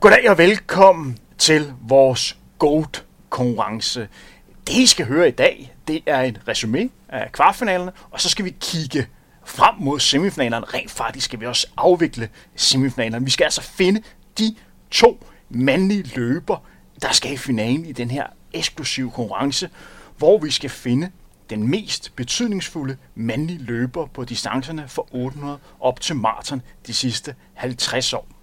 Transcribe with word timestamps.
Goddag 0.00 0.30
og 0.30 0.38
velkommen 0.38 1.18
til 1.38 1.72
vores 1.80 2.38
GOAT-konkurrence. 2.58 4.08
Det, 4.66 4.74
I 4.74 4.86
skal 4.86 5.06
høre 5.06 5.28
i 5.28 5.30
dag, 5.30 5.74
det 5.88 6.02
er 6.06 6.20
en 6.20 6.38
resume 6.48 6.90
af 7.08 7.32
kvartfinalerne, 7.32 7.92
og 8.10 8.20
så 8.20 8.28
skal 8.28 8.44
vi 8.44 8.54
kigge 8.60 9.06
frem 9.44 9.74
mod 9.78 10.00
semifinalerne. 10.00 10.66
Rent 10.66 10.90
faktisk 10.90 11.24
skal 11.24 11.40
vi 11.40 11.46
også 11.46 11.66
afvikle 11.76 12.28
semifinalerne. 12.56 13.24
Vi 13.24 13.30
skal 13.30 13.44
altså 13.44 13.62
finde 13.62 14.02
de 14.38 14.54
to 14.90 15.26
mandlige 15.48 16.10
løber, 16.16 16.56
der 17.02 17.12
skal 17.12 17.32
i 17.32 17.36
finalen 17.36 17.84
i 17.84 17.92
den 17.92 18.10
her 18.10 18.26
eksklusive 18.52 19.10
konkurrence, 19.10 19.70
hvor 20.16 20.38
vi 20.38 20.50
skal 20.50 20.70
finde 20.70 21.10
den 21.50 21.70
mest 21.70 22.16
betydningsfulde 22.16 22.96
mandlige 23.14 23.62
løber 23.62 24.06
på 24.06 24.24
distancerne 24.24 24.88
fra 24.88 25.02
800 25.12 25.58
op 25.80 26.00
til 26.00 26.16
maraton 26.16 26.62
de 26.86 26.94
sidste 26.94 27.34
50 27.54 28.12
år. 28.12 28.37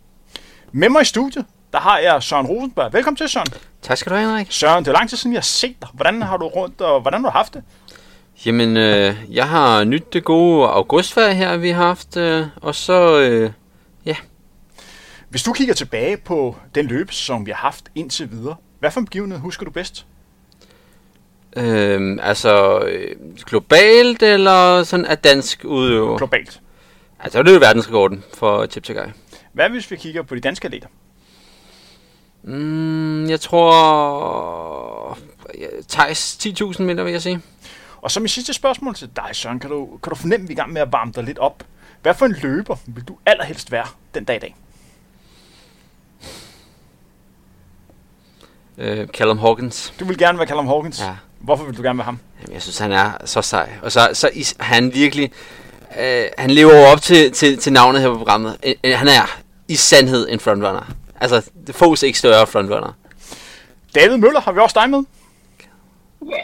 Med 0.78 0.90
mig 0.90 1.02
i 1.02 1.06
studiet, 1.06 1.46
der 1.74 1.80
har 1.80 1.98
jeg 1.98 2.24
Søren 2.24 2.46
Rosenberg. 2.46 2.94
Velkommen 2.94 3.18
til, 3.18 3.30
Søren. 3.30 3.48
Tak 3.82 3.98
skal 3.98 4.10
du 4.10 4.16
have, 4.16 4.30
Henrik. 4.30 4.48
Søren, 4.50 4.86
det 4.86 4.92
er 4.92 4.94
lang 4.94 5.10
tid 5.10 5.18
siden, 5.18 5.34
jeg 5.34 5.40
har 5.40 5.44
set 5.44 5.76
dig. 5.82 5.90
Hvordan 5.94 6.22
har 6.22 6.38
du 6.38 6.48
rundt, 6.48 6.82
og 6.82 7.02
hvordan 7.02 7.24
har 7.24 7.30
du 7.30 7.38
haft 7.38 7.54
det? 7.54 7.64
Jamen, 8.46 8.78
øh, 8.78 9.16
jeg 9.30 9.50
har 9.50 9.84
nyt 9.84 10.14
det 10.14 10.24
gode 10.24 10.68
augustferie 10.68 11.34
her, 11.34 11.58
vi 11.58 11.70
har 11.70 11.84
haft, 11.84 12.18
øh, 12.18 12.48
og 12.62 12.76
så, 12.76 13.20
øh, 13.20 13.52
ja. 14.06 14.16
Hvis 15.30 15.44
du 15.44 15.54
kigger 15.54 15.74
tilbage 15.74 16.18
på 16.18 16.56
den 16.76 16.86
løbesæson, 16.86 17.46
vi 17.46 17.52
har 17.52 17.58
haft 17.58 17.90
indtil 17.96 18.32
videre, 18.32 18.56
hvad 18.80 18.92
for 18.92 19.00
en 19.00 19.06
begivenhed 19.06 19.40
husker 19.40 19.66
du 19.66 19.72
bedst? 19.72 20.06
Øh, 21.58 22.18
altså, 22.22 22.80
øh, 22.80 23.16
globalt 23.46 24.24
eller 24.24 24.84
sådan 24.84 25.06
af 25.06 25.18
dansk 25.18 25.62
udøver? 25.66 26.18
Globalt. 26.18 26.62
Altså, 27.20 27.44
det 27.44 27.50
er 27.50 27.54
jo 27.54 27.60
verdensrekorden 27.60 28.24
for 28.34 28.66
Tip 28.66 28.88
Guy. 28.88 29.12
Hvad 29.56 29.70
hvis 29.70 29.92
vi 29.92 29.96
kigger 29.96 30.22
på 30.22 30.36
de 30.36 30.40
danske 30.40 30.66
atleter? 30.66 30.88
Mm, 32.44 33.30
jeg 33.30 33.42
tror... 33.42 35.18
Thijs 35.90 36.38
10.000 36.46 36.84
meter, 36.84 37.04
vil 37.04 37.12
jeg 37.12 37.22
sige. 37.22 37.42
Og 38.02 38.12
så 38.12 38.20
mit 38.20 38.32
sidste 38.32 38.54
spørgsmål 38.54 38.96
til 38.96 39.10
dig, 39.16 39.30
Søren. 39.32 39.60
Kan 39.60 39.70
du, 39.70 39.86
kan 40.04 40.10
du 40.10 40.16
fornemme, 40.16 40.44
at 40.44 40.50
vi 40.50 40.54
er 40.54 40.56
i 40.56 40.60
gang 40.60 40.74
med 40.74 40.82
at 40.82 40.92
varme 40.92 41.12
dig 41.16 41.24
lidt 41.24 41.40
op? 41.40 41.64
Hvad 42.02 42.14
for 42.14 42.26
en 42.26 42.36
løber 42.42 42.76
vil 42.86 43.04
du 43.04 43.18
allerhelst 43.26 43.72
være 43.72 43.86
den 44.14 44.24
dag 44.24 44.36
i 44.36 44.40
dag? 44.40 44.56
Øh, 48.78 49.08
Callum 49.08 49.38
Hawkins. 49.38 49.94
Du 50.00 50.06
vil 50.06 50.18
gerne 50.18 50.38
være 50.38 50.48
Callum 50.48 50.68
Hawkins. 50.68 51.02
Ja. 51.02 51.16
Hvorfor 51.40 51.64
vil 51.66 51.78
du 51.78 51.82
gerne 51.82 51.98
være 51.98 52.06
ham? 52.06 52.20
Jamen, 52.42 52.54
jeg 52.54 52.62
synes, 52.62 52.78
han 52.78 52.92
er 52.92 53.12
så 53.26 53.42
sej. 53.42 53.70
Og 53.82 53.92
så, 53.92 54.10
så 54.14 54.30
is, 54.34 54.56
han 54.60 54.94
virkelig... 54.94 55.32
Øh, 56.00 56.26
han 56.38 56.50
lever 56.50 56.88
op 56.92 57.02
til, 57.02 57.32
til, 57.32 57.58
til 57.58 57.74
navnet 57.74 58.02
her 58.02 58.10
på 58.10 58.18
programmet. 58.18 58.58
Øh, 58.64 58.74
øh, 58.84 58.98
han 58.98 59.08
er 59.08 59.45
i 59.68 59.76
sandhed 59.76 60.28
en 60.30 60.40
frontrunner. 60.40 60.92
Altså, 61.22 61.50
det 61.68 61.76
fås 61.76 62.04
ikke 62.04 62.20
større 62.20 62.48
frontrunner. 62.48 62.94
David 63.96 64.18
Møller 64.18 64.40
har 64.40 64.52
vi 64.52 64.60
også 64.60 64.80
dig 64.80 64.90
med. 64.90 65.04
Ja. 66.22 66.42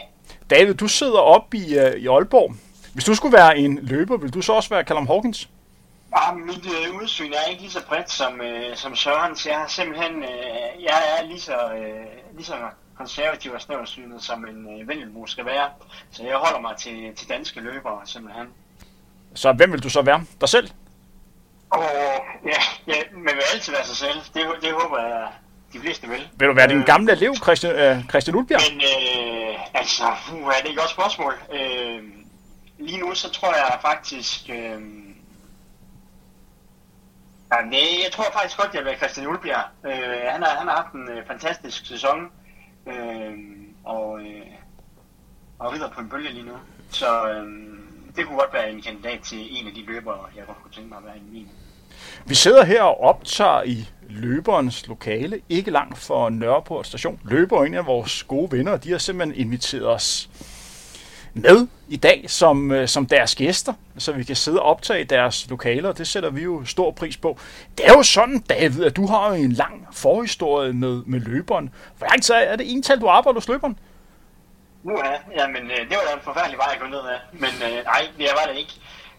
David, 0.49 0.73
du 0.73 0.87
sidder 0.87 1.19
op 1.19 1.53
i, 1.53 1.79
uh, 1.79 1.91
i 1.91 2.07
Aalborg. 2.07 2.55
Hvis 2.93 3.03
du 3.03 3.15
skulle 3.15 3.33
være 3.33 3.57
en 3.57 3.79
løber, 3.81 4.17
vil 4.17 4.33
du 4.33 4.41
så 4.41 4.53
også 4.53 4.69
være 4.69 4.83
Callum 4.83 5.07
Hawkins? 5.07 5.49
Ah, 6.13 6.37
mit 6.37 6.65
øh, 6.65 7.01
udsyn 7.01 7.33
er 7.33 7.49
ikke 7.49 7.61
lige 7.61 7.71
så 7.71 7.85
bredt 7.87 8.11
som, 8.11 8.41
øh, 8.41 8.75
som 8.75 8.95
Sørens. 8.95 9.45
Jeg 9.45 9.55
har 9.55 9.67
simpelthen, 9.67 10.23
øh, 10.23 10.83
jeg 10.83 11.01
er 11.19 11.25
lige 11.25 11.39
så, 11.39 11.53
øh, 11.53 12.35
lige 12.35 12.45
så 12.45 12.53
konservativ 12.97 13.51
og 13.51 13.61
snæversynet, 13.61 14.23
som 14.23 14.45
en 14.45 14.81
øh, 14.81 14.87
vendelbo 14.87 15.27
skal 15.27 15.45
være. 15.45 15.69
Så 16.11 16.23
jeg 16.23 16.37
holder 16.37 16.59
mig 16.59 16.77
til, 16.77 17.15
til 17.15 17.29
danske 17.29 17.59
løbere, 17.59 18.01
simpelthen. 18.05 18.47
Så 19.33 19.53
hvem 19.53 19.71
vil 19.71 19.83
du 19.83 19.89
så 19.89 20.01
være? 20.01 20.23
Dig 20.41 20.49
selv? 20.49 20.69
Og 21.71 21.83
ja, 22.45 22.61
ja, 22.87 23.01
man 23.13 23.33
vil 23.35 23.43
altid 23.53 23.73
være 23.73 23.85
sig 23.85 23.97
selv. 23.97 24.17
Det, 24.33 24.61
det 24.61 24.71
håber 24.71 24.99
jeg, 24.99 25.27
de 25.73 25.79
fleste 25.79 26.07
vil. 26.07 26.29
Vil 26.33 26.47
du 26.47 26.53
være 26.53 26.67
din 26.67 26.77
Øh, 26.77 26.85
gamle 26.85 27.11
elev, 27.11 27.35
Christian, 27.35 27.75
øh, 27.75 28.09
Christian 28.09 28.35
Ulbjerg? 28.35 28.61
Men 28.71 28.81
øh, 28.81 29.59
altså, 29.73 30.03
uh, 30.33 30.47
er 30.47 30.61
det 30.61 30.71
et 30.71 30.77
godt 30.77 30.89
spørgsmål. 30.89 31.33
Øh, 31.53 32.03
lige 32.79 32.99
nu 32.99 33.15
så 33.15 33.31
tror 33.31 33.53
jeg 33.53 33.77
faktisk... 33.81 34.49
Øh, 34.49 34.81
ja, 37.51 37.61
nej, 37.65 37.87
jeg 38.03 38.11
tror 38.11 38.25
faktisk 38.33 38.57
godt, 38.57 38.73
jeg 38.73 38.79
vil 38.79 38.85
være 38.85 38.97
Christian 38.97 39.27
Ulbjerg. 39.27 39.65
Øh, 39.85 40.31
han, 40.31 40.43
har, 40.43 40.55
han 40.59 40.67
har 40.67 40.75
haft 40.75 40.93
en 40.93 41.09
øh, 41.09 41.27
fantastisk 41.27 41.85
sæson. 41.85 42.31
Øh, 42.87 43.33
og, 43.83 44.19
øh, 44.21 44.51
og 45.59 45.73
rider 45.73 45.89
på 45.89 46.01
en 46.01 46.09
bølge 46.09 46.29
lige 46.29 46.45
nu. 46.45 46.57
Så 46.89 47.29
øh, 47.29 47.47
det 48.15 48.25
kunne 48.25 48.39
godt 48.39 48.53
være 48.53 48.71
en 48.71 48.81
kandidat 48.81 49.19
til 49.21 49.59
en 49.59 49.67
af 49.67 49.73
de 49.73 49.85
løbere, 49.85 50.25
jeg 50.35 50.45
godt 50.45 50.57
kunne 50.61 50.71
tænke 50.71 50.89
mig 50.89 50.97
at 50.97 51.05
være 51.05 51.17
i 51.17 51.23
min. 51.31 51.49
Vi 52.25 52.35
sidder 52.35 52.65
her 52.65 52.83
og 52.83 53.01
optager 53.01 53.63
i 53.63 53.89
løberens 54.09 54.87
lokale, 54.87 55.41
ikke 55.49 55.71
langt 55.71 55.97
fra 55.97 56.29
Nørreport 56.29 56.87
station. 56.87 57.19
Løber 57.25 57.61
er 57.61 57.63
en 57.63 57.73
af 57.73 57.85
vores 57.85 58.23
gode 58.23 58.51
venner, 58.51 58.77
de 58.77 58.91
har 58.91 58.97
simpelthen 58.97 59.45
inviteret 59.45 59.87
os 59.87 60.29
med 61.33 61.67
i 61.89 61.95
dag 61.95 62.25
som, 62.27 62.71
øh, 62.71 62.87
som 62.87 63.05
deres 63.05 63.35
gæster, 63.35 63.73
så 63.97 64.11
vi 64.11 64.23
kan 64.23 64.35
sidde 64.35 64.61
og 64.61 64.65
optage 64.65 65.01
i 65.01 65.03
deres 65.03 65.49
lokaler, 65.49 65.89
og 65.89 65.97
det 65.97 66.07
sætter 66.07 66.29
vi 66.29 66.41
jo 66.41 66.65
stor 66.65 66.91
pris 66.91 67.17
på. 67.17 67.37
Det 67.77 67.87
er 67.87 67.93
jo 67.93 68.03
sådan, 68.03 68.39
David, 68.39 68.83
at 68.83 68.95
du 68.95 69.05
har 69.05 69.27
jo 69.27 69.33
en 69.33 69.51
lang 69.51 69.87
forhistorie 69.93 70.73
med, 70.73 71.03
med 71.05 71.19
løberen. 71.19 71.69
Hvor 71.97 72.07
lang 72.07 72.23
tid 72.23 72.35
er 72.35 72.55
det 72.55 72.71
ental, 72.71 73.01
du 73.01 73.07
arbejder 73.07 73.39
hos 73.39 73.47
løberen? 73.47 73.79
Nu 74.83 74.91
ja, 75.37 75.47
men 75.47 75.71
øh, 75.71 75.77
det 75.77 75.97
var 75.97 76.03
da 76.09 76.13
en 76.13 76.23
forfærdelig 76.23 76.57
vej 76.57 76.71
at 76.73 76.81
gå 76.81 76.87
ned 76.87 76.99
af. 76.99 77.19
Men 77.33 77.49
øh, 77.63 77.83
nej, 77.83 78.07
det 78.17 78.27
var 78.39 78.51
det 78.51 78.59
ikke. 78.59 78.73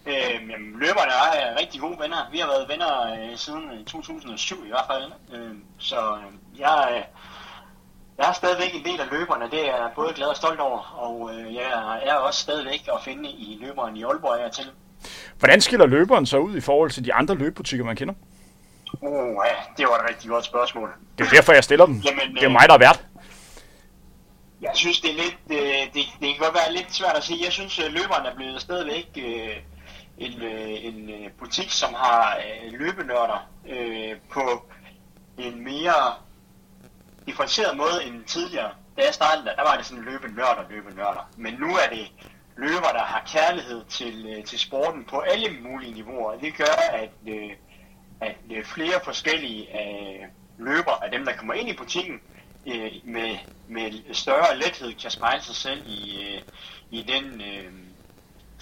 Øh, 0.07 0.51
jamen, 0.51 0.73
løberne 0.81 1.13
er 1.35 1.61
rigtig 1.61 1.81
gode 1.81 1.99
venner. 2.01 2.29
Vi 2.33 2.39
har 2.39 2.47
været 2.47 2.69
venner 2.69 2.93
øh, 3.13 3.37
siden 3.37 3.65
øh, 3.73 3.85
2007 3.85 4.65
i 4.65 4.69
hvert 4.69 4.85
fald. 4.91 5.13
Øh, 5.35 5.55
så 5.79 5.97
øh, 5.97 6.61
jeg, 6.61 6.89
øh, 6.91 7.03
jeg 8.19 8.29
er 8.29 8.33
stadigvæk 8.33 8.75
en 8.75 8.85
del 8.85 9.01
af 9.01 9.07
løberne. 9.13 9.51
Det 9.51 9.61
er 9.69 9.77
jeg 9.77 9.91
både 9.95 10.13
glad 10.15 10.27
og 10.27 10.37
stolt 10.37 10.61
over. 10.61 10.99
Og 10.99 11.31
øh, 11.35 11.55
jeg 11.55 12.01
er 12.03 12.15
også 12.15 12.41
stadigvæk 12.41 12.89
at 12.95 12.99
finde 13.05 13.29
i 13.31 13.59
løberen 13.63 13.97
i 13.97 14.03
Aalborg 14.03 14.39
er 14.39 14.43
jeg 14.43 14.53
til. 14.53 14.71
Hvordan 15.39 15.61
skiller 15.61 15.87
løberen 15.87 16.27
så 16.27 16.39
ud 16.39 16.57
i 16.57 16.61
forhold 16.61 16.91
til 16.91 17.05
de 17.05 17.15
andre 17.15 17.35
løbebutikker, 17.35 17.85
man 17.85 17.97
kender? 17.97 18.15
Uh, 19.01 19.45
det 19.77 19.87
var 19.87 19.99
et 19.99 20.09
rigtig 20.11 20.31
godt 20.31 20.45
spørgsmål. 20.45 20.91
Det 21.19 21.27
er 21.27 21.31
derfor, 21.31 21.53
jeg 21.53 21.65
stiller 21.65 21.87
dem. 21.87 21.95
Jamen, 21.95 22.35
Det 22.35 22.43
er 22.43 22.49
øh, 22.49 22.53
mig, 22.53 22.69
der 22.69 22.75
er 22.75 22.79
vært. 22.79 23.05
Jeg 24.63 24.71
synes, 24.75 25.01
det 25.01 25.11
er 25.11 25.15
lidt, 25.15 25.37
øh, 25.51 25.95
det, 25.95 26.05
det 26.21 26.29
kan 26.29 26.37
godt 26.39 26.55
være 26.55 26.73
lidt 26.73 26.95
svært 26.95 27.17
at 27.17 27.25
sige. 27.25 27.45
Jeg 27.45 27.53
synes, 27.53 27.79
at 27.79 27.93
løberen 27.93 28.27
er 28.27 28.35
blevet 28.35 28.61
stadigvæk 28.61 29.09
øh, 29.17 29.57
en, 30.19 30.43
øh, 30.43 30.85
en 30.85 31.11
øh, 31.11 31.31
butik, 31.39 31.71
som 31.71 31.95
har 31.95 32.37
øh, 32.37 32.73
løbenørder 32.73 33.51
øh, 33.69 34.17
på 34.33 34.67
en 35.39 35.65
mere 35.65 36.15
differentieret 37.27 37.77
måde 37.77 38.05
end 38.05 38.25
tidligere. 38.25 38.71
Da 38.97 39.03
jeg 39.05 39.15
startede, 39.15 39.45
der, 39.47 39.55
der 39.57 39.63
var 39.63 39.77
det 39.77 39.87
sådan 39.87 40.05
løbenørder, 40.05 40.65
løbenørder. 40.71 41.31
Men 41.37 41.55
nu 41.55 41.67
er 41.67 41.89
det 41.97 42.13
løber, 42.57 42.93
der 42.93 43.05
har 43.05 43.23
kærlighed 43.27 43.85
til, 43.89 44.27
øh, 44.29 44.45
til 44.45 44.59
sporten 44.59 45.05
på 45.05 45.19
alle 45.19 45.61
mulige 45.61 45.95
niveauer. 45.95 46.39
Det 46.39 46.57
gør, 46.57 46.93
at, 46.93 47.11
øh, 47.29 47.51
at 48.21 48.37
øh, 48.51 48.65
flere 48.65 49.01
forskellige 49.05 49.63
øh, 49.63 50.29
løber 50.59 51.03
af 51.03 51.11
dem, 51.11 51.25
der 51.25 51.37
kommer 51.37 51.55
ind 51.55 51.69
i 51.69 51.77
butikken, 51.77 52.21
øh, 52.67 52.93
med, 53.05 53.37
med 53.69 54.15
større 54.15 54.57
lethed 54.57 54.95
kan 54.95 55.11
spejle 55.11 55.43
sig 55.43 55.57
selv 55.57 55.87
i, 55.87 56.23
øh, 56.23 56.43
i 56.91 57.03
den 57.03 57.41
øh, 57.41 57.73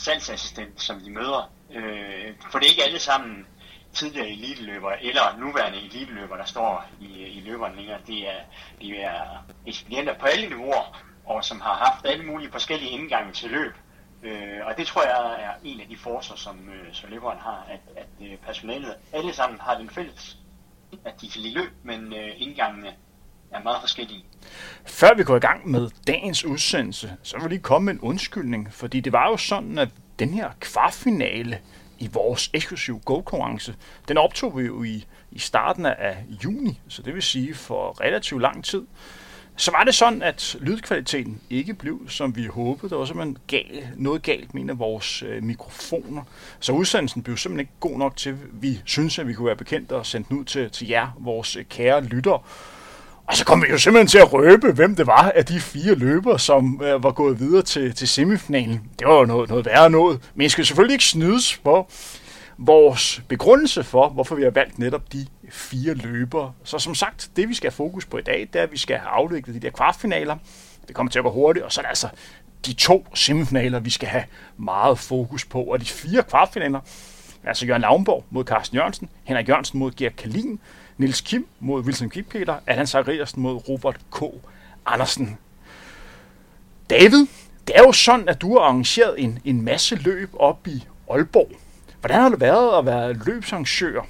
salgsassistent, 0.00 0.82
som 0.82 1.00
de 1.00 1.10
møder. 1.10 1.52
Øh, 1.74 2.34
for 2.50 2.58
det 2.58 2.66
er 2.66 2.70
ikke 2.70 2.84
alle 2.84 2.98
sammen 2.98 3.46
tidligere 3.92 4.28
eliteløbere 4.28 5.04
eller 5.04 5.36
nuværende 5.38 5.78
eliteløbere, 5.78 6.38
der 6.38 6.44
står 6.44 6.84
i, 7.00 7.06
i 7.06 7.40
løberen 7.40 7.76
længere. 7.76 7.98
Det 8.06 8.28
er, 8.28 8.40
de 8.80 8.96
er 8.96 9.44
ekspedienter 9.66 10.18
på 10.18 10.26
alle 10.26 10.48
niveauer, 10.48 11.02
og 11.24 11.44
som 11.44 11.60
har 11.60 11.74
haft 11.74 12.06
alle 12.06 12.24
mulige 12.26 12.52
forskellige 12.52 12.90
indgange 12.90 13.32
til 13.32 13.50
løb. 13.50 13.74
Øh, 14.22 14.66
og 14.66 14.76
det 14.76 14.86
tror 14.86 15.02
jeg 15.02 15.42
er 15.42 15.52
en 15.64 15.80
af 15.80 15.88
de 15.88 15.96
forser, 15.96 16.36
som, 16.36 16.68
øh, 16.68 16.94
som 16.94 17.10
løberen 17.10 17.38
har, 17.38 17.66
at, 17.70 17.80
at 17.96 18.26
øh, 18.26 18.36
personalet 18.36 18.94
alle 19.12 19.32
sammen 19.32 19.60
har 19.60 19.78
den 19.78 19.90
fælles, 19.90 20.36
at 21.04 21.20
de 21.20 21.30
kan 21.30 21.40
lide 21.40 21.54
løb, 21.54 21.72
men 21.82 22.12
øh, 22.12 22.30
indgangene 22.36 22.96
er 23.52 23.62
meget 23.62 23.80
forskellige. 23.80 24.24
Før 24.86 25.14
vi 25.14 25.24
går 25.24 25.36
i 25.36 25.40
gang 25.40 25.70
med 25.70 25.90
dagens 26.06 26.44
udsendelse, 26.44 27.12
så 27.22 27.36
vil 27.36 27.42
jeg 27.42 27.50
lige 27.50 27.60
komme 27.60 27.86
med 27.86 27.94
en 27.94 28.00
undskyldning, 28.00 28.68
fordi 28.72 29.00
det 29.00 29.12
var 29.12 29.28
jo 29.28 29.36
sådan, 29.36 29.78
at 29.78 29.88
den 30.18 30.34
her 30.34 30.50
kvartfinale 30.60 31.58
i 31.98 32.08
vores 32.12 32.50
eksklusive 32.52 32.98
go-konkurrence, 32.98 33.74
den 34.08 34.18
optog 34.18 34.58
vi 34.58 34.62
jo 34.62 34.82
i, 34.82 35.06
i 35.30 35.38
starten 35.38 35.86
af 35.86 36.24
juni, 36.44 36.80
så 36.88 37.02
det 37.02 37.14
vil 37.14 37.22
sige 37.22 37.54
for 37.54 38.00
relativt 38.00 38.42
lang 38.42 38.64
tid. 38.64 38.86
Så 39.56 39.70
var 39.70 39.84
det 39.84 39.94
sådan, 39.94 40.22
at 40.22 40.56
lydkvaliteten 40.60 41.40
ikke 41.50 41.74
blev, 41.74 42.08
som 42.08 42.36
vi 42.36 42.46
håbede. 42.46 42.90
Der 42.90 42.96
var 42.96 43.04
simpelthen 43.04 43.38
gal, 43.46 43.88
noget 43.96 44.22
galt 44.22 44.54
med 44.54 44.62
en 44.62 44.70
af 44.70 44.78
vores 44.78 45.22
øh, 45.22 45.42
mikrofoner. 45.42 46.22
Så 46.60 46.72
udsendelsen 46.72 47.22
blev 47.22 47.36
simpelthen 47.36 47.60
ikke 47.60 47.72
god 47.80 47.98
nok 47.98 48.16
til, 48.16 48.38
vi 48.52 48.80
synes, 48.84 49.18
at 49.18 49.28
vi 49.28 49.32
kunne 49.32 49.46
være 49.46 49.56
bekendt 49.56 49.92
og 49.92 50.06
sende 50.06 50.28
den 50.28 50.38
ud 50.38 50.44
til, 50.44 50.70
til 50.70 50.88
jer, 50.88 51.08
vores 51.18 51.56
øh, 51.56 51.64
kære 51.64 52.04
lyttere. 52.04 52.40
Og 53.30 53.36
så 53.36 53.44
kom 53.44 53.62
vi 53.62 53.66
jo 53.70 53.78
simpelthen 53.78 54.06
til 54.06 54.18
at 54.18 54.32
røbe, 54.32 54.72
hvem 54.72 54.96
det 54.96 55.06
var 55.06 55.32
af 55.34 55.44
de 55.46 55.60
fire 55.60 55.94
løbere, 55.94 56.38
som 56.38 56.82
øh, 56.84 57.02
var 57.02 57.10
gået 57.10 57.40
videre 57.40 57.62
til, 57.62 57.94
til 57.94 58.08
semifinalen. 58.08 58.82
Det 58.98 59.06
var 59.06 59.14
jo 59.14 59.24
noget, 59.24 59.48
noget 59.48 59.66
værre 59.66 59.90
noget. 59.90 60.20
Men 60.34 60.42
jeg 60.42 60.50
skal 60.50 60.66
selvfølgelig 60.66 60.94
ikke 60.94 61.04
snydes 61.04 61.54
for 61.54 61.90
vores 62.58 63.22
begrundelse 63.28 63.84
for, 63.84 64.08
hvorfor 64.08 64.34
vi 64.34 64.42
har 64.42 64.50
valgt 64.50 64.78
netop 64.78 65.12
de 65.12 65.26
fire 65.50 65.94
løbere. 65.94 66.52
Så 66.64 66.78
som 66.78 66.94
sagt, 66.94 67.30
det 67.36 67.48
vi 67.48 67.54
skal 67.54 67.70
have 67.70 67.76
fokus 67.76 68.06
på 68.06 68.18
i 68.18 68.22
dag, 68.22 68.48
det 68.52 68.58
er, 68.58 68.62
at 68.62 68.72
vi 68.72 68.78
skal 68.78 68.96
have 68.96 69.08
afviklet 69.08 69.54
de 69.54 69.60
der 69.60 69.70
kvartfinaler. 69.70 70.36
Det 70.88 70.94
kommer 70.94 71.10
til 71.10 71.18
at 71.18 71.24
gå 71.24 71.30
hurtigt, 71.30 71.64
og 71.64 71.72
så 71.72 71.80
er 71.80 71.82
det 71.82 71.88
altså 71.88 72.08
de 72.66 72.72
to 72.72 73.06
semifinaler, 73.14 73.80
vi 73.80 73.90
skal 73.90 74.08
have 74.08 74.24
meget 74.56 74.98
fokus 74.98 75.44
på. 75.44 75.62
Og 75.62 75.80
de 75.80 75.86
fire 75.86 76.22
kvartfinaler, 76.22 76.80
altså 77.44 77.66
Jørgen 77.66 77.82
Lavnborg 77.82 78.24
mod 78.30 78.44
Carsten 78.44 78.76
Jørgensen, 78.76 79.08
Henrik 79.24 79.48
Jørgensen 79.48 79.78
mod 79.78 79.92
Gerd 79.96 80.12
Kalin, 80.12 80.60
Nils 81.00 81.20
Kim 81.20 81.46
mod 81.60 81.82
Wilson 81.82 82.10
Kipketer, 82.10 82.60
Allan 82.66 82.86
Zachariasen 82.86 83.42
mod 83.42 83.68
Robert 83.68 84.00
K. 84.12 84.22
Andersen. 84.86 85.38
David, 86.90 87.26
det 87.66 87.76
er 87.76 87.82
jo 87.82 87.92
sådan, 87.92 88.28
at 88.28 88.40
du 88.40 88.52
har 88.52 88.64
arrangeret 88.64 89.20
en, 89.22 89.38
en 89.44 89.62
masse 89.62 89.96
løb 89.96 90.30
op 90.38 90.66
i 90.66 90.86
Aalborg. 91.10 91.50
Hvordan 92.00 92.20
har 92.20 92.28
det 92.28 92.40
været 92.40 92.78
at 92.78 92.86
være 92.86 93.12
løbsarrangør 93.12 94.02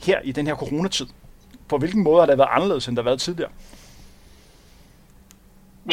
her 0.00 0.20
i 0.20 0.32
den 0.32 0.46
her 0.46 0.54
coronatid? 0.54 1.06
På 1.68 1.78
hvilken 1.78 2.02
måde 2.02 2.20
har 2.20 2.26
det 2.26 2.38
været 2.38 2.50
anderledes, 2.52 2.88
end 2.88 2.96
der 2.96 3.02
har 3.02 3.10
været 3.10 3.20
tidligere? 3.20 3.50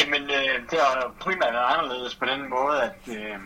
Jamen, 0.00 0.22
øh, 0.22 0.70
det 0.70 0.78
har 0.78 1.14
primært 1.20 1.52
været 1.52 1.78
anderledes 1.78 2.14
på 2.14 2.24
den 2.24 2.50
måde, 2.50 2.82
at 2.82 2.98
øh, 3.08 3.38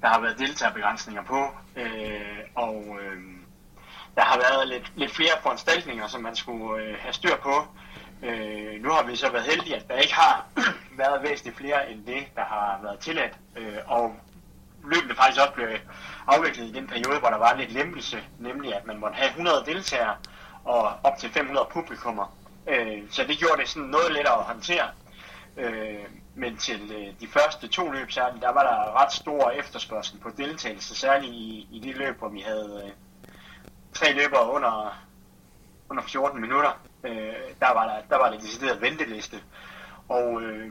der 0.00 0.08
har 0.08 0.20
været 0.20 0.38
deltagerbegrænsninger 0.38 1.22
på, 1.22 1.46
øh, 1.76 2.38
og 2.54 2.96
øh, 3.02 3.37
der 4.18 4.24
har 4.24 4.38
været 4.38 4.68
lidt, 4.68 4.92
lidt 4.96 5.14
flere 5.14 5.36
foranstaltninger, 5.42 6.06
som 6.06 6.20
man 6.20 6.36
skulle 6.36 6.82
øh, 6.82 6.96
have 7.00 7.12
styr 7.12 7.36
på. 7.42 7.54
Øh, 8.22 8.82
nu 8.82 8.90
har 8.90 9.02
vi 9.02 9.16
så 9.16 9.30
været 9.30 9.44
heldige, 9.44 9.76
at 9.76 9.88
der 9.88 9.94
ikke 9.94 10.14
har 10.14 10.46
været 11.02 11.22
væsentligt 11.22 11.56
flere 11.56 11.90
end 11.90 12.06
det, 12.06 12.22
der 12.36 12.44
har 12.44 12.80
været 12.82 12.98
tilladt, 12.98 13.32
øh, 13.56 13.76
og 13.86 14.16
løbende 14.84 15.14
faktisk 15.14 15.40
også 15.40 15.52
blev 15.54 15.68
afviklet 16.26 16.66
i 16.66 16.72
den 16.72 16.86
periode, 16.86 17.18
hvor 17.18 17.28
der 17.28 17.38
var 17.38 17.54
lidt 17.56 17.72
lempelse, 17.72 18.18
nemlig 18.38 18.74
at 18.74 18.86
man 18.86 18.98
måtte 18.98 19.16
have 19.16 19.28
100 19.28 19.62
deltagere 19.66 20.16
og 20.64 20.92
op 21.02 21.18
til 21.18 21.30
500 21.30 21.66
publikummer. 21.72 22.36
Øh, 22.68 23.02
så 23.10 23.24
det 23.24 23.38
gjorde 23.38 23.60
det 23.60 23.68
sådan 23.68 23.88
noget 23.88 24.12
lettere 24.12 24.38
at 24.38 24.44
håndtere. 24.44 24.88
Øh, 25.56 26.04
men 26.34 26.56
til 26.56 26.92
øh, 26.96 27.20
de 27.20 27.28
første 27.28 27.68
to 27.68 27.90
løb 27.90 28.10
særligt, 28.10 28.42
der 28.42 28.52
var 28.52 28.62
der 28.62 29.02
ret 29.02 29.12
stor 29.12 29.50
efterspørgsel 29.50 30.18
på 30.18 30.30
deltagelse, 30.36 30.94
særligt 30.94 31.32
i, 31.32 31.68
i 31.72 31.80
de 31.84 31.92
løb, 31.92 32.18
hvor 32.18 32.28
vi 32.28 32.40
havde 32.40 32.82
øh, 32.84 32.92
tre 33.98 34.12
løbere 34.12 34.52
under, 34.52 34.98
under 35.90 36.02
14 36.02 36.40
minutter. 36.40 36.80
Øh, 37.04 37.34
der, 37.60 37.72
var 37.74 37.86
der, 37.86 38.02
der 38.10 38.16
var 38.16 38.30
der 38.30 38.38
decideret 38.38 38.80
venteliste. 38.80 39.36
Og 40.08 40.42
øh, 40.42 40.70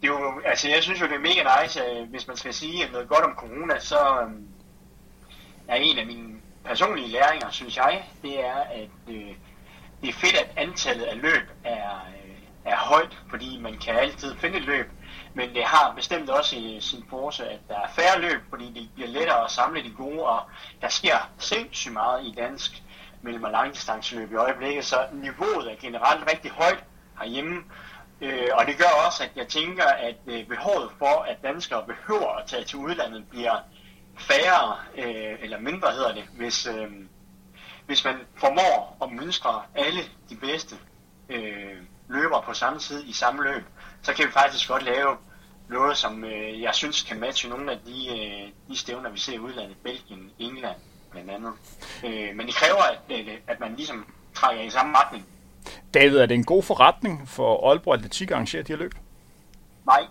det 0.00 0.10
er 0.10 0.14
jo, 0.14 0.40
altså 0.44 0.68
jeg 0.68 0.82
synes 0.82 1.00
jo, 1.00 1.06
det 1.06 1.14
er 1.14 1.18
mega 1.18 1.62
nice, 1.62 1.84
at 1.84 2.02
øh, 2.02 2.08
hvis 2.10 2.26
man 2.26 2.36
skal 2.36 2.54
sige 2.54 2.90
noget 2.92 3.08
godt 3.08 3.24
om 3.24 3.34
corona, 3.36 3.78
så 3.78 3.96
øh, 3.96 4.30
er 5.68 5.74
en 5.76 5.98
af 5.98 6.06
mine 6.06 6.34
personlige 6.64 7.08
læringer, 7.08 7.50
synes 7.50 7.76
jeg, 7.76 8.04
det 8.22 8.44
er, 8.44 8.54
at 8.54 8.90
øh, 9.08 9.34
det 10.00 10.08
er 10.08 10.12
fedt, 10.12 10.36
at 10.36 10.50
antallet 10.56 11.04
af 11.04 11.22
løb 11.22 11.48
er, 11.64 12.06
øh, 12.24 12.36
er 12.64 12.76
højt, 12.76 13.18
fordi 13.30 13.58
man 13.60 13.78
kan 13.78 13.96
altid 13.96 14.36
finde 14.36 14.58
et 14.58 14.64
løb, 14.64 14.90
men 15.34 15.54
det 15.54 15.64
har 15.64 15.92
bestemt 15.96 16.30
også 16.30 16.56
i 16.56 16.78
sin 16.80 17.04
force, 17.10 17.48
at 17.48 17.60
der 17.68 17.74
er 17.74 17.88
færre 17.88 18.20
løb, 18.20 18.40
fordi 18.50 18.64
det 18.64 18.90
bliver 18.94 19.08
lettere 19.08 19.44
at 19.44 19.50
samle 19.50 19.82
de 19.82 19.90
gode, 19.90 20.22
og 20.22 20.42
der 20.80 20.88
sker 20.88 21.16
sindssygt 21.38 21.92
meget 21.92 22.26
i 22.26 22.34
dansk 22.36 22.82
mellem- 23.22 23.44
og 23.44 23.50
langdistanceløb 23.50 24.32
i 24.32 24.34
øjeblikket, 24.34 24.84
så 24.84 25.06
niveauet 25.12 25.72
er 25.72 25.76
generelt 25.80 26.30
rigtig 26.32 26.50
højt 26.50 26.84
herhjemme, 27.18 27.62
øh, 28.20 28.48
og 28.52 28.66
det 28.66 28.78
gør 28.78 29.06
også, 29.06 29.24
at 29.24 29.30
jeg 29.36 29.48
tænker, 29.48 29.84
at 29.84 30.16
øh, 30.26 30.46
behovet 30.46 30.90
for, 30.98 31.22
at 31.22 31.36
danskere 31.42 31.86
behøver 31.86 32.36
at 32.36 32.46
tage 32.46 32.64
til 32.64 32.78
udlandet, 32.78 33.28
bliver 33.30 33.56
færre, 34.18 34.76
øh, 34.96 35.38
eller 35.40 35.58
mindre 35.58 35.90
hedder 35.90 36.14
det, 36.14 36.24
hvis, 36.36 36.66
øh, 36.66 36.90
hvis 37.86 38.04
man 38.04 38.16
formår 38.36 38.96
at 39.02 39.12
mønstre 39.12 39.62
alle 39.74 40.00
de 40.30 40.36
bedste 40.36 40.76
øh, 41.28 41.76
løber 42.08 42.40
på 42.40 42.54
samme 42.54 42.78
tid 42.78 43.04
i 43.04 43.12
samme 43.12 43.42
løb, 43.42 43.64
så 44.04 44.12
kan 44.14 44.26
vi 44.26 44.32
faktisk 44.32 44.68
godt 44.68 44.82
lave 44.82 45.16
noget, 45.68 45.96
som 45.96 46.24
øh, 46.24 46.62
jeg 46.62 46.74
synes 46.74 47.02
kan 47.02 47.20
matche 47.20 47.48
nogle 47.48 47.72
af 47.72 47.78
de, 47.86 48.08
øh, 48.08 48.52
de 48.68 48.76
stævner, 48.76 49.10
vi 49.10 49.18
ser 49.18 49.32
i 49.32 49.38
udlandet, 49.38 49.76
Belgien, 49.84 50.30
England 50.38 50.76
blandt 51.10 51.30
andet. 51.30 51.52
Øh, 52.04 52.36
men 52.36 52.46
det 52.46 52.54
kræver, 52.54 52.82
at, 52.82 53.18
øh, 53.18 53.34
at 53.46 53.60
man 53.60 53.74
ligesom 53.76 54.06
trækker 54.34 54.62
i 54.62 54.70
samme 54.70 54.96
retning. 54.98 55.26
David, 55.94 56.16
er 56.16 56.26
det 56.26 56.34
en 56.34 56.44
god 56.44 56.62
forretning 56.62 57.28
for 57.28 57.70
Aalborg 57.70 57.94
Atletik 57.94 58.30
at 58.30 58.34
arrangere 58.34 58.62
de 58.62 58.72
her 58.72 58.76
løb? 58.76 58.94
Nej. 59.86 60.06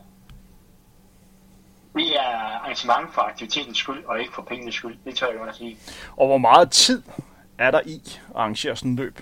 Det 1.95 2.15
er 2.15 2.59
arrangement 2.61 3.13
for 3.13 3.21
aktivitetens 3.21 3.77
skyld, 3.77 4.05
og 4.05 4.19
ikke 4.19 4.33
for 4.33 4.41
pengenes 4.41 4.75
skyld. 4.75 4.97
Det 5.05 5.15
tør 5.15 5.27
jeg 5.27 5.37
godt 5.37 5.49
at 5.49 5.55
sige. 5.55 5.77
Og 6.17 6.27
hvor 6.27 6.37
meget 6.37 6.71
tid 6.71 7.03
er 7.57 7.71
der 7.71 7.81
i 7.85 8.01
at 8.05 8.21
arrangere 8.35 8.75
sådan 8.75 8.91
en 8.91 8.95
løb? 8.95 9.19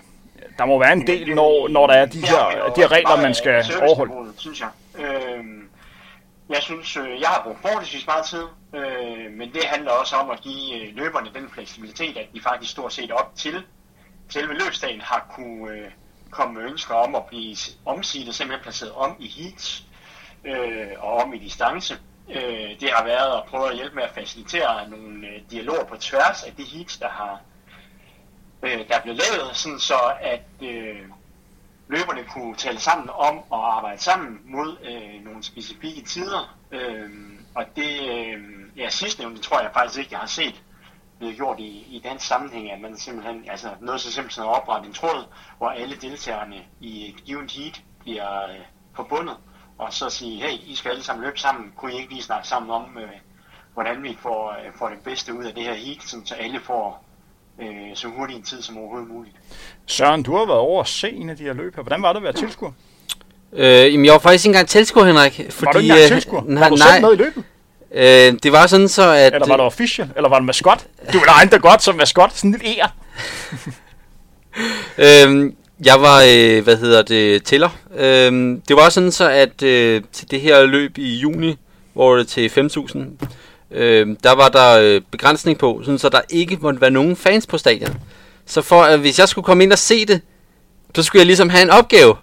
Der 0.62 0.68
må 0.68 0.80
være 0.80 0.94
en 0.94 1.08
del, 1.08 1.36
når, 1.36 1.68
når 1.68 1.88
der 1.88 1.94
er 1.94 2.06
de 2.06 2.20
her, 2.20 2.74
de 2.76 2.82
her 2.82 2.92
regler, 2.92 3.22
man 3.22 3.34
skal 3.34 3.64
overholde. 3.82 4.34
Synes 4.38 4.60
jeg. 4.60 4.70
Øhm, 5.06 5.70
jeg 6.50 6.62
synes, 6.62 6.98
øh, 6.98 7.22
jeg 7.22 7.30
har 7.30 7.42
brugt 7.44 7.62
forholdsvis 7.62 8.06
meget 8.08 8.26
tid, 8.26 8.44
øh, 8.76 9.32
men 9.32 9.54
det 9.54 9.64
handler 9.64 9.92
også 9.92 10.16
om 10.16 10.30
at 10.30 10.42
give 10.42 10.76
øh, 10.76 10.96
løberne 10.96 11.30
den 11.34 11.50
fleksibilitet, 11.50 12.18
at 12.18 12.26
de 12.34 12.42
faktisk 12.42 12.72
stort 12.72 12.94
set 12.94 13.12
op 13.12 13.32
til 13.36 13.64
selve 14.30 14.54
løbsdagen 14.54 15.02
har 15.02 15.26
kunne 15.36 15.72
øh, 15.72 15.92
komme 16.30 16.54
med 16.54 16.70
ønsker 16.72 16.96
om 16.96 17.16
at 17.16 17.26
blive 17.26 17.56
omsidet, 17.86 18.36
simpelthen 18.36 18.64
placeret 18.64 18.92
om 18.92 19.16
i 19.20 19.28
heats 19.28 19.84
øh, 20.46 20.88
og 21.00 21.14
om 21.18 21.34
i 21.34 21.38
distance. 21.38 21.98
Øh, 22.30 22.70
det 22.80 22.90
har 22.94 23.04
været 23.04 23.38
at 23.38 23.44
prøve 23.50 23.70
at 23.70 23.76
hjælpe 23.76 23.96
med 23.96 24.04
at 24.04 24.12
facilitere 24.16 24.90
nogle 24.90 25.28
øh, 25.28 25.42
dialoger 25.52 25.84
på 25.84 25.96
tværs 25.96 26.44
af 26.44 26.54
de 26.58 26.64
heats, 26.64 26.98
der 26.98 27.10
har 27.10 27.42
øh, 28.64 28.88
der 28.88 29.02
blev 29.04 29.16
lavet, 29.16 29.56
sådan 29.56 29.80
så 29.80 30.14
at 30.22 30.68
øh, 30.68 31.02
løberne 31.88 32.24
kunne 32.24 32.56
tale 32.56 32.80
sammen 32.80 33.10
om 33.10 33.38
at 33.38 33.60
arbejde 33.60 34.02
sammen 34.02 34.40
mod 34.46 34.78
øh, 34.84 35.26
nogle 35.26 35.44
specifikke 35.44 36.02
tider. 36.02 36.58
Øh, 36.72 37.10
og 37.56 37.66
det, 37.76 38.10
øh, 38.10 38.40
ja, 38.78 38.90
sidstnævnte 38.90 39.42
tror 39.42 39.62
jeg 39.62 39.72
faktisk 39.74 40.00
ikke, 40.00 40.12
jeg 40.12 40.20
har 40.20 40.28
set 40.28 40.64
blevet 41.18 41.36
gjort 41.36 41.60
i, 41.60 41.88
i 41.96 42.02
dansk 42.04 42.28
sammenhæng, 42.28 42.72
at 42.72 42.82
man 42.82 42.98
simpelthen, 42.98 43.50
altså 43.50 43.70
noget 43.82 44.02
så 44.02 44.12
simpelt 44.12 44.34
som 44.34 44.48
at 44.48 44.62
oprette 44.62 44.88
en 44.88 44.94
tråd, 44.94 45.26
hvor 45.58 45.70
alle 45.70 45.96
deltagerne 45.96 46.56
i 46.80 47.10
et 47.10 47.24
givet 47.26 47.52
heat 47.52 47.82
bliver 48.00 48.44
øh, 48.44 48.66
forbundet, 48.96 49.38
og 49.78 49.94
så 49.94 50.10
sige, 50.10 50.42
hey, 50.42 50.58
I 50.66 50.76
skal 50.76 50.90
alle 50.90 51.04
sammen 51.04 51.26
løbe 51.26 51.40
sammen, 51.40 51.74
kunne 51.78 51.94
I 51.94 51.98
ikke 51.98 52.10
lige 52.10 52.24
snakke 52.24 52.48
sammen 52.48 52.72
om, 52.72 52.98
øh, 52.98 53.10
hvordan 53.74 54.04
vi 54.04 54.18
får, 54.22 54.52
øh, 54.52 54.74
får 54.76 54.90
det 54.90 55.00
bedste 55.04 55.34
ud 55.34 55.44
af 55.46 55.54
det 55.54 55.64
her 55.64 55.74
heat, 55.74 56.04
så 56.26 56.36
alle 56.36 56.60
får 56.60 57.04
øh, 57.62 57.68
så 57.96 58.08
hurtigt 58.08 58.38
en 58.38 58.44
tid 58.44 58.62
som 58.62 58.78
overhovedet 58.78 59.10
muligt. 59.10 59.36
Søren, 59.86 60.24
du 60.24 60.36
har 60.36 60.46
været 60.46 60.60
over 60.60 60.82
at 60.82 60.88
se 60.88 61.10
en 61.10 61.30
af 61.30 61.38
de 61.38 61.44
her 61.44 61.54
løb 61.54 61.76
her. 61.76 61.84
Hvordan 61.84 62.02
var 62.02 62.14
det 62.14 62.18
at 62.18 62.24
være 62.24 62.34
tilskuer? 62.34 62.72
Øh, 63.54 63.94
jamen, 63.94 64.06
jeg 64.06 64.14
var 64.14 64.20
faktisk 64.20 64.46
ikke 64.46 64.50
engang 64.50 64.68
tilskuer, 64.68 65.06
Henrik. 65.06 65.42
Fordi, 65.50 65.66
var 65.66 65.72
du 65.72 65.80
ikke 65.80 65.94
engang 65.94 66.12
tilskuer? 66.12 66.44
Øh, 66.48 66.60
var 66.60 66.70
du 66.70 66.78
selv 66.78 67.02
med 67.02 67.14
i 67.14 67.16
løbet? 67.16 67.44
Øh, 67.94 68.40
det 68.44 68.52
var 68.52 68.68
sådan 68.68 68.88
så, 68.88 69.12
at... 69.12 69.34
Eller 69.34 69.48
var 69.48 69.58
du 69.58 69.64
official? 69.64 70.10
Eller 70.16 70.30
var 70.30 70.40
du 70.40 70.46
maskot? 70.46 70.88
Du 71.14 71.20
egne 71.28 71.52
dig 71.52 71.62
godt 71.62 71.84
som 71.84 71.96
maskot. 71.96 72.34
Sådan 72.34 72.52
lidt 72.52 72.64
ære. 72.66 72.90
øh, 75.28 75.52
jeg 75.86 76.02
var, 76.02 76.24
øh, 76.28 76.64
hvad 76.64 76.78
hedder 76.78 77.02
det, 77.02 77.44
tæller. 77.44 77.70
Øh, 77.98 78.58
det 78.68 78.76
var 78.76 78.90
sådan 78.90 79.12
så, 79.12 79.30
at 79.30 79.64
øh, 79.64 80.02
til 80.14 80.32
det 80.32 80.42
her 80.42 80.66
løb 80.66 80.98
i 80.98 81.16
juni, 81.16 81.58
hvor 81.94 82.16
det 82.16 82.28
til 82.28 82.48
5.000, 82.48 83.00
øh, 83.72 84.08
der 84.24 84.36
var 84.36 84.50
der 84.50 84.80
øh, 84.80 85.02
begrænsning 85.12 85.58
på, 85.58 85.82
sådan 85.84 86.00
så 86.00 86.10
der 86.10 86.22
ikke 86.30 86.58
måtte 86.62 86.82
være 86.82 86.92
nogen 86.92 87.16
fans 87.16 87.48
på 87.48 87.58
stadion. 87.58 87.98
Så 88.46 88.62
for 88.62 88.84
at 88.84 89.00
hvis 89.00 89.20
jeg 89.20 89.30
skulle 89.30 89.46
komme 89.46 89.64
ind 89.64 89.72
og 89.72 89.78
se 89.78 90.06
det, 90.06 90.22
så 90.96 91.04
skulle 91.04 91.20
jeg 91.20 91.26
ligesom 91.26 91.50
have 91.50 91.64
en 91.64 91.70
opgave. 91.70 92.16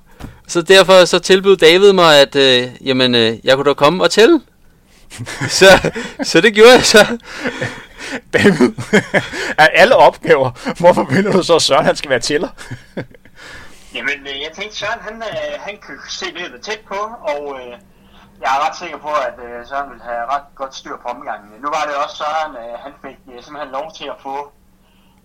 Så 0.49 0.63
derfor 0.63 1.05
så 1.05 1.19
tilbød 1.19 1.57
David 1.57 1.93
mig, 1.93 2.21
at 2.21 2.37
øh, 2.37 2.69
jamen, 2.85 3.15
øh, 3.15 3.39
jeg 3.45 3.57
kunne 3.57 3.69
da 3.69 3.75
komme 3.75 4.05
og 4.05 4.11
tælle. 4.11 4.41
så, 5.61 5.91
så 6.23 6.41
det 6.41 6.55
gjorde 6.55 6.73
jeg 6.73 6.85
så. 6.85 7.07
David, 8.33 8.73
af 9.59 9.71
alle 9.75 9.97
opgaver, 9.97 10.51
hvorfor 10.79 11.09
finder 11.11 11.33
du 11.33 11.43
så, 11.43 11.55
at 11.55 11.63
Søren 11.63 11.85
han 11.85 11.97
skal 11.97 12.11
være 12.11 12.21
tæller? 12.21 12.49
Jamen, 13.95 14.19
øh, 14.21 14.41
jeg 14.41 14.51
tænkte, 14.59 14.77
Søren 14.77 15.01
han, 15.01 15.15
øh, 15.17 15.61
han 15.61 15.75
kunne 15.87 15.99
se 16.11 16.25
løbet 16.25 16.61
tæt 16.63 16.81
på, 16.89 16.95
og 17.23 17.61
øh, 17.61 17.79
jeg 18.41 18.51
er 18.57 18.67
ret 18.67 18.77
sikker 18.77 18.99
på, 18.99 19.13
at 19.29 19.37
øh, 19.47 19.67
Søren 19.67 19.91
ville 19.91 20.05
have 20.05 20.27
ret 20.35 20.49
godt 20.55 20.75
styr 20.75 20.97
på 20.97 21.09
omgangen. 21.09 21.61
Nu 21.61 21.69
var 21.69 21.83
det 21.89 21.95
også 22.05 22.17
Søren, 22.17 22.57
øh, 22.57 22.79
han 22.85 22.93
fik 23.03 23.19
øh, 23.33 23.43
simpelthen 23.43 23.73
lov 23.73 23.93
til 23.99 24.07
at 24.15 24.19
få, 24.23 24.53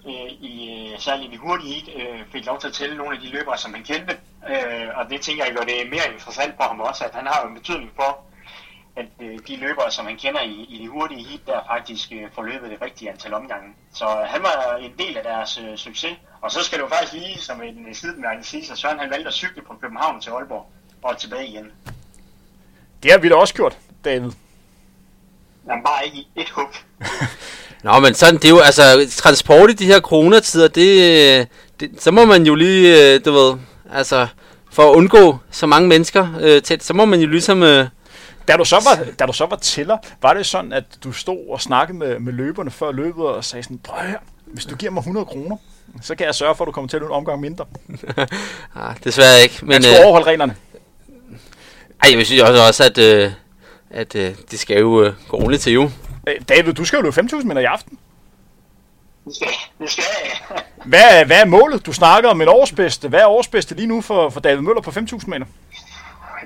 øh, 0.05 0.29
i, 0.51 0.53
øh, 0.93 0.99
særligt 0.99 1.29
i 1.29 1.35
de 1.35 1.41
hurtige 1.45 1.73
heat, 1.73 1.87
øh, 1.99 2.19
fik 2.31 2.45
lov 2.45 2.59
til 2.59 2.67
at 2.67 2.73
tælle 2.73 2.97
nogle 2.97 3.15
af 3.15 3.21
de 3.21 3.29
løbere, 3.29 3.57
som 3.57 3.73
han 3.73 3.83
kendte. 3.83 4.13
Øh, 4.49 4.87
og 4.95 5.09
det 5.09 5.21
tænker 5.21 5.45
jeg 5.45 5.53
gør 5.55 5.65
det 5.71 5.89
mere 5.89 6.13
interessant 6.13 6.55
for 6.55 6.63
ham 6.63 6.79
også, 6.79 7.05
at 7.05 7.15
han 7.15 7.27
har 7.27 7.41
jo 7.41 7.47
en 7.47 7.55
betydning 7.55 7.91
for, 7.95 8.11
at 8.95 9.05
øh, 9.21 9.39
de 9.47 9.55
løbere, 9.55 9.91
som 9.91 10.05
han 10.05 10.17
kender 10.17 10.41
i, 10.41 10.53
i 10.53 10.83
de 10.83 10.87
hurtige 10.87 11.23
heat, 11.27 11.41
der 11.47 11.59
faktisk 11.67 12.11
øh, 12.11 12.31
får 12.35 12.43
løbet 12.43 12.69
det 12.71 12.81
rigtige 12.81 13.11
antal 13.11 13.33
omgange. 13.33 13.73
Så 13.93 14.05
øh, 14.05 14.27
han 14.33 14.43
var 14.43 14.75
en 14.75 14.93
del 14.97 15.17
af 15.17 15.23
deres 15.23 15.59
øh, 15.63 15.77
succes. 15.77 16.17
Og 16.41 16.51
så 16.51 16.63
skal 16.63 16.79
det 16.79 16.89
faktisk 16.89 17.13
lige, 17.13 17.37
som 17.39 17.61
en 17.61 17.85
øh, 17.87 17.95
sidemærke 17.95 18.43
sige, 18.43 18.71
at 18.71 18.77
Søren 18.77 18.99
han 18.99 19.09
valgte 19.09 19.27
at 19.27 19.33
cykle 19.33 19.63
fra 19.67 19.75
København 19.81 20.21
til 20.21 20.29
Aalborg 20.29 20.71
og 21.03 21.17
tilbage 21.17 21.47
igen. 21.47 21.71
Det 23.03 23.11
har 23.11 23.17
vi 23.17 23.29
da 23.29 23.35
også 23.35 23.53
gjort, 23.53 23.77
David. 24.05 24.31
Jamen 25.67 25.83
bare 25.83 26.05
ikke 26.05 26.17
i 26.17 26.27
et 26.35 26.49
hug. 26.49 26.67
Nå, 27.83 27.99
men 27.99 28.13
sådan, 28.13 28.35
det 28.35 28.45
er 28.45 28.49
jo, 28.49 28.59
altså, 28.59 29.11
transport 29.17 29.69
i 29.69 29.73
de 29.73 29.85
her 29.85 29.99
coronatider, 29.99 30.67
det, 30.67 31.47
det, 31.79 31.91
så 31.99 32.11
må 32.11 32.25
man 32.25 32.45
jo 32.45 32.55
lige, 32.55 33.13
øh, 33.13 33.25
du 33.25 33.31
ved, 33.31 33.55
altså, 33.93 34.27
for 34.71 34.91
at 34.91 34.95
undgå 34.95 35.37
så 35.51 35.65
mange 35.65 35.89
mennesker 35.89 36.27
øh, 36.41 36.61
tæt, 36.61 36.83
så 36.83 36.93
må 36.93 37.05
man 37.05 37.19
jo 37.19 37.27
ligesom... 37.27 37.63
Øh, 37.63 37.87
da 38.47 38.57
du, 38.57 38.65
så 38.65 38.75
var, 38.75 39.05
da 39.19 39.25
du 39.25 39.33
så 39.33 39.45
var 39.45 39.55
tæller, 39.55 39.97
var 40.21 40.33
det 40.33 40.45
sådan, 40.45 40.73
at 40.73 40.83
du 41.03 41.11
stod 41.11 41.49
og 41.49 41.61
snakkede 41.61 41.97
med, 41.97 42.19
med 42.19 42.33
løberne 42.33 42.71
før 42.71 42.91
løbet 42.91 43.25
og 43.25 43.43
sagde 43.45 43.63
sådan, 43.63 43.77
prøv 43.77 44.07
her, 44.07 44.17
hvis 44.45 44.65
du 44.65 44.75
giver 44.75 44.91
mig 44.91 44.99
100 44.99 45.25
kroner, 45.25 45.57
så 46.01 46.15
kan 46.15 46.25
jeg 46.25 46.35
sørge 46.35 46.55
for, 46.55 46.63
at 46.63 46.67
du 46.67 46.71
kommer 46.71 46.87
til 46.87 46.97
at 46.97 47.01
løbe 47.01 47.11
en 47.13 47.17
omgang 47.17 47.41
mindre. 47.41 47.65
ah, 48.75 48.95
desværre 49.03 49.41
ikke. 49.43 49.57
Men, 49.61 49.69
Man 49.69 49.83
skal 49.83 49.95
øh, 49.99 50.05
overholde 50.05 50.27
reglerne. 50.27 50.55
Ej, 52.03 52.17
jeg 52.17 52.25
synes 52.25 52.41
også, 52.41 52.67
også 52.67 52.83
at, 52.83 52.97
øh, 52.97 53.31
at 53.89 54.15
øh, 54.15 54.35
det 54.51 54.59
skal 54.59 54.79
jo 54.79 55.03
øh, 55.03 55.13
gå 55.27 55.37
ordentligt 55.37 55.63
til 55.63 55.73
jo. 55.73 55.89
Øh, 56.27 56.41
David, 56.49 56.73
du 56.73 56.85
skal 56.85 56.97
jo 56.97 57.03
løbe 57.03 57.21
5.000 57.21 57.43
meter 57.45 57.61
i 57.61 57.65
aften. 57.65 57.99
Det 59.25 59.35
skal, 59.35 59.47
det 59.79 59.89
skal 59.89 60.03
jeg. 60.23 60.61
hvad, 60.85 61.25
hvad 61.25 61.41
er 61.41 61.45
målet? 61.45 61.85
Du 61.85 61.93
snakker 61.93 62.29
om 62.29 62.41
en 62.41 62.47
årsbedste. 62.47 63.09
Hvad 63.09 63.19
er 63.19 63.27
årsbedste 63.27 63.75
lige 63.75 63.87
nu 63.87 64.01
for, 64.01 64.29
for 64.29 64.39
David 64.39 64.61
Møller 64.61 64.81
på 64.81 64.91
5.000 64.91 65.27
meter? 65.27 65.45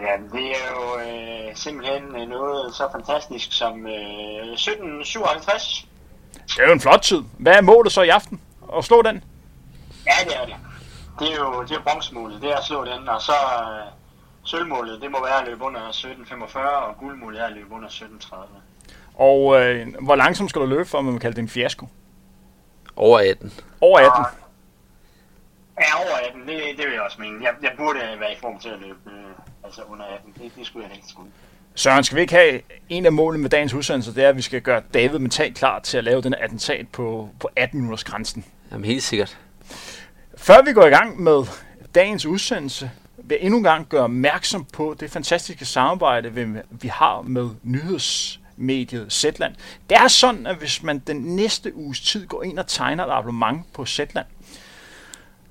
Ja, 0.02 0.38
det 0.38 0.46
er 0.46 0.68
jo 0.76 1.00
øh, 1.00 1.56
simpelthen 1.56 2.04
noget 2.30 2.76
så 2.76 2.88
fantastisk 2.92 3.48
som 3.52 3.88
øh, 3.88 4.54
17.57. 4.54 5.86
Det 6.34 6.60
er 6.60 6.68
jo 6.68 6.74
en 6.74 6.82
flot 6.82 7.02
tid. 7.02 7.22
Hvad 7.38 7.54
er 7.54 7.62
målet 7.62 7.92
så 7.92 8.02
i 8.02 8.10
aften? 8.10 8.42
At 8.78 8.86
slå 8.86 9.02
den? 9.02 9.24
Ja, 10.06 10.30
det 10.30 10.36
er 10.42 10.46
det. 10.46 10.56
Det 11.20 11.32
er 11.32 11.36
jo, 11.36 11.64
det 11.64 11.72
er 11.72 11.82
bronzemålet, 11.82 12.42
det 12.42 12.52
er 12.52 12.56
at 12.56 12.64
slå 12.64 12.86
den, 12.86 13.10
og 13.10 13.22
så 13.22 13.32
øh, 13.32 13.92
sølvmålet, 14.48 15.02
det 15.02 15.12
må 15.12 15.24
være 15.24 15.42
at 15.42 15.48
løbe 15.48 15.64
under 15.64 15.82
17.45, 15.90 16.60
og 16.60 16.98
guldmålet 16.98 17.42
er 17.42 17.46
at 17.46 17.52
løbe 17.52 17.74
under 17.74 17.90
17.30. 17.90 18.36
Og 19.14 19.62
øh, 19.62 19.88
hvor 20.02 20.16
langsomt 20.16 20.50
skal 20.50 20.62
du 20.62 20.66
løbe, 20.66 20.86
for 20.86 20.98
at 20.98 21.06
man 21.06 21.14
kan 21.14 21.20
kalde 21.20 21.36
det 21.36 21.42
en 21.42 21.50
fiasko? 21.50 21.88
Over 22.96 23.20
18. 23.20 23.54
Over 23.82 24.00
18? 24.00 24.26
Ja, 25.80 26.00
over 26.00 26.28
18, 26.28 26.42
det, 26.42 26.62
det 26.78 26.86
vil 26.86 26.94
jeg 26.94 27.02
også 27.02 27.18
mene. 27.22 27.44
Jeg, 27.44 27.54
jeg 27.62 27.72
burde 27.78 28.00
være 28.20 28.34
i 28.34 28.38
form 28.42 28.60
til 28.60 28.70
at 28.70 28.80
løbe 28.80 29.00
øh, 29.06 29.32
altså 29.64 29.82
under 29.82 30.06
18. 30.06 30.34
Det, 30.42 30.52
det 30.56 30.66
skulle 30.66 30.88
jeg 30.88 30.96
ikke 30.96 31.08
skulle. 31.08 31.32
Søren, 31.76 32.04
skal 32.04 32.16
vi 32.16 32.22
ikke 32.22 32.34
have 32.34 32.62
en 32.90 33.06
af 33.06 33.12
målene 33.12 33.42
med 33.42 33.50
dagens 33.50 33.74
udsendelse, 33.74 34.16
det 34.16 34.24
er, 34.24 34.30
at 34.30 34.38
vi 34.38 34.42
skal 34.42 34.62
gøre 34.62 34.82
David 34.94 35.20
mentalt 35.20 35.58
klar 35.58 35.80
til 35.80 35.98
at 35.98 36.04
lave 36.04 36.22
den 36.22 36.34
attentat 36.34 36.88
på, 36.88 37.30
på 37.40 37.50
18 37.56 37.80
minutters 37.80 38.04
grænsen. 38.04 38.46
Jamen 38.72 38.86
helt 38.86 39.04
sikkert. 39.04 39.38
Før 40.38 40.62
vi 40.62 40.74
går 40.74 40.86
i 40.86 40.90
gang 40.90 41.22
med 41.22 41.44
dagens 41.96 42.26
udsendelse, 42.26 42.92
vil 43.28 43.36
jeg 43.36 43.46
endnu 43.46 43.58
en 43.58 43.64
gang 43.64 43.90
gøre 43.90 44.04
opmærksom 44.04 44.66
på 44.66 44.96
det 45.00 45.12
fantastiske 45.12 45.66
samarbejde, 45.66 46.56
vi 46.70 46.88
har 46.88 47.22
med 47.22 47.50
nyhedsmediet 47.64 49.14
Zetland. 49.14 49.56
Det 49.90 49.98
er 49.98 50.08
sådan, 50.08 50.48
at 50.48 50.56
hvis 50.56 50.84
man 50.84 51.00
den 51.00 51.18
næste 51.18 51.76
uges 51.76 52.02
tid 52.02 52.28
går 52.28 52.44
ind 52.44 52.60
og 52.60 52.68
tegner 52.68 53.06
et 53.06 53.12
abonnement 53.12 53.74
på 53.74 53.86
Zetland, 53.86 54.26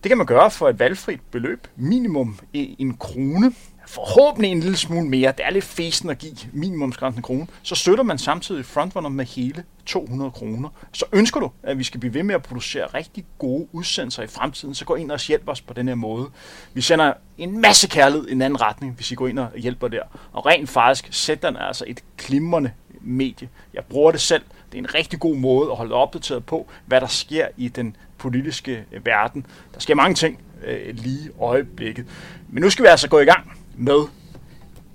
det 0.03 0.11
kan 0.11 0.19
man 0.19 0.27
gøre 0.27 0.51
for 0.51 0.69
et 0.69 0.79
valgfrit 0.79 1.21
beløb, 1.31 1.67
minimum 1.77 2.39
en 2.53 2.97
krone, 2.97 3.53
forhåbentlig 3.87 4.51
en 4.51 4.61
lille 4.61 4.77
smule 4.77 5.09
mere. 5.09 5.33
Det 5.33 5.47
er 5.47 5.51
lidt 5.51 5.65
festen 5.65 6.11
at 6.11 6.19
give 6.19 6.37
minimumsgrænsen 6.53 7.23
krone. 7.23 7.47
Så 7.63 7.75
støtter 7.75 8.05
man 8.05 8.19
samtidig 8.19 8.65
Frontrunner 8.65 9.09
med 9.09 9.25
hele 9.25 9.65
200 9.87 10.31
kroner. 10.31 10.69
Så 10.93 11.05
ønsker 11.13 11.41
du, 11.41 11.51
at 11.63 11.79
vi 11.79 11.85
skal 11.85 12.01
blive 12.01 12.15
ved 12.15 12.23
med 12.23 12.35
at 12.35 12.43
producere 12.43 12.87
rigtig 12.87 13.25
gode 13.39 13.69
udsendelser 13.73 14.23
i 14.23 14.27
fremtiden, 14.27 14.75
så 14.75 14.85
gå 14.85 14.95
ind 14.95 15.11
og 15.11 15.21
hjælp 15.27 15.49
os 15.49 15.61
på 15.61 15.75
den 15.75 15.89
her 15.89 15.95
måde. 15.95 16.31
Vi 16.75 16.81
sender 16.81 17.13
en 17.39 17.61
masse 17.61 17.89
kærlighed 17.89 18.29
i 18.29 18.33
en 18.33 18.43
anden 18.43 18.61
retning, 18.61 18.95
hvis 18.95 19.11
I 19.11 19.15
går 19.15 19.27
ind 19.27 19.39
og 19.39 19.49
hjælper 19.57 19.89
der. 19.89 20.03
Og 20.33 20.47
rent 20.47 20.71
faktisk, 20.71 21.09
sætteren 21.11 21.57
er 21.57 21.61
altså 21.61 21.85
et 21.87 22.01
glimrende 22.19 22.71
medie. 23.01 23.49
Jeg 23.75 23.85
bruger 23.85 24.11
det 24.13 24.21
selv. 24.21 24.43
Det 24.73 24.79
er 24.79 24.83
en 24.83 24.95
rigtig 24.95 25.21
god 25.21 25.37
måde 25.37 25.71
at 25.71 25.77
holde 25.77 25.95
opdateret 25.95 26.47
på, 26.47 26.69
hvad 26.87 27.01
der 27.01 27.07
sker 27.07 27.49
i 27.57 27.69
den 27.69 27.97
politiske 28.19 28.85
verden. 29.05 29.47
Der 29.75 29.81
sker 29.81 29.95
mange 29.95 30.15
ting 30.15 30.41
øh, 30.65 30.95
lige 30.95 31.31
øjeblikket. 31.41 32.07
Men 32.49 32.63
nu 32.63 32.71
skal 32.71 32.83
vi 32.83 32.89
altså 32.89 33.09
gå 33.09 33.19
i 33.19 33.25
gang 33.25 33.53
med 33.77 34.01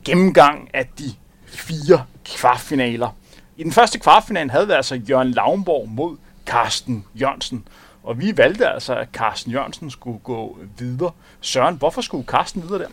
gennemgang 0.05 0.69
af 0.73 0.89
de 0.99 1.13
fire 1.45 2.05
kvartfinaler. 2.25 3.15
I 3.57 3.63
den 3.63 3.71
første 3.71 3.99
kvartfinal 3.99 4.49
havde 4.49 4.67
vi 4.67 4.73
altså 4.73 4.95
Jørgen 4.95 5.31
Lavnborg 5.31 5.89
mod 5.89 6.17
Carsten 6.45 7.05
Jørgensen. 7.15 7.67
Og 8.03 8.19
vi 8.19 8.37
valgte 8.37 8.67
altså, 8.67 8.95
at 8.95 9.07
Carsten 9.13 9.51
Jørgensen 9.51 9.91
skulle 9.91 10.19
gå 10.19 10.57
videre. 10.77 11.11
Søren, 11.41 11.75
hvorfor 11.75 12.01
skulle 12.01 12.25
Carsten 12.27 12.63
videre 12.63 12.79
der? 12.79 12.87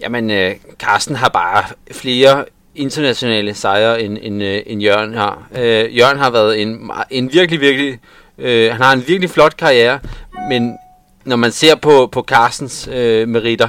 Jamen, 0.00 0.30
øh, 0.30 0.56
Carsten 0.78 1.16
har 1.16 1.28
bare 1.28 1.64
flere 1.92 2.44
internationale 2.74 3.54
sejre, 3.54 4.02
end, 4.02 4.18
end, 4.22 4.42
øh, 4.42 4.62
end 4.66 4.82
Jørgen 4.82 5.14
har. 5.14 5.48
Øh, 5.52 5.96
Jørgen 5.96 6.18
har 6.18 6.30
været 6.30 6.62
en, 6.62 6.90
en 7.10 7.32
virkelig, 7.32 7.60
virkelig... 7.60 7.98
Øh, 8.38 8.72
han 8.72 8.80
har 8.80 8.92
en 8.92 9.04
virkelig 9.06 9.30
flot 9.30 9.56
karriere, 9.56 10.00
men 10.48 10.78
når 11.24 11.36
man 11.36 11.52
ser 11.52 11.74
på, 11.74 12.08
på 12.12 12.22
Carstens 12.22 12.88
øh, 12.92 13.28
meritter, 13.28 13.68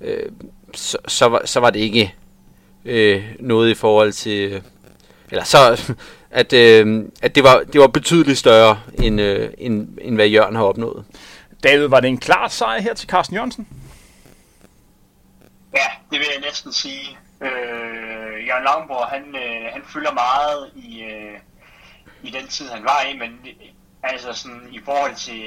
øh, 0.00 0.22
så, 0.74 0.98
så, 1.08 1.26
var, 1.26 1.42
så 1.44 1.60
var 1.60 1.70
det 1.70 1.80
ikke 1.80 2.14
øh, 2.84 3.24
noget 3.40 3.70
i 3.70 3.74
forhold 3.74 4.12
til... 4.12 4.62
Eller 5.30 5.44
så... 5.44 5.82
At, 6.32 6.52
øh, 6.52 7.04
at 7.22 7.34
det, 7.34 7.44
var, 7.44 7.62
det 7.72 7.80
var 7.80 7.86
betydeligt 7.86 8.38
større, 8.38 8.80
end, 8.94 9.20
øh, 9.20 9.50
end, 9.58 9.98
end 10.00 10.14
hvad 10.14 10.28
Jørgen 10.28 10.56
har 10.56 10.62
opnået. 10.62 11.04
David, 11.64 11.86
var 11.86 12.00
det 12.00 12.08
en 12.08 12.18
klar 12.18 12.48
sejr 12.48 12.80
her 12.80 12.94
til 12.94 13.08
Carsten 13.08 13.36
Jørgensen? 13.36 13.68
Ja, 15.74 15.86
det 16.10 16.18
vil 16.18 16.26
jeg 16.34 16.40
næsten 16.40 16.72
sige. 16.72 17.18
Øh, 17.40 18.46
Jørgen 18.46 18.64
Langborg, 18.64 19.06
han, 19.06 19.22
øh, 19.36 19.72
han 19.72 19.82
fylder 19.84 20.12
meget 20.12 20.70
i, 20.74 21.02
øh, 21.02 21.38
i 22.22 22.30
den 22.30 22.48
tid, 22.48 22.68
han 22.68 22.84
var 22.84 23.02
i, 23.12 23.18
men 23.18 23.38
altså 24.02 24.32
sådan, 24.32 24.68
i 24.72 24.80
forhold 24.84 25.14
til, 25.14 25.42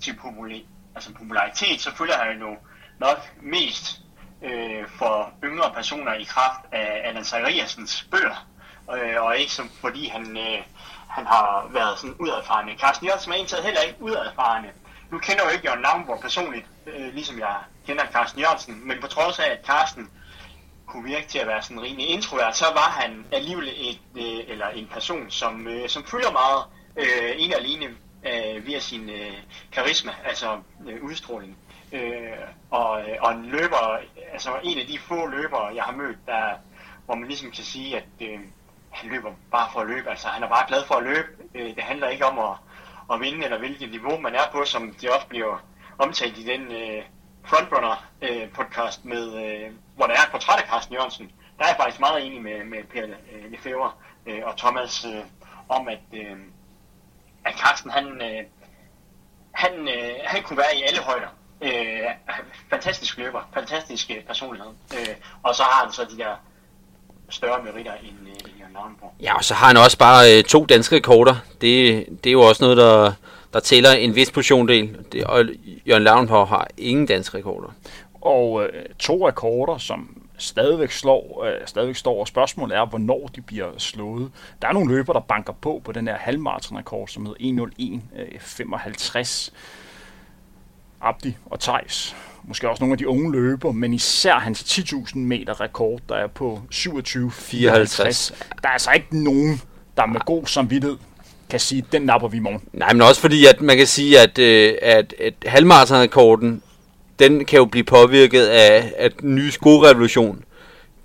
til 0.00 0.16
popularitet, 0.22 0.66
altså 0.94 1.12
popularitet, 1.12 1.80
så 1.80 1.96
følger 1.96 2.16
han 2.16 2.40
jo 2.40 2.56
nok 2.98 3.18
mest 3.42 4.00
øh, 4.42 4.88
for 4.98 5.32
yngre 5.44 5.72
personer 5.74 6.14
i 6.14 6.22
kraft 6.24 6.60
af 6.72 7.00
Allan 7.04 7.24
Zachariasens 7.24 8.06
bøger, 8.10 8.46
øh, 8.94 9.22
og 9.22 9.38
ikke 9.38 9.52
som 9.52 9.70
fordi 9.80 10.08
han, 10.08 10.36
øh, 10.36 10.62
han 11.08 11.26
har 11.26 11.68
været 11.70 11.98
sådan 11.98 12.16
udadfarende. 12.18 12.78
Carsten 12.80 13.06
Jørgensen 13.06 13.32
er 13.32 13.36
indtaget 13.36 13.64
heller 13.64 13.80
ikke 13.80 14.02
udadfarende. 14.02 14.68
Nu 15.10 15.18
kender 15.18 15.42
jeg 15.42 15.50
jo 15.50 15.56
ikke 15.56 15.68
Jørgen 15.68 15.82
Lavnborg 15.82 16.20
personligt, 16.20 16.66
øh, 16.86 17.14
ligesom 17.14 17.38
jeg 17.38 17.56
kender 17.86 18.06
Carsten 18.12 18.40
Jørgensen, 18.40 18.88
men 18.88 19.00
på 19.00 19.06
trods 19.06 19.38
af, 19.38 19.50
at 19.50 19.66
Carsten 19.66 20.10
kunne 20.86 21.04
virke 21.04 21.28
til 21.28 21.38
at 21.38 21.46
være 21.46 21.62
sådan 21.62 21.82
rimelig 21.82 22.08
introvert, 22.08 22.56
så 22.56 22.64
var 22.64 22.90
han 23.00 23.26
alligevel 23.32 23.68
et, 23.68 24.00
øh, 24.16 24.52
eller 24.52 24.68
en 24.68 24.86
person, 24.92 25.30
som, 25.30 25.68
øh, 25.68 25.88
som 25.88 26.04
fylder 26.04 26.32
meget 26.32 26.64
øh, 26.96 27.32
en 27.36 27.52
alene 27.52 27.86
øh, 28.26 28.66
via 28.66 28.80
sin 28.80 29.10
øh, 29.10 29.32
karisma, 29.72 30.12
altså 30.24 30.58
øh, 30.88 31.02
udstråling. 31.02 31.56
Øh, 31.92 32.32
og, 32.70 33.00
øh, 33.00 33.16
og 33.20 33.32
en 33.32 33.46
løber, 33.46 33.98
altså 34.32 34.50
en 34.62 34.78
af 34.78 34.86
de 34.86 34.98
få 34.98 35.26
løbere, 35.26 35.74
jeg 35.74 35.84
har 35.84 35.92
mødt, 35.92 36.18
der, 36.26 36.54
hvor 37.04 37.14
man 37.14 37.28
ligesom 37.28 37.50
kan 37.50 37.64
sige, 37.64 37.96
at 37.96 38.04
øh, 38.20 38.40
han 38.90 39.10
løber 39.10 39.32
bare 39.50 39.68
for 39.72 39.80
at 39.80 39.86
løbe. 39.86 40.10
Altså 40.10 40.28
han 40.28 40.42
er 40.42 40.48
bare 40.48 40.68
glad 40.68 40.84
for 40.84 40.94
at 40.94 41.02
løbe. 41.02 41.28
Øh, 41.54 41.74
det 41.76 41.82
handler 41.82 42.08
ikke 42.08 42.26
om 42.26 42.38
at, 42.38 42.56
at 43.12 43.20
vinde, 43.20 43.44
eller 43.44 43.58
hvilket 43.58 43.90
niveau 43.90 44.20
man 44.20 44.34
er 44.34 44.50
på, 44.52 44.64
som 44.64 44.94
det 45.00 45.10
ofte 45.10 45.28
bliver 45.28 45.64
omtalt 45.98 46.38
i 46.38 46.44
den 46.44 46.72
øh, 46.72 47.04
Frontrunner 47.44 48.06
øh, 48.22 48.52
podcast, 48.52 49.04
med, 49.04 49.24
øh, 49.44 49.72
hvor 49.96 50.06
der 50.06 50.14
er 50.14 50.22
et 50.26 50.30
portræt 50.30 50.62
af 50.62 50.68
Carsten 50.68 50.94
Jørgensen. 50.94 51.32
Der 51.58 51.64
er 51.64 51.68
jeg 51.68 51.76
faktisk 51.76 52.00
meget 52.00 52.26
enig 52.26 52.42
med, 52.42 52.64
med 52.64 52.84
Per 52.84 53.04
øh, 53.04 53.50
Lefebvre 53.50 53.92
øh, 54.26 54.40
og 54.44 54.56
Thomas 54.56 55.04
øh, 55.04 55.24
om, 55.68 55.88
at, 55.88 56.00
øh, 56.12 56.36
at 57.44 57.54
Carsten 57.58 57.90
han, 57.90 58.06
øh, 58.22 58.44
han, 59.52 59.88
øh, 59.88 60.14
han 60.24 60.42
kunne 60.42 60.56
være 60.56 60.76
i 60.76 60.82
alle 60.82 61.00
højder. 61.00 61.28
Øh, 61.62 61.70
fantastisk 62.70 63.18
løber, 63.18 63.48
fantastisk 63.54 64.10
personlighed. 64.26 64.70
Øh, 64.94 65.08
og 65.42 65.54
så 65.54 65.62
har 65.62 65.84
han 65.84 65.92
så 65.92 66.06
de 66.10 66.18
der 66.18 66.34
større 67.28 67.62
meritter 67.62 67.92
end, 67.92 68.16
øh, 68.22 68.28
end 68.28 68.58
Jørgen 68.58 68.72
Lavnborg. 68.72 69.14
Ja, 69.20 69.36
og 69.36 69.44
så 69.44 69.54
har 69.54 69.66
han 69.66 69.76
også 69.76 69.98
bare 69.98 70.38
øh, 70.38 70.44
to 70.44 70.64
danske 70.64 70.96
rekorder. 70.96 71.34
Det, 71.60 72.06
det 72.24 72.30
er 72.30 72.32
jo 72.32 72.40
også 72.40 72.64
noget, 72.64 72.76
der, 72.76 73.12
der 73.52 73.60
tæller 73.60 73.92
en 73.92 74.14
vis 74.14 74.30
portiondel. 74.30 74.96
Det, 75.12 75.24
og 75.24 75.44
Jørgen 75.86 76.02
Lavnborg 76.02 76.48
har 76.48 76.68
ingen 76.78 77.06
danske 77.06 77.38
rekorder. 77.38 77.74
Og 78.20 78.64
øh, 78.64 78.84
to 78.98 79.28
rekorder, 79.28 79.78
som 79.78 80.22
stadigvæk, 80.38 80.90
slår, 80.90 81.44
øh, 81.44 81.66
stadigvæk 81.66 81.96
står, 81.96 82.20
og 82.20 82.28
spørgsmålet 82.28 82.76
er, 82.76 82.86
hvornår 82.86 83.30
de 83.36 83.40
bliver 83.40 83.70
slået. 83.78 84.30
Der 84.62 84.68
er 84.68 84.72
nogle 84.72 84.94
løber, 84.94 85.12
der 85.12 85.20
banker 85.20 85.52
på 85.52 85.80
på 85.84 85.92
den 85.92 86.08
her 86.08 86.16
halvmarathon-rekord, 86.16 87.08
som 87.08 87.26
hedder 87.26 87.40
1.01.55. 87.40 89.52
Abdi 91.00 91.36
og 91.46 91.60
Tejs. 91.60 92.16
Måske 92.44 92.68
også 92.68 92.82
nogle 92.82 92.92
af 92.92 92.98
de 92.98 93.08
unge 93.08 93.32
løber, 93.32 93.72
men 93.72 93.94
især 93.94 94.34
hans 94.34 94.62
10.000 94.62 95.18
meter 95.18 95.60
rekord, 95.60 96.00
der 96.08 96.14
er 96.14 96.26
på 96.26 96.60
27.54. 96.74 98.34
Der 98.62 98.68
er 98.68 98.72
altså 98.72 98.90
ikke 98.90 99.22
nogen, 99.24 99.60
der 99.96 100.06
med 100.06 100.20
god 100.20 100.46
samvittighed 100.46 100.96
kan 101.50 101.60
sige, 101.60 101.84
den 101.92 102.02
napper 102.02 102.28
vi 102.28 102.36
i 102.36 102.40
morgen. 102.40 102.60
Nej, 102.72 102.92
men 102.92 103.02
også 103.02 103.20
fordi, 103.20 103.46
at 103.46 103.60
man 103.60 103.76
kan 103.76 103.86
sige, 103.86 104.20
at, 104.20 104.38
øh, 104.38 104.74
at, 104.82 105.14
at 105.20 105.34
halvmarathon-rekorden, 105.46 106.62
den 107.18 107.44
kan 107.44 107.56
jo 107.56 107.64
blive 107.64 107.84
påvirket 107.84 108.46
af, 108.46 108.92
af 108.96 109.12
den 109.12 109.34
nye 109.34 109.50
skorevolution. 109.50 110.44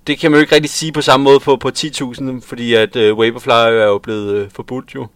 Det 0.07 0.19
kan 0.19 0.31
man 0.31 0.37
jo 0.37 0.41
ikke 0.41 0.55
rigtig 0.55 0.69
sige 0.69 0.91
på 0.91 1.01
samme 1.01 1.23
måde 1.23 1.39
på, 1.39 1.55
på 1.55 1.71
10.000, 1.77 2.41
fordi 2.41 2.73
at 2.73 2.95
uh, 2.95 3.19
Vaporfly 3.19 3.51
er 3.51 3.85
jo 3.85 3.97
blevet 3.97 4.43
uh, 4.45 4.51
forbudt 4.51 4.95
jo. 4.95 5.07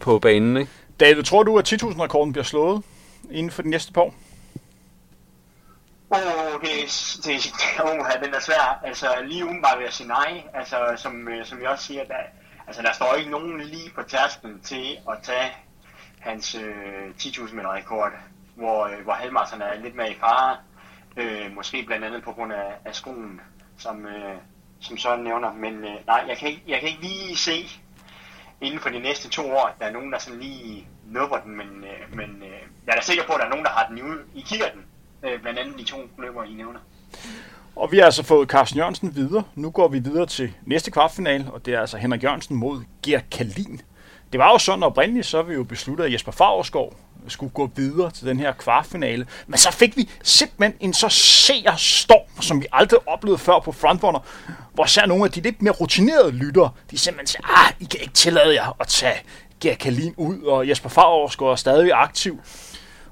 på 0.00 0.18
banen. 0.18 0.56
Ikke? 0.56 0.70
David, 1.00 1.22
tror 1.22 1.42
du, 1.42 1.58
at 1.58 1.72
10.000 1.72 2.02
rekorden 2.02 2.32
bliver 2.32 2.44
slået 2.44 2.82
inden 3.30 3.50
for 3.50 3.62
de 3.62 3.70
næste 3.70 3.92
par 3.92 4.00
år? 4.00 4.14
Åh, 6.10 6.18
oh, 6.54 6.60
det, 6.60 7.20
det, 7.24 7.54
oh, 7.80 8.24
den 8.24 8.34
er 8.34 8.40
svær. 8.40 8.80
Altså, 8.84 9.06
lige 9.24 9.44
umiddelbart 9.44 9.78
vil 9.78 9.84
jeg 9.84 9.92
sige 9.92 10.08
nej. 10.08 10.42
Altså, 10.54 10.92
som, 10.96 11.28
øh, 11.28 11.46
som 11.46 11.62
jeg 11.62 11.68
også 11.68 11.84
siger, 11.84 12.04
der, 12.04 12.14
altså, 12.66 12.82
der 12.82 12.92
står 12.92 13.14
ikke 13.14 13.30
nogen 13.30 13.60
lige 13.60 13.90
på 13.94 14.02
tærsken 14.02 14.60
til 14.60 14.98
at 15.10 15.18
tage 15.22 15.52
hans 16.20 16.54
øh, 16.54 17.10
10.000 17.18 17.54
meter 17.54 17.72
rekord, 17.72 18.12
hvor, 18.54 18.86
øh, 18.86 19.04
hvor 19.04 19.12
halvmarathon 19.12 19.62
er 19.62 19.74
lidt 19.74 19.94
mere 19.94 20.10
i 20.10 20.18
fare. 20.20 20.56
Øh, 21.16 21.54
måske 21.54 21.82
blandt 21.86 22.04
andet 22.04 22.22
på 22.22 22.32
grund 22.32 22.52
af, 22.52 22.72
af 22.84 22.94
skoen, 22.94 23.40
som, 23.78 24.06
øh, 24.06 24.36
som 24.80 24.98
Søren 24.98 25.24
nævner. 25.24 25.52
Men 25.52 25.74
øh, 25.74 26.06
nej, 26.06 26.24
jeg 26.28 26.36
kan, 26.36 26.48
ikke, 26.48 26.62
jeg 26.68 26.80
kan 26.80 26.88
ikke 26.88 27.02
lige 27.02 27.36
se 27.36 27.68
inden 28.60 28.80
for 28.80 28.88
de 28.88 28.98
næste 28.98 29.28
to 29.28 29.50
år, 29.50 29.66
at 29.66 29.74
der 29.80 29.86
er 29.86 29.92
nogen, 29.92 30.12
der 30.12 30.18
sådan 30.18 30.40
lige 30.40 30.88
nubber 31.04 31.36
den, 31.44 31.56
men, 31.56 31.66
øh, 31.66 32.16
men 32.16 32.42
øh, 32.42 32.60
jeg 32.86 32.92
er 32.92 32.96
da 32.96 33.02
sikker 33.02 33.24
på, 33.26 33.32
at 33.32 33.38
der 33.40 33.46
er 33.46 33.50
nogen, 33.50 33.64
der 33.64 33.70
har 33.70 33.86
den 33.88 33.98
i, 33.98 34.38
i 34.38 34.42
kigger 34.42 34.66
den. 34.74 34.82
Øh, 35.22 35.40
blandt 35.42 35.58
andet 35.58 35.78
de 35.78 35.84
to 35.84 35.96
løber, 36.18 36.44
I 36.44 36.54
nævner. 36.54 36.80
Og 37.76 37.92
vi 37.92 37.98
har 37.98 38.04
altså 38.04 38.22
fået 38.22 38.48
Carsten 38.48 38.78
Jørgensen 38.78 39.16
videre. 39.16 39.42
Nu 39.54 39.70
går 39.70 39.88
vi 39.88 39.98
videre 39.98 40.26
til 40.26 40.52
næste 40.66 40.90
kvartfinale, 40.90 41.46
og 41.52 41.66
det 41.66 41.74
er 41.74 41.80
altså 41.80 41.96
Henrik 41.96 42.24
Jørgensen 42.24 42.56
mod 42.56 42.82
Ger 43.02 43.20
Kalin. 43.30 43.80
Det 44.32 44.38
var 44.38 44.50
jo 44.50 44.58
sådan 44.58 44.82
oprindeligt, 44.82 45.26
så 45.26 45.42
vi 45.42 45.54
jo 45.54 45.64
besluttet, 45.64 46.04
at 46.04 46.12
Jesper 46.12 46.32
Favreskov 46.32 46.96
skulle 47.28 47.52
gå 47.52 47.70
videre 47.76 48.10
til 48.10 48.26
den 48.26 48.38
her 48.38 48.52
kvartfinale. 48.52 49.26
Men 49.46 49.58
så 49.58 49.72
fik 49.72 49.96
vi 49.96 50.10
simpelthen 50.22 50.76
en 50.80 50.94
så 50.94 51.08
seer 51.08 51.76
storm, 51.76 52.42
som 52.42 52.60
vi 52.60 52.66
aldrig 52.72 53.08
oplevede 53.08 53.38
før 53.38 53.58
på 53.58 53.72
Frontrunner, 53.72 54.20
hvor 54.74 54.84
især 54.84 55.06
nogle 55.06 55.24
af 55.24 55.30
de 55.30 55.40
lidt 55.40 55.62
mere 55.62 55.72
rutinerede 55.72 56.30
lyttere, 56.30 56.70
de 56.90 56.98
simpelthen 56.98 57.26
siger, 57.26 57.66
ah, 57.66 57.72
I 57.80 57.84
kan 57.84 58.00
ikke 58.00 58.14
tillade 58.14 58.54
jer 58.54 58.76
at 58.80 58.86
tage 58.86 59.16
Gert 59.62 59.78
Kalin 59.78 60.14
ud, 60.16 60.42
og 60.42 60.68
Jesper 60.68 60.88
Favreskov 60.88 61.50
er 61.50 61.56
stadig 61.56 61.90
aktiv. 61.94 62.40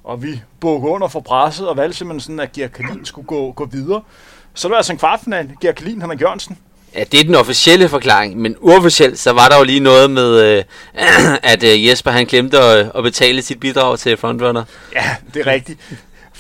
Og 0.05 0.23
vi 0.23 0.41
bukkede 0.61 0.93
under 0.93 1.09
for 1.09 1.21
presset 1.21 1.69
og 1.69 1.77
valgte 1.77 1.99
simpelthen 1.99 2.21
sådan, 2.21 2.41
at 2.41 2.53
Gert 2.53 2.73
Kalin 2.73 3.05
skulle 3.05 3.27
gå, 3.27 3.53
gå 3.53 3.65
videre. 3.65 4.03
Så 4.55 4.69
det 4.69 4.71
var 4.71 4.77
altså 4.77 4.93
en 4.93 4.99
kvartfinal. 4.99 5.51
Gert 5.61 5.75
Kalin, 5.75 6.01
Henrik 6.01 6.21
Jørgensen. 6.21 6.59
Ja, 6.95 7.05
det 7.05 7.21
er 7.21 7.25
den 7.25 7.35
officielle 7.35 7.89
forklaring, 7.89 8.37
men 8.37 8.57
uofficielt, 8.61 9.19
så 9.19 9.33
var 9.33 9.49
der 9.49 9.59
jo 9.59 9.65
lige 9.65 9.81
noget 9.81 10.11
med, 10.11 10.41
øh, 10.41 10.65
at 11.53 11.63
øh, 11.63 11.87
Jesper 11.87 12.11
han 12.11 12.27
glemte 12.27 12.59
at, 12.59 12.91
at 12.95 13.03
betale 13.03 13.43
sit 13.43 13.61
bidrag 13.61 13.99
til 13.99 14.17
Frontrunner. 14.17 14.65
Ja, 14.95 15.17
det 15.35 15.47
er 15.47 15.53
rigtigt. 15.53 15.81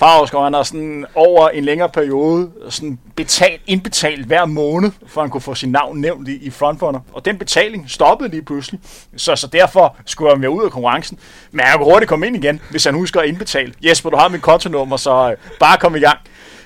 Farovskov, 0.00 0.44
han 0.44 0.52
har 0.52 0.62
sådan 0.62 1.06
over 1.14 1.48
en 1.48 1.64
længere 1.64 1.88
periode 1.88 2.50
sådan 2.70 2.98
betalt, 3.16 3.62
indbetalt 3.66 4.26
hver 4.26 4.44
måned, 4.44 4.92
for 5.06 5.20
han 5.20 5.30
kunne 5.30 5.40
få 5.40 5.54
sin 5.54 5.70
navn 5.70 6.00
nævnt 6.00 6.28
i, 6.28 6.46
i 6.46 6.50
Frontrunner. 6.50 7.00
Og 7.12 7.24
den 7.24 7.38
betaling 7.38 7.90
stoppede 7.90 8.30
lige 8.30 8.42
pludselig. 8.42 8.80
Så, 9.16 9.36
så 9.36 9.46
derfor 9.46 9.96
skulle 10.06 10.30
han 10.32 10.42
være 10.42 10.50
ud 10.50 10.64
af 10.64 10.70
konkurrencen. 10.70 11.18
Men 11.50 11.64
han 11.64 11.78
kunne 11.78 11.92
hurtigt 11.92 12.08
komme 12.08 12.26
ind 12.26 12.36
igen, 12.36 12.60
hvis 12.70 12.84
han 12.84 12.94
husker 12.94 13.20
at 13.20 13.28
indbetale. 13.28 13.74
Jesper, 13.84 14.10
du 14.10 14.16
har 14.16 14.28
mit 14.28 14.42
kontonummer, 14.42 14.96
så 14.96 15.30
øh, 15.30 15.36
bare 15.60 15.78
kom 15.78 15.96
i 15.96 16.00
gang. 16.00 16.18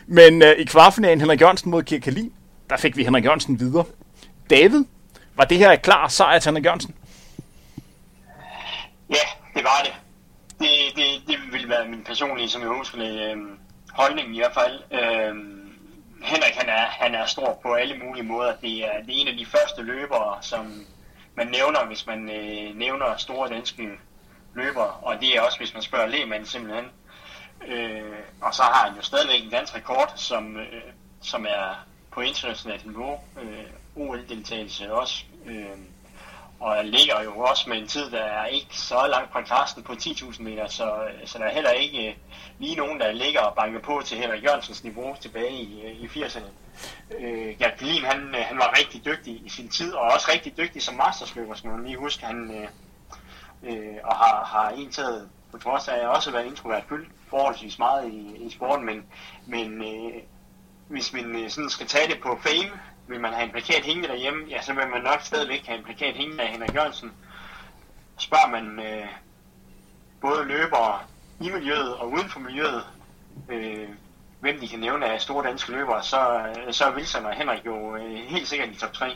Men 0.06 0.42
øh, 0.42 0.52
i 0.58 0.64
kvartfinalen 0.64 1.20
Henrik 1.20 1.40
Jørgensen 1.40 1.70
mod 1.70 1.82
Kirk 1.82 2.00
Kalin, 2.00 2.32
der 2.70 2.76
fik 2.76 2.96
vi 2.96 3.04
Henrik 3.04 3.24
Jørgensen 3.24 3.60
videre. 3.60 3.84
David, 4.50 4.84
var 5.36 5.44
det 5.44 5.58
her 5.58 5.72
et 5.72 5.82
klar 5.82 6.08
sejr 6.08 6.38
til 6.38 6.48
Henrik 6.48 6.64
Jørgensen? 6.64 6.94
Ja, 9.10 9.26
det 9.54 9.64
var 9.64 9.80
det. 9.84 10.03
Det, 10.64 10.96
det, 10.96 11.28
det 11.28 11.52
ville 11.52 11.68
være 11.68 11.88
min 11.88 12.04
personlige, 12.04 12.48
som 12.48 12.62
jeg 12.62 12.68
husker 12.68 12.98
det, 12.98 13.30
øh, 13.30 13.36
holdning 13.90 14.36
i 14.36 14.38
hvert 14.38 14.54
fald. 14.54 14.82
Øh, 14.92 15.34
Henrik, 16.22 16.54
han 16.54 16.68
er, 16.68 16.86
han 16.86 17.14
er 17.14 17.26
stor 17.26 17.58
på 17.62 17.72
alle 17.72 17.98
mulige 17.98 18.22
måder. 18.24 18.56
Det 18.56 18.84
er, 18.84 19.02
det 19.06 19.16
er 19.16 19.20
en 19.20 19.28
af 19.28 19.36
de 19.36 19.46
første 19.46 19.82
løbere, 19.82 20.38
som 20.40 20.86
man 21.34 21.46
nævner, 21.46 21.86
hvis 21.86 22.06
man 22.06 22.30
øh, 22.30 22.78
nævner 22.78 23.16
store 23.16 23.48
danske 23.48 23.88
løbere. 24.54 24.90
Og 24.90 25.20
det 25.20 25.36
er 25.36 25.40
også, 25.40 25.58
hvis 25.58 25.74
man 25.74 25.82
spørger 25.82 26.06
Lehmann 26.06 26.46
simpelthen. 26.46 26.84
Øh, 27.66 28.18
og 28.40 28.54
så 28.54 28.62
har 28.62 28.86
han 28.88 28.96
jo 28.96 29.02
stadigvæk 29.02 29.42
en 29.42 29.50
dansk 29.50 29.76
rekord, 29.76 30.12
som, 30.16 30.56
øh, 30.56 30.82
som 31.22 31.46
er 31.48 31.86
på 32.12 32.20
internationalt 32.20 32.86
niveau. 32.86 33.20
Øh, 33.42 33.64
OL-deltagelse 33.96 34.92
også. 34.92 35.24
Øh, 35.46 35.78
og 36.60 36.84
ligger 36.84 37.22
jo 37.22 37.38
også 37.38 37.68
med 37.68 37.78
en 37.78 37.86
tid, 37.86 38.10
der 38.10 38.22
er 38.22 38.46
ikke 38.46 38.78
så 38.78 39.06
langt 39.10 39.32
fra 39.32 39.42
Karsten 39.42 39.82
på 39.82 39.92
10.000 39.92 40.42
meter, 40.42 40.68
så, 40.68 41.08
så 41.24 41.38
der 41.38 41.44
er 41.44 41.54
heller 41.54 41.70
ikke 41.70 42.08
øh, 42.08 42.14
lige 42.58 42.76
nogen, 42.76 43.00
der 43.00 43.12
ligger 43.12 43.40
og 43.40 43.54
banker 43.56 43.80
på 43.80 44.02
til 44.04 44.18
Henrik 44.18 44.44
Jørgensens 44.44 44.84
niveau 44.84 45.16
tilbage 45.20 45.52
i, 45.52 45.82
øh, 45.86 45.90
i 45.90 46.06
80'erne. 46.06 46.48
Øh, 47.18 47.58
Gert 47.58 47.74
Pelin, 47.78 48.04
han, 48.04 48.34
øh, 48.34 48.40
han 48.40 48.56
var 48.56 48.78
rigtig 48.78 49.04
dygtig 49.04 49.46
i 49.46 49.48
sin 49.48 49.68
tid, 49.68 49.92
og 49.92 50.02
også 50.02 50.30
rigtig 50.32 50.56
dygtig 50.56 50.82
som 50.82 50.94
mastersløber, 50.94 51.54
som 51.54 51.70
man 51.70 51.84
lige 51.84 51.98
husker, 51.98 52.26
han 52.26 52.50
øh, 52.50 52.68
øh, 53.72 53.96
og 54.04 54.16
har, 54.16 54.44
har 54.44 54.70
indtaget, 54.70 55.28
på 55.52 55.58
trods 55.58 55.88
af 55.88 55.94
at 55.94 56.08
også 56.08 56.30
været 56.30 56.46
introvert, 56.46 56.84
fyldt 56.88 57.08
forholdsvis 57.28 57.78
meget 57.78 58.12
i, 58.12 58.46
i 58.46 58.50
sporten, 58.50 58.86
men, 58.86 59.04
men 59.46 59.82
øh, 59.82 60.22
hvis 60.88 61.12
man 61.12 61.36
øh, 61.36 61.50
sådan 61.50 61.70
skal 61.70 61.86
tage 61.86 62.08
det 62.08 62.20
på 62.22 62.38
fame, 62.42 62.80
vil 63.08 63.20
man 63.20 63.32
have 63.32 63.44
en 63.44 63.50
plakat 63.50 63.84
hængende 63.84 64.08
derhjemme, 64.08 64.44
ja, 64.50 64.62
så 64.62 64.72
vil 64.72 64.88
man 64.88 65.02
nok 65.02 65.20
stadigvæk 65.22 65.66
have 65.66 65.78
en 65.78 65.84
plakat 65.84 66.14
hængende 66.14 66.42
af 66.42 66.48
Henrik 66.48 66.74
Jørgensen. 66.74 67.12
Spørger 68.18 68.50
man 68.50 68.86
øh, 68.86 69.06
både 70.20 70.44
løbere 70.44 70.98
i 71.40 71.50
miljøet 71.50 71.94
og 71.94 72.12
uden 72.12 72.28
for 72.28 72.40
miljøet, 72.40 72.82
øh, 73.48 73.88
hvem 74.40 74.60
de 74.60 74.68
kan 74.68 74.78
nævne 74.78 75.06
af 75.06 75.20
store 75.20 75.48
danske 75.48 75.72
løbere, 75.72 76.02
så, 76.02 76.38
øh, 76.38 76.72
så 76.72 76.84
er 76.84 76.94
Wilson 76.96 77.26
og 77.26 77.34
Henrik 77.34 77.66
jo 77.66 77.96
øh, 77.96 78.16
helt 78.28 78.48
sikkert 78.48 78.68
i 78.68 78.74
top 78.74 78.92
3. 78.92 79.06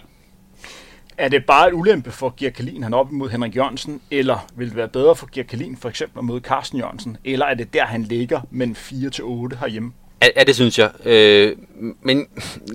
Er 1.19 1.29
det 1.29 1.47
bare 1.47 1.69
et 1.69 1.75
ulempe 1.75 2.11
for 2.11 2.35
Gear 2.37 2.51
Kalin, 2.51 2.83
han 2.83 2.93
er 2.93 2.99
op 2.99 3.11
imod 3.11 3.31
Henrik 3.31 3.57
Jørgensen, 3.57 4.03
eller 4.11 4.47
vil 4.55 4.69
det 4.69 4.77
være 4.77 4.89
bedre 4.89 5.17
for 5.17 5.29
Gear 5.33 5.45
Kalin 5.45 5.77
for 5.77 5.89
eksempel 5.89 6.19
at 6.19 6.25
møde 6.25 6.41
Carsten 6.41 6.79
Jørgensen, 6.79 7.17
eller 7.25 7.47
er 7.47 7.55
det 7.55 7.73
der, 7.75 7.85
han 7.85 8.03
ligger, 8.03 8.41
men 8.51 8.77
4-8 8.77 9.57
herhjemme? 9.57 9.93
Ja, 10.23 10.45
det 10.45 10.55
synes 10.55 10.79
jeg. 10.79 10.91
Øh, 11.07 11.57
men 12.03 12.27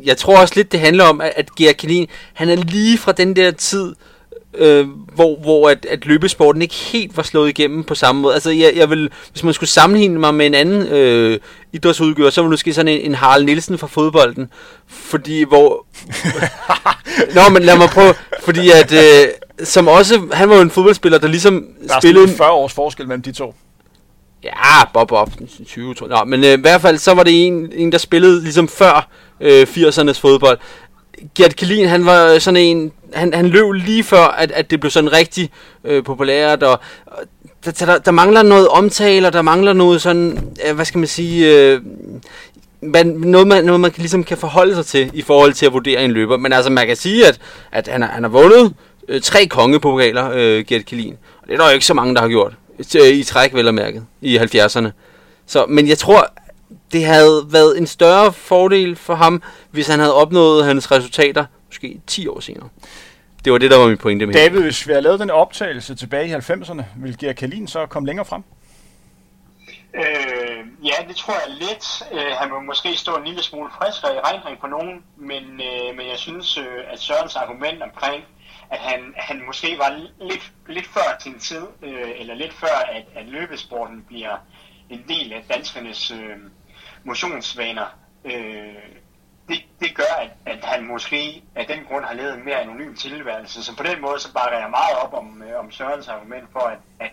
jeg 0.03 0.17
tror 0.17 0.37
også 0.37 0.53
lidt, 0.55 0.71
det 0.71 0.79
handler 0.79 1.03
om, 1.03 1.21
at, 1.21 1.33
at 1.35 1.55
Gert 1.55 1.77
Kanin, 1.77 2.07
han 2.33 2.49
er 2.49 2.55
lige 2.55 2.97
fra 2.97 3.11
den 3.11 3.35
der 3.35 3.51
tid, 3.51 3.95
øh, 4.53 4.87
hvor, 5.15 5.39
hvor 5.41 5.69
at, 5.69 5.85
at 5.85 6.05
løbesporten 6.05 6.61
ikke 6.61 6.75
helt 6.75 7.17
var 7.17 7.23
slået 7.23 7.49
igennem 7.49 7.83
på 7.83 7.95
samme 7.95 8.21
måde. 8.21 8.33
Altså, 8.33 8.51
jeg, 8.51 8.73
jeg 8.75 8.89
vil, 8.89 9.09
hvis 9.31 9.43
man 9.43 9.53
skulle 9.53 9.69
sammenligne 9.69 10.19
mig 10.19 10.35
med 10.35 10.45
en 10.45 10.53
anden 10.53 10.87
øh, 10.87 11.39
idrætsudgør, 11.73 12.29
så 12.29 12.41
ville 12.41 12.49
måske 12.49 12.73
sådan 12.73 12.87
en, 12.87 13.01
en 13.01 13.15
Harald 13.15 13.45
Nielsen 13.45 13.77
fra 13.77 13.87
fodbolden. 13.87 14.49
Fordi 14.87 15.43
hvor... 15.43 15.85
Nå, 17.35 17.49
men 17.49 17.63
lad 17.63 17.77
mig 17.77 17.89
prøve. 17.89 18.13
Fordi 18.43 18.71
at... 18.71 18.93
Øh, 18.93 19.27
som 19.63 19.87
også... 19.87 20.21
Han 20.31 20.49
var 20.49 20.55
jo 20.55 20.61
en 20.61 20.71
fodboldspiller, 20.71 21.17
der 21.17 21.27
ligesom 21.27 21.65
der 21.87 21.99
spillede... 21.99 22.27
40 22.27 22.51
års 22.51 22.73
forskel 22.73 23.07
mellem 23.07 23.21
de 23.21 23.31
to. 23.31 23.55
Ja, 24.43 24.85
Bob 24.93 25.07
Bob, 25.07 25.29
20, 25.67 25.93
tror 25.93 26.07
jeg. 26.07 26.17
Nå, 26.17 26.25
men 26.25 26.43
øh, 26.43 26.53
i 26.53 26.61
hvert 26.61 26.81
fald, 26.81 26.97
så 26.97 27.13
var 27.13 27.23
det 27.23 27.47
en, 27.47 27.71
en 27.75 27.91
der 27.91 27.97
spillede 27.97 28.43
ligesom 28.43 28.67
før 28.67 29.07
øh, 29.41 29.61
80'ernes 29.61 30.19
fodbold. 30.19 30.57
Gert 31.35 31.55
Kalin, 31.55 31.87
han 31.87 32.05
var 32.05 32.39
sådan 32.39 32.57
en, 32.57 32.91
han, 33.13 33.33
han 33.33 33.47
løb 33.47 33.71
lige 33.71 34.03
før, 34.03 34.23
at, 34.23 34.51
at 34.51 34.71
det 34.71 34.79
blev 34.79 34.91
sådan 34.91 35.13
rigtig 35.13 35.49
øh, 35.83 36.03
populært, 36.03 36.63
og, 36.63 36.79
og 37.05 37.23
der, 37.65 37.71
der, 37.71 37.97
der 37.97 38.11
mangler 38.11 38.43
noget 38.43 38.67
omtale, 38.67 39.27
og 39.27 39.33
der 39.33 39.41
mangler 39.41 39.73
noget 39.73 40.01
sådan, 40.01 40.55
øh, 40.67 40.75
hvad 40.75 40.85
skal 40.85 40.97
man 40.97 41.07
sige, 41.07 41.57
øh, 41.57 41.81
man, 42.81 43.07
noget, 43.07 43.47
man, 43.47 43.63
noget 43.65 43.79
man 43.79 43.91
kan, 43.91 44.01
ligesom 44.01 44.23
kan 44.23 44.37
forholde 44.37 44.75
sig 44.75 44.85
til, 44.85 45.11
i 45.13 45.21
forhold 45.21 45.53
til 45.53 45.65
at 45.65 45.73
vurdere 45.73 46.03
en 46.03 46.11
løber. 46.11 46.37
Men 46.37 46.53
altså, 46.53 46.71
man 46.71 46.87
kan 46.87 46.95
sige, 46.95 47.27
at, 47.27 47.39
at 47.71 47.87
han, 47.87 48.03
han 48.03 48.23
har 48.23 48.29
vundet 48.29 48.73
øh, 49.07 49.21
tre 49.21 49.45
kongepokaler, 49.45 50.31
øh, 50.33 50.65
Gert 50.65 50.85
Kalin. 50.85 51.17
Og 51.41 51.47
det 51.47 51.53
er 51.53 51.57
der 51.57 51.65
jo 51.65 51.73
ikke 51.73 51.85
så 51.85 51.93
mange, 51.93 52.15
der 52.15 52.21
har 52.21 52.27
gjort 52.27 52.53
i 53.13 53.23
træk, 53.23 53.53
vel 53.53 53.67
og 53.67 53.73
mærket, 53.73 54.05
i 54.21 54.37
70'erne. 54.37 54.89
Så, 55.45 55.65
men 55.65 55.87
jeg 55.87 55.97
tror, 55.97 56.33
det 56.91 57.05
havde 57.05 57.45
været 57.49 57.77
en 57.77 57.87
større 57.87 58.33
fordel 58.33 58.95
for 58.95 59.15
ham, 59.15 59.43
hvis 59.71 59.87
han 59.87 59.99
havde 59.99 60.13
opnået 60.13 60.65
hans 60.65 60.91
resultater, 60.91 61.45
måske 61.67 62.01
10 62.07 62.27
år 62.27 62.39
senere. 62.39 62.69
Det 63.45 63.51
var 63.53 63.57
det, 63.57 63.71
der 63.71 63.77
var 63.77 63.87
min 63.87 63.97
pointe 63.97 64.25
med 64.25 64.33
David, 64.33 64.61
hvis 64.61 64.87
vi 64.87 64.91
havde 64.91 65.03
lavet 65.03 65.19
den 65.19 65.29
optagelse 65.29 65.95
tilbage 65.95 66.27
i 66.27 66.33
90'erne, 66.33 66.83
ville 66.97 67.17
Gert 67.19 67.35
Kalin 67.35 67.67
så 67.67 67.85
komme 67.85 68.07
længere 68.07 68.25
frem? 68.25 68.43
Øh, 69.95 70.59
ja, 70.83 71.07
det 71.07 71.15
tror 71.15 71.33
jeg 71.33 71.55
lidt. 71.59 71.85
Øh, 72.13 72.31
han 72.39 72.49
må 72.49 72.59
måske 72.59 72.97
stå 72.97 73.15
en 73.15 73.23
lille 73.23 73.43
smule 73.43 73.69
friskere 73.77 74.15
i 74.15 74.19
regnring 74.19 74.59
på 74.59 74.67
nogen, 74.67 75.03
men, 75.17 75.43
øh, 75.43 75.97
men 75.97 76.05
jeg 76.11 76.17
synes, 76.17 76.57
øh, 76.57 76.79
at 76.91 76.99
Sørens 76.99 77.35
argument 77.35 77.83
omkring 77.83 78.23
at 78.73 78.79
han, 78.79 79.13
han 79.17 79.45
måske 79.45 79.77
var 79.77 79.89
lidt, 80.21 80.51
lidt 80.67 80.87
før 80.87 81.17
sin 81.19 81.39
tid, 81.39 81.63
øh, 81.81 82.11
eller 82.15 82.35
lidt 82.35 82.53
før, 82.53 82.77
at, 82.91 83.05
at 83.15 83.25
løbesporten 83.25 84.03
bliver 84.07 84.37
en 84.89 85.05
del 85.07 85.33
af 85.33 85.43
danskernes 85.49 86.11
øh, 86.11 86.37
motionsvaner. 87.03 87.85
Øh, 88.25 88.75
det, 89.47 89.57
det 89.79 89.95
gør, 89.95 90.13
at, 90.21 90.31
at 90.45 90.65
han 90.65 90.87
måske 90.87 91.43
af 91.55 91.65
den 91.65 91.83
grund 91.83 92.05
har 92.05 92.13
levet 92.13 92.33
en 92.33 92.45
mere 92.45 92.61
anonym 92.61 92.95
tilværelse. 92.95 93.63
Så 93.63 93.77
på 93.77 93.83
den 93.83 94.01
måde, 94.01 94.19
så 94.19 94.33
bakker 94.33 94.59
jeg 94.59 94.69
meget 94.69 94.97
op 95.03 95.13
om, 95.13 95.43
øh, 95.43 95.59
om 95.59 95.71
Sørens 95.71 96.07
argument 96.07 96.51
for, 96.51 96.59
at, 96.59 96.79
at, 96.99 97.11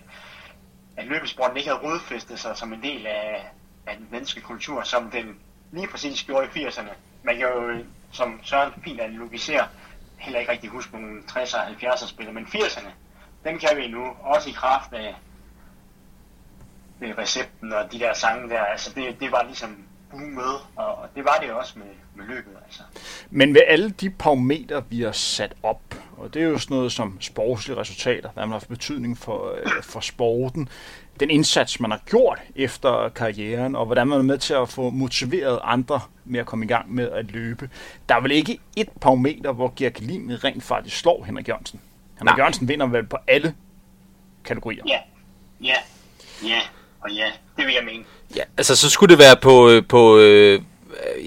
at 0.97 1.07
løbesporten 1.07 1.57
ikke 1.57 1.71
havde 1.71 1.83
rodfæstet 1.83 2.39
sig 2.39 2.57
som 2.57 2.73
en 2.73 2.83
del 2.83 3.07
af, 3.07 3.51
af 3.87 3.97
den 3.97 4.09
danske 4.13 4.41
kultur, 4.41 4.83
som 4.83 5.11
den 5.11 5.39
lige 5.73 5.89
præcis 5.89 6.25
gjorde 6.25 6.49
i 6.55 6.67
80'erne. 6.67 6.91
Man 7.23 7.37
kan 7.37 7.47
jo, 7.47 7.69
øh, 7.69 7.85
som 8.13 8.41
Søren 8.43 8.73
fint 8.85 9.01
analogiserer, 9.01 9.67
heller 10.21 10.41
ikke 10.41 10.53
rigtig 10.53 10.71
huske 10.71 10.93
nogle 10.93 11.23
60'er 11.31 11.59
og 11.59 11.67
70'er 11.67 12.07
spillere, 12.07 12.35
men 12.35 12.45
80'erne, 12.45 12.89
dem 13.45 13.59
kan 13.59 13.77
vi 13.77 13.89
nu, 13.89 14.07
også 14.21 14.49
i 14.49 14.53
kraft 14.53 14.93
af 14.93 15.15
med 17.01 17.19
recepten 17.19 17.73
og 17.73 17.93
de 17.93 17.99
der 17.99 18.15
sange 18.15 18.49
der. 18.49 18.61
Altså 18.61 18.93
det, 18.95 19.21
det 19.21 19.33
var 19.33 19.45
ligesom 19.45 19.85
med, 20.13 20.55
og 20.77 21.09
det 21.15 21.25
var 21.25 21.39
det 21.43 21.53
også 21.53 21.79
med, 21.79 21.87
med 22.15 22.35
løbet. 22.35 22.53
Altså. 22.65 22.83
Men 23.31 23.55
ved 23.55 23.63
alle 23.67 23.91
de 23.91 24.11
parametre, 24.11 24.85
vi 24.89 25.03
har 25.03 25.13
sat 25.13 25.53
op, 25.63 25.81
og 26.17 26.35
det 26.35 26.43
er 26.43 26.47
jo 26.47 26.59
sådan 26.59 26.77
noget 26.77 26.93
som 26.93 27.21
sportslige 27.21 27.77
resultater, 27.77 28.31
der 28.35 28.41
har 28.41 28.47
haft 28.47 28.69
betydning 28.69 29.19
for, 29.19 29.55
øh, 29.55 29.83
for 29.83 30.01
sporten, 30.01 30.69
den 31.21 31.31
indsats, 31.31 31.81
man 31.81 31.91
har 31.91 32.01
gjort 32.07 32.39
efter 32.57 33.09
karrieren, 33.09 33.77
og 33.77 33.87
hvordan 33.87 34.09
man 34.09 34.19
er 34.19 34.23
med 34.23 34.39
til 34.39 34.55
at 34.55 34.69
få 34.69 34.91
motiveret 34.91 35.59
andre 35.63 36.01
med 36.25 36.41
at 36.41 36.47
komme 36.47 36.65
i 36.65 36.69
gang 36.69 36.95
med 36.95 37.11
at 37.11 37.31
løbe. 37.31 37.71
Der 38.09 38.15
er 38.15 38.21
vel 38.21 38.31
ikke 38.31 38.59
et 38.77 38.89
parameter, 39.01 39.53
hvor 39.53 39.73
Georg 39.77 40.01
Lin 40.01 40.45
rent 40.45 40.63
faktisk 40.65 40.99
slår 40.99 41.25
Henrik 41.25 41.49
Jørgensen. 41.49 41.81
Henrik 42.19 42.33
Nej. 42.33 42.39
Jørgensen 42.39 42.69
vinder 42.69 42.87
vel 42.87 43.07
på 43.07 43.17
alle 43.27 43.55
kategorier. 44.45 44.83
Ja, 44.87 44.99
ja, 45.65 45.77
ja, 46.45 46.61
og 47.01 47.11
ja, 47.11 47.27
det 47.57 47.67
vil 47.67 47.75
jeg 47.75 47.85
mene. 47.85 48.05
Ja, 48.37 48.43
altså 48.57 48.77
så 48.77 48.91
skulle 48.91 49.11
det 49.11 49.19
være 49.19 49.37
på, 49.43 49.71
øh, 49.71 49.87
på 49.89 50.19
øh, 50.19 50.63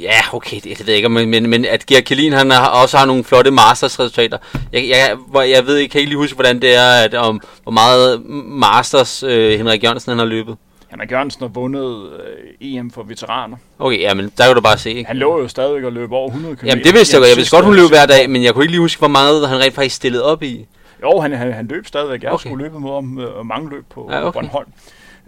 ja, 0.01 0.33
okay, 0.33 0.55
det, 0.55 0.63
det 0.63 0.79
ved 0.79 0.85
jeg 0.87 0.95
ikke, 0.95 1.09
men, 1.09 1.29
men, 1.29 1.49
men 1.49 1.65
at 1.65 1.85
Georg 1.85 2.03
Kelin, 2.03 2.33
han 2.33 2.51
har, 2.51 2.67
også 2.67 2.97
har 2.97 3.05
nogle 3.05 3.23
flotte 3.23 3.51
Masters-resultater. 3.51 4.37
Jeg, 4.73 4.87
jeg, 4.89 5.17
hvor, 5.27 5.41
jeg 5.41 5.65
ved 5.65 5.77
ikke, 5.77 5.91
kan 5.91 5.99
ikke 5.99 6.09
lige 6.09 6.17
huske, 6.17 6.35
hvordan 6.35 6.61
det 6.61 6.75
er, 6.75 7.03
at, 7.03 7.13
om, 7.13 7.41
hvor 7.63 7.71
meget 7.71 8.21
Masters 8.45 9.23
øh, 9.23 9.57
Henrik 9.57 9.83
Jørgensen 9.83 10.09
han 10.09 10.19
har 10.19 10.25
løbet. 10.25 10.57
Henrik 10.89 11.11
Jørgensen 11.11 11.41
har 11.41 11.47
vundet 11.47 12.09
øh, 12.19 12.75
EM 12.75 12.91
for 12.91 13.03
veteraner. 13.03 13.57
Okay, 13.79 13.99
ja, 13.99 14.13
men 14.13 14.31
der 14.37 14.45
kan 14.45 14.55
du 14.55 14.61
bare 14.61 14.77
se, 14.77 14.91
ikke? 14.91 15.07
Han 15.07 15.17
lå 15.17 15.39
jo 15.41 15.47
stadigvæk 15.47 15.83
at 15.83 15.93
løbe 15.93 16.15
over 16.15 16.27
100 16.27 16.55
km. 16.55 16.65
Jamen 16.65 16.83
det 16.83 16.93
vidste 16.93 17.15
jeg 17.15 17.21
godt. 17.21 17.29
Jeg 17.29 17.37
vidste 17.37 17.55
godt, 17.55 17.65
hun 17.65 17.75
løb 17.75 17.89
hver 17.89 18.05
dag, 18.05 18.29
men 18.29 18.43
jeg 18.43 18.53
kunne 18.53 18.63
ikke 18.63 18.71
lige 18.71 18.81
huske, 18.81 18.99
hvor 18.99 19.07
meget 19.07 19.49
han 19.49 19.59
rent 19.59 19.75
faktisk 19.75 19.95
stillede 19.95 20.23
op 20.25 20.43
i. 20.43 20.65
Jo, 21.03 21.19
han, 21.19 21.33
han, 21.33 21.53
han 21.53 21.67
løb 21.67 21.87
stadigvæk. 21.87 22.23
Jeg 22.23 22.31
okay. 22.31 22.49
Skulle 22.49 22.63
løbe 22.63 22.79
med 22.79 22.89
om 22.89 23.19
øh, 23.19 23.45
mange 23.45 23.69
løb 23.69 23.83
på 23.93 24.09
Ja, 24.11 24.27
okay. 24.27 24.39
Bornholm. 24.39 24.67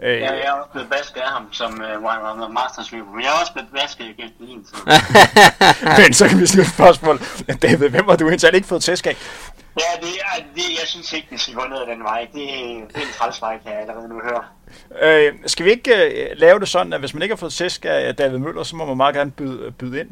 Øh, 0.03 0.11
Jeg, 0.13 0.21
jeg 0.21 0.45
er 0.45 0.51
også 0.51 0.69
blevet 0.71 0.89
basket 0.89 1.21
af 1.21 1.27
ham 1.31 1.47
som 1.51 1.73
uh, 1.73 2.03
Wine 2.03 2.53
Masters 2.53 2.91
løber, 2.91 3.11
men 3.11 3.21
jeg 3.21 3.29
er 3.29 3.39
også 3.41 3.53
blevet 3.53 3.69
basket 3.79 4.05
igen 4.05 4.31
Lin. 4.39 4.65
Så. 4.65 4.75
Men 6.01 6.13
så 6.13 6.27
kan 6.27 6.39
vi 6.39 6.45
stille 6.45 6.63
et 6.63 6.69
spørgsmål. 6.69 7.19
David, 7.61 7.89
hvem 7.89 8.05
har 8.09 8.15
du 8.15 8.29
indtil 8.29 8.55
ikke 8.55 8.67
fået 8.67 8.83
tæsk 8.83 9.07
af? 9.07 9.15
Ja, 9.79 10.05
det 10.07 10.13
er, 10.21 10.43
det, 10.55 10.61
jeg 10.79 10.87
synes 10.87 11.13
ikke, 11.13 11.27
det 11.31 11.41
skal 11.41 11.53
gå 11.53 11.63
ned 11.69 11.77
ad 11.77 11.95
den 11.95 12.03
vej. 12.03 12.21
Det, 12.33 12.33
det 12.93 12.97
er 12.97 13.01
en 13.01 13.13
trælsvej, 13.19 13.57
kan 13.63 13.71
jeg 13.71 13.81
allerede 13.81 14.09
nu 14.09 14.21
høre. 14.23 14.43
Øh, 15.01 15.33
skal 15.45 15.65
vi 15.65 15.71
ikke 15.71 15.95
øh, 15.95 16.29
lave 16.35 16.59
det 16.59 16.67
sådan, 16.69 16.93
at 16.93 16.99
hvis 16.99 17.13
man 17.13 17.23
ikke 17.23 17.35
har 17.35 17.37
fået 17.37 17.53
tæsk 17.53 17.85
af 17.85 18.15
David 18.15 18.37
Møller, 18.37 18.63
så 18.63 18.75
må 18.75 18.85
man 18.85 18.97
meget 18.97 19.15
gerne 19.15 19.31
byde, 19.31 19.71
byde 19.71 19.99
ind? 19.99 20.09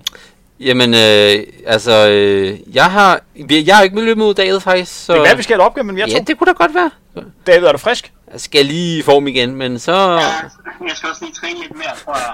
Jamen, 0.59 0.93
øh, 0.93 1.43
altså, 1.67 2.09
øh, 2.09 2.75
jeg 2.75 2.85
har, 2.91 3.19
jeg 3.49 3.75
har 3.75 3.83
ikke 3.83 3.95
løbet 3.95 4.17
mod 4.17 4.33
David 4.33 4.59
faktisk, 4.59 5.05
så... 5.05 5.13
Det 5.13 5.19
kan 5.19 5.25
være, 5.27 5.37
vi 5.37 5.43
skal 5.43 5.55
have 5.55 5.61
et 5.63 5.65
opgør 5.65 5.83
mellem 5.83 5.97
jer 5.99 6.05
Ja, 6.07 6.17
to. 6.17 6.23
det 6.27 6.37
kunne 6.37 6.47
da 6.47 6.51
godt 6.51 6.73
være. 6.75 6.91
David, 7.47 7.65
er 7.67 7.71
du 7.71 7.77
frisk? 7.77 8.11
Jeg 8.31 8.41
skal 8.41 8.65
lige 8.65 8.99
i 8.99 9.01
form 9.01 9.27
igen, 9.27 9.55
men 9.55 9.79
så... 9.79 9.91
Ja, 9.91 10.17
jeg 10.87 10.95
skal 10.95 11.09
også 11.09 11.21
lige 11.25 11.33
træne 11.33 11.59
lidt 11.59 11.71
mere, 11.75 11.95
tror 12.05 12.15
jeg. 12.15 12.33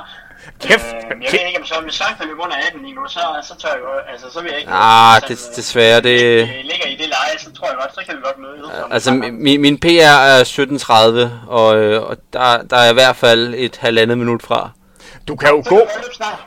Kæft, 0.62 0.86
Øh, 0.86 0.94
jeg 0.94 1.18
kæft. 1.22 1.34
ved 1.34 1.48
ikke, 1.48 1.60
om 1.60 1.66
så 1.66 1.76
hvis 1.84 1.94
Sankt 1.94 2.26
løber 2.26 2.44
under 2.44 2.56
18 2.68 2.82
lige 2.82 2.96
nu, 2.96 3.02
så, 3.08 3.20
så 3.48 3.54
tør 3.60 3.70
jeg 3.70 3.78
jo, 3.80 4.12
altså 4.12 4.26
så 4.34 4.42
vil 4.42 4.50
jeg 4.52 4.60
ikke... 4.60 4.72
Ah, 4.74 5.22
det, 5.22 5.32
øh, 5.50 5.56
desværre, 5.56 6.02
det... 6.02 6.22
øh, 6.22 6.48
ligger 6.64 6.88
i 6.88 6.96
det 6.96 7.08
leje, 7.10 7.40
så 7.40 7.52
tror 7.54 7.68
jeg 7.68 7.76
godt, 7.82 7.96
så 7.96 8.02
kan 8.06 8.16
vi 8.18 8.22
godt 8.24 8.38
møde. 8.38 8.72
Altså, 8.92 9.12
min, 9.14 9.62
min 9.62 9.80
PR 9.80 9.88
er 10.32 10.44
17.30, 11.46 11.50
og, 11.50 11.78
øh, 11.78 12.04
og 12.04 12.18
der, 12.34 12.62
der 12.62 12.78
er 12.78 12.90
i 12.90 12.94
hvert 12.94 13.16
fald 13.16 13.54
et 13.58 13.78
halvandet 13.78 14.18
minut 14.18 14.44
fra. 14.44 14.70
Du 15.28 15.36
kan 15.36 15.50
jo 15.50 15.64
så 15.64 15.70
gå, 15.70 15.76
kan 15.76 15.86
vi 15.96 16.02
løbe 16.04 16.16
snart. 16.16 16.40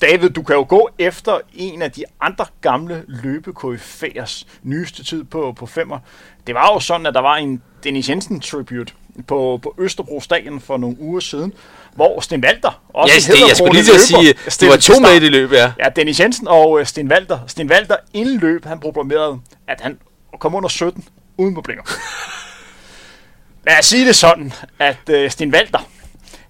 David, 0.00 0.30
du 0.30 0.42
kan 0.42 0.56
jo 0.56 0.66
gå 0.68 0.88
efter 0.98 1.38
en 1.54 1.82
af 1.82 1.92
de 1.92 2.04
andre 2.20 2.46
gamle 2.60 3.04
løbekoryfæers 3.08 4.46
nyeste 4.62 5.04
tid 5.04 5.24
på, 5.24 5.52
på 5.58 5.66
femmer. 5.66 5.98
Det 6.46 6.54
var 6.54 6.72
jo 6.72 6.80
sådan, 6.80 7.06
at 7.06 7.14
der 7.14 7.20
var 7.20 7.36
en 7.36 7.62
Dennis 7.84 8.08
Jensen 8.08 8.40
tribute 8.40 8.92
på, 9.26 9.60
på 9.62 9.74
Østerbro 9.78 10.20
Stadion 10.20 10.60
for 10.60 10.76
nogle 10.76 10.96
uger 11.00 11.20
siden, 11.20 11.52
hvor 11.94 12.20
Sten 12.20 12.44
Walter, 12.44 12.82
også 12.94 13.32
Ja, 13.32 13.34
det, 13.34 13.48
jeg 13.48 13.56
skulle 13.56 13.72
lige 13.72 13.84
til 13.84 13.94
at 13.94 14.00
sige, 14.00 14.34
stillede 14.48 14.72
var 14.72 14.94
to 14.94 15.00
med 15.00 15.10
i 15.10 15.20
det 15.20 15.30
løb, 15.30 15.52
ja. 15.52 15.72
Ja, 15.78 15.88
Dennis 15.88 16.20
Jensen 16.20 16.48
og 16.48 16.80
øh, 16.80 16.86
Sten 16.86 17.12
Walter. 17.12 17.38
Sten 17.46 17.70
Walter 17.70 17.96
inden 18.14 18.38
løb, 18.38 18.64
han 18.64 18.80
proklamerede, 18.80 19.40
at 19.68 19.80
han 19.80 19.98
kom 20.38 20.54
under 20.54 20.68
17 20.68 21.04
uden 21.36 21.54
problemer. 21.54 21.82
Lad 23.66 23.78
os 23.78 23.86
sige 23.86 24.06
det 24.06 24.16
sådan, 24.16 24.52
at 24.78 25.08
øh, 25.08 25.30
Sten 25.30 25.54
Walter, 25.54 25.78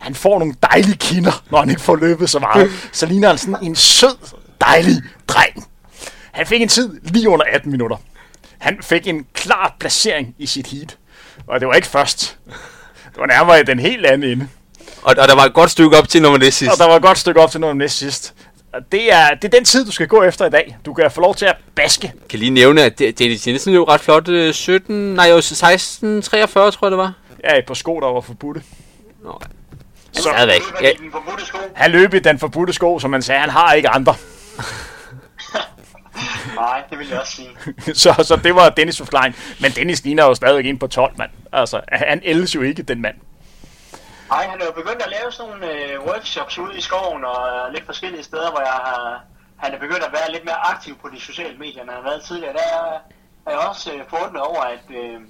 han 0.00 0.14
får 0.14 0.38
nogle 0.38 0.54
dejlige 0.62 0.96
kinder, 0.96 1.42
når 1.50 1.58
han 1.60 1.70
ikke 1.70 1.82
får 1.82 1.96
løbet 1.96 2.30
så 2.30 2.38
meget. 2.38 2.70
Så 2.92 3.06
ligner 3.06 3.28
han 3.28 3.38
sådan 3.38 3.56
en 3.62 3.76
sød, 3.76 4.16
dejlig 4.60 4.96
dreng. 5.28 5.66
Han 6.32 6.46
fik 6.46 6.62
en 6.62 6.68
tid 6.68 7.00
lige 7.04 7.28
under 7.28 7.46
18 7.52 7.70
minutter. 7.70 7.96
Han 8.58 8.78
fik 8.82 9.06
en 9.06 9.26
klar 9.34 9.76
placering 9.80 10.34
i 10.38 10.46
sit 10.46 10.66
heat. 10.66 10.96
Og 11.46 11.60
det 11.60 11.68
var 11.68 11.74
ikke 11.74 11.88
først. 11.88 12.36
Det 13.04 13.18
var 13.18 13.26
nærmere 13.26 13.62
den 13.62 13.78
helt 13.78 14.06
anden 14.06 14.30
ende. 14.30 14.48
Og, 15.02 15.14
og 15.18 15.28
der 15.28 15.34
var 15.34 15.44
et 15.44 15.54
godt 15.54 15.70
stykke 15.70 15.98
op 15.98 16.08
til 16.08 16.22
nummer 16.22 16.38
det 16.38 16.52
sidst. 16.54 16.72
Og 16.72 16.78
der 16.78 16.86
var 16.86 16.96
et 16.96 17.02
godt 17.02 17.18
stykke 17.18 17.40
op 17.40 17.50
til 17.50 17.60
noget 17.60 17.76
næst 17.76 17.96
sidst. 17.98 18.34
Og 18.72 18.80
det 18.92 19.12
er, 19.12 19.34
det 19.34 19.44
er 19.44 19.58
den 19.58 19.64
tid, 19.64 19.84
du 19.86 19.90
skal 19.92 20.06
gå 20.08 20.22
efter 20.22 20.46
i 20.46 20.50
dag. 20.50 20.76
Du 20.86 20.94
kan 20.94 21.10
få 21.10 21.20
lov 21.20 21.34
til 21.34 21.46
at 21.46 21.56
baske. 21.74 22.12
kan 22.28 22.38
lige 22.38 22.50
nævne, 22.50 22.82
at 22.82 22.98
det- 22.98 23.18
Dennis 23.18 23.46
Jensen 23.46 23.72
løb 23.72 23.82
ret 23.88 24.00
flot. 24.00 24.28
øh, 24.28 24.54
17, 24.54 25.14
nej, 25.14 25.30
jo 25.30 25.40
16, 25.40 26.22
43, 26.22 26.70
tror 26.70 26.86
jeg 26.86 26.90
det 26.90 26.98
var. 26.98 27.12
Ja, 27.44 27.58
et 27.58 27.64
par 27.66 27.74
sko, 27.74 28.00
der 28.00 28.06
var 28.06 28.20
forbudte. 28.20 28.62
Nå, 29.24 29.40
Så 30.12 30.23
stadigvæk. 30.23 30.61
Ja, 30.83 30.90
i 30.90 30.94
den 30.94 31.12
forbudte 31.12 31.46
sko. 31.46 31.59
han 31.75 31.90
løb 31.90 32.14
i 32.14 32.18
den 32.18 32.38
forbudte 32.38 32.73
sko, 32.73 32.99
som 32.99 33.11
man 33.11 33.23
sagde, 33.23 33.40
han 33.40 33.51
har 33.51 33.73
ikke 33.73 33.88
andre. 33.88 34.14
Nej, 36.55 36.83
det 36.90 36.99
vil 36.99 37.09
jeg 37.09 37.20
også 37.20 37.33
sige. 37.33 37.51
så, 38.03 38.14
så 38.23 38.37
det 38.37 38.55
var 38.55 38.68
Dennis 38.70 38.99
forklaring. 38.99 39.37
Men 39.61 39.70
Dennis 39.70 40.05
ligner 40.05 40.25
jo 40.25 40.35
stadig 40.35 40.70
en 40.70 40.79
på 40.79 40.87
12, 40.87 41.12
mand. 41.18 41.31
Altså, 41.53 41.81
han 41.92 42.20
ældes 42.25 42.55
jo 42.55 42.62
ikke, 42.62 42.83
den 42.83 43.03
mand. 43.03 43.16
Nej, 44.29 44.46
han 44.46 44.61
er 44.61 44.64
jo 44.64 44.73
begyndt 44.73 45.03
at 45.03 45.11
lave 45.11 45.33
sådan 45.33 45.51
nogle 45.51 45.73
øh, 45.73 46.07
workshops 46.07 46.59
ude 46.59 46.79
i 46.79 46.81
skoven 46.81 47.25
og 47.25 47.49
øh, 47.49 47.73
lidt 47.75 47.87
forskellige 47.87 48.23
steder, 48.23 48.51
hvor 48.51 48.61
jeg 48.61 48.79
har, 48.88 49.23
han 49.57 49.75
er 49.75 49.79
begyndt 49.79 50.05
at 50.05 50.12
være 50.12 50.33
lidt 50.33 50.44
mere 50.44 50.61
aktiv 50.73 50.99
på 51.03 51.09
de 51.14 51.20
sociale 51.20 51.59
medier, 51.59 51.83
end 51.83 51.90
han 51.90 52.03
har 52.03 52.11
været 52.11 52.23
tidligere. 52.23 52.53
Der 52.53 52.66
er, 52.79 52.99
er 53.46 53.51
jeg 53.51 53.68
også 53.68 53.92
øh, 53.92 54.01
forundret 54.09 54.42
over, 54.42 54.62
at 54.62 54.85
øh, 54.90 55.20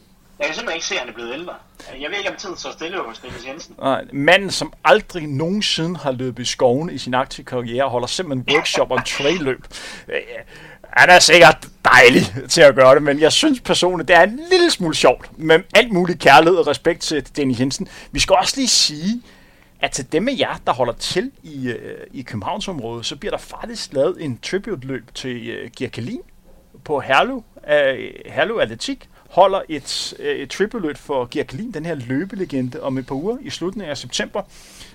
jeg 0.40 0.46
kan 0.48 0.54
simpelthen 0.54 0.76
ikke 0.76 0.86
se, 0.86 0.94
at 0.94 1.00
han 1.00 1.08
er 1.08 1.12
blevet 1.12 1.32
ældre. 1.34 1.54
Jeg 2.00 2.10
ved 2.10 2.18
ikke, 2.18 2.30
om 2.30 2.36
tiden 2.36 2.56
står 2.56 2.70
stille 2.72 2.98
hos 2.98 3.22
Niklas 3.22 3.46
Jensen. 3.46 3.74
Nej, 3.78 4.04
Manden, 4.12 4.50
som 4.50 4.72
aldrig 4.84 5.26
nogensinde 5.26 5.96
har 5.96 6.12
løbet 6.12 6.42
i 6.42 6.46
skoven 6.46 6.90
i 6.90 6.98
sin 6.98 7.14
aktive 7.14 7.44
karriere, 7.44 7.88
holder 7.88 8.06
simpelthen 8.06 8.54
workshop 8.54 8.90
om 8.90 9.02
trailløb. 9.02 9.64
Øh, 10.08 10.16
Han 10.82 11.10
er 11.10 11.18
sikkert 11.18 11.68
dejlig 11.84 12.22
til 12.48 12.60
at 12.60 12.74
gøre 12.74 12.94
det, 12.94 13.02
men 13.02 13.20
jeg 13.20 13.32
synes 13.32 13.60
personligt, 13.60 14.08
det 14.08 14.16
er 14.16 14.22
en 14.22 14.40
lille 14.50 14.70
smule 14.70 14.94
sjovt. 14.94 15.38
Med 15.38 15.60
alt 15.74 15.92
mulig 15.92 16.18
kærlighed 16.18 16.58
og 16.58 16.66
respekt 16.66 17.00
til 17.00 17.36
Dennis 17.36 17.60
Jensen. 17.60 17.88
Vi 18.12 18.20
skal 18.20 18.36
også 18.36 18.54
lige 18.56 18.68
sige, 18.68 19.22
at 19.80 19.90
til 19.90 20.12
dem 20.12 20.28
af 20.28 20.34
jer, 20.38 20.60
der 20.66 20.72
holder 20.72 20.92
til 20.92 21.30
i, 21.42 21.68
øh, 21.68 22.06
i 22.12 22.22
Københavnsområdet, 22.22 23.06
så 23.06 23.16
bliver 23.16 23.30
der 23.30 23.38
faktisk 23.38 23.92
lavet 23.92 24.24
en 24.24 24.38
tribute-løb 24.38 25.14
til 25.14 25.48
øh, 25.48 25.64
uh, 25.64 25.70
Gear 25.76 26.16
på 26.84 27.00
Herlev. 27.00 27.36
uh, 27.56 28.32
Herlev 28.32 28.58
Atletik 28.60 29.08
holder 29.30 29.62
et, 29.68 30.14
øh, 30.18 30.36
et 30.36 30.50
tribute-løb 30.50 30.96
for 30.96 31.28
Gear 31.30 31.44
den 31.74 31.86
her 31.86 31.94
løbelegende, 31.94 32.82
om 32.82 32.98
et 32.98 33.06
par 33.06 33.14
uger 33.14 33.36
i 33.40 33.50
slutningen 33.50 33.90
af 33.90 33.96
september. 33.96 34.42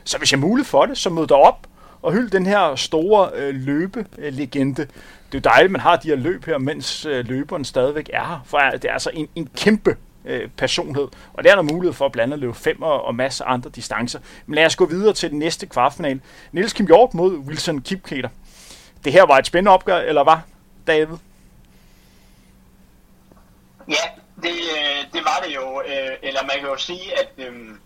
Så 0.04 0.18
hvis 0.18 0.32
jeg 0.32 0.38
er 0.38 0.42
muligt 0.42 0.68
for 0.68 0.86
det, 0.86 0.98
så 0.98 1.10
mød 1.10 1.28
dig 1.28 1.38
op 1.38 1.68
og 2.02 2.14
hyld 2.14 2.30
den 2.30 2.46
her 2.46 2.76
store 2.76 3.30
øh, 3.36 3.56
løbelegende. 3.56 4.82
Det 5.32 5.38
er 5.38 5.38
jo 5.38 5.40
dejligt, 5.40 5.66
at 5.66 5.72
man 5.72 5.82
har 5.82 5.96
de 5.96 6.08
her 6.08 6.16
løb 6.16 6.46
her, 6.46 6.58
mens 6.58 7.06
øh, 7.06 7.28
løberen 7.28 7.66
stadigvæk 7.66 8.10
er 8.14 8.28
her. 8.28 8.42
For 8.46 8.60
det 8.60 8.86
er 8.86 8.94
altså 8.94 9.10
en, 9.14 9.28
en 9.36 9.50
kæmpe 9.56 9.98
øh, 10.26 10.50
personlighed. 10.58 11.08
Og 11.34 11.44
der 11.44 11.52
er 11.52 11.56
der 11.56 11.62
mulighed 11.62 11.94
for 11.94 12.06
at 12.06 12.12
blande 12.12 12.34
at 12.34 12.40
løbe 12.40 12.54
fem 12.54 12.82
og, 12.82 13.06
og 13.06 13.16
masser 13.16 13.46
af 13.46 13.54
andre 13.54 13.70
distancer. 13.70 14.20
Men 14.46 14.56
lad 14.56 14.66
os 14.66 14.76
gå 14.76 14.86
videre 14.86 15.14
til 15.14 15.30
den 15.32 15.40
næste 15.40 15.66
kvartfinale. 15.66 16.22
Niels 16.52 16.74
Kim 16.74 16.86
Hjort 16.86 17.14
mod 17.14 17.38
Wilson 17.38 17.82
Kipketer. 17.82 18.30
Det 19.06 19.14
her 19.14 19.26
var 19.26 19.38
et 19.38 19.46
spændende 19.48 19.72
opgør, 19.72 19.98
eller 19.98 20.24
hvad, 20.24 20.38
David? 20.88 21.18
Ja, 23.90 24.25
det, 24.44 24.58
øh, 24.78 25.14
det 25.14 25.22
var 25.26 25.44
det 25.46 25.56
jo. 25.56 25.82
Øh, 25.82 26.18
eller 26.24 26.42
man 26.42 26.60
kan 26.60 26.70
jo 26.70 26.78
sige, 26.78 27.20
at 27.20 27.32
øhm, 27.38 27.80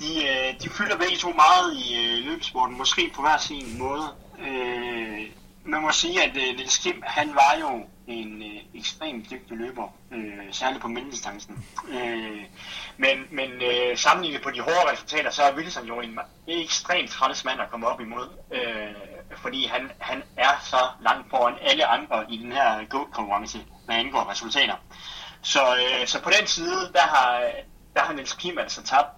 de, 0.00 0.28
øh, 0.28 0.60
de 0.62 0.70
fylder 0.70 0.96
begge 0.96 1.16
to 1.16 1.32
meget 1.32 1.76
i 1.76 2.20
løbesporten, 2.24 2.78
måske 2.78 3.10
på 3.14 3.22
hver 3.22 3.36
sin 3.36 3.78
måde. 3.78 4.08
Man 5.64 5.82
må 5.82 5.92
sige, 5.92 6.22
at 6.22 6.34
Lille 6.34 6.70
Skim, 6.70 7.02
han 7.06 7.34
var 7.34 7.56
jo 7.60 7.84
en 8.08 8.42
øh, 8.42 8.80
ekstremt 8.80 9.30
dygtig 9.30 9.56
løber, 9.56 9.88
øh, 10.12 10.52
særligt 10.52 10.82
på 10.82 10.88
mellemdistancen. 10.88 11.64
Øh, 11.88 12.42
men 12.96 13.26
men 13.30 13.50
øh, 13.50 13.96
sammenlignet 13.96 14.42
på 14.42 14.50
de 14.50 14.60
hårde 14.60 14.92
resultater, 14.92 15.30
så 15.30 15.42
er 15.42 15.56
Wilson 15.56 15.86
jo 15.86 16.00
en 16.00 16.18
ekstremt 16.46 17.10
træls 17.10 17.44
mand 17.44 17.60
at 17.60 17.70
komme 17.70 17.86
op 17.86 18.00
imod. 18.00 18.28
Øh, 18.52 18.94
fordi 19.36 19.66
han, 19.66 19.90
han 19.98 20.22
er 20.36 20.60
så 20.62 20.88
langt 21.00 21.30
foran 21.30 21.54
alle 21.62 21.86
andre 21.86 22.24
i 22.28 22.36
den 22.36 22.52
her 22.52 22.84
go 22.84 23.04
konkurrence 23.12 23.58
hvad 23.84 23.96
angår 23.96 24.30
resultater. 24.30 24.74
Så, 25.42 25.60
øh, 25.76 26.06
så 26.06 26.22
på 26.22 26.30
den 26.40 26.46
side, 26.46 26.92
der 26.92 27.00
har, 27.00 27.50
der 27.94 28.00
har 28.00 28.12
Niels 28.12 28.32
Kim 28.32 28.58
altså 28.58 28.82
tabt, 28.82 29.08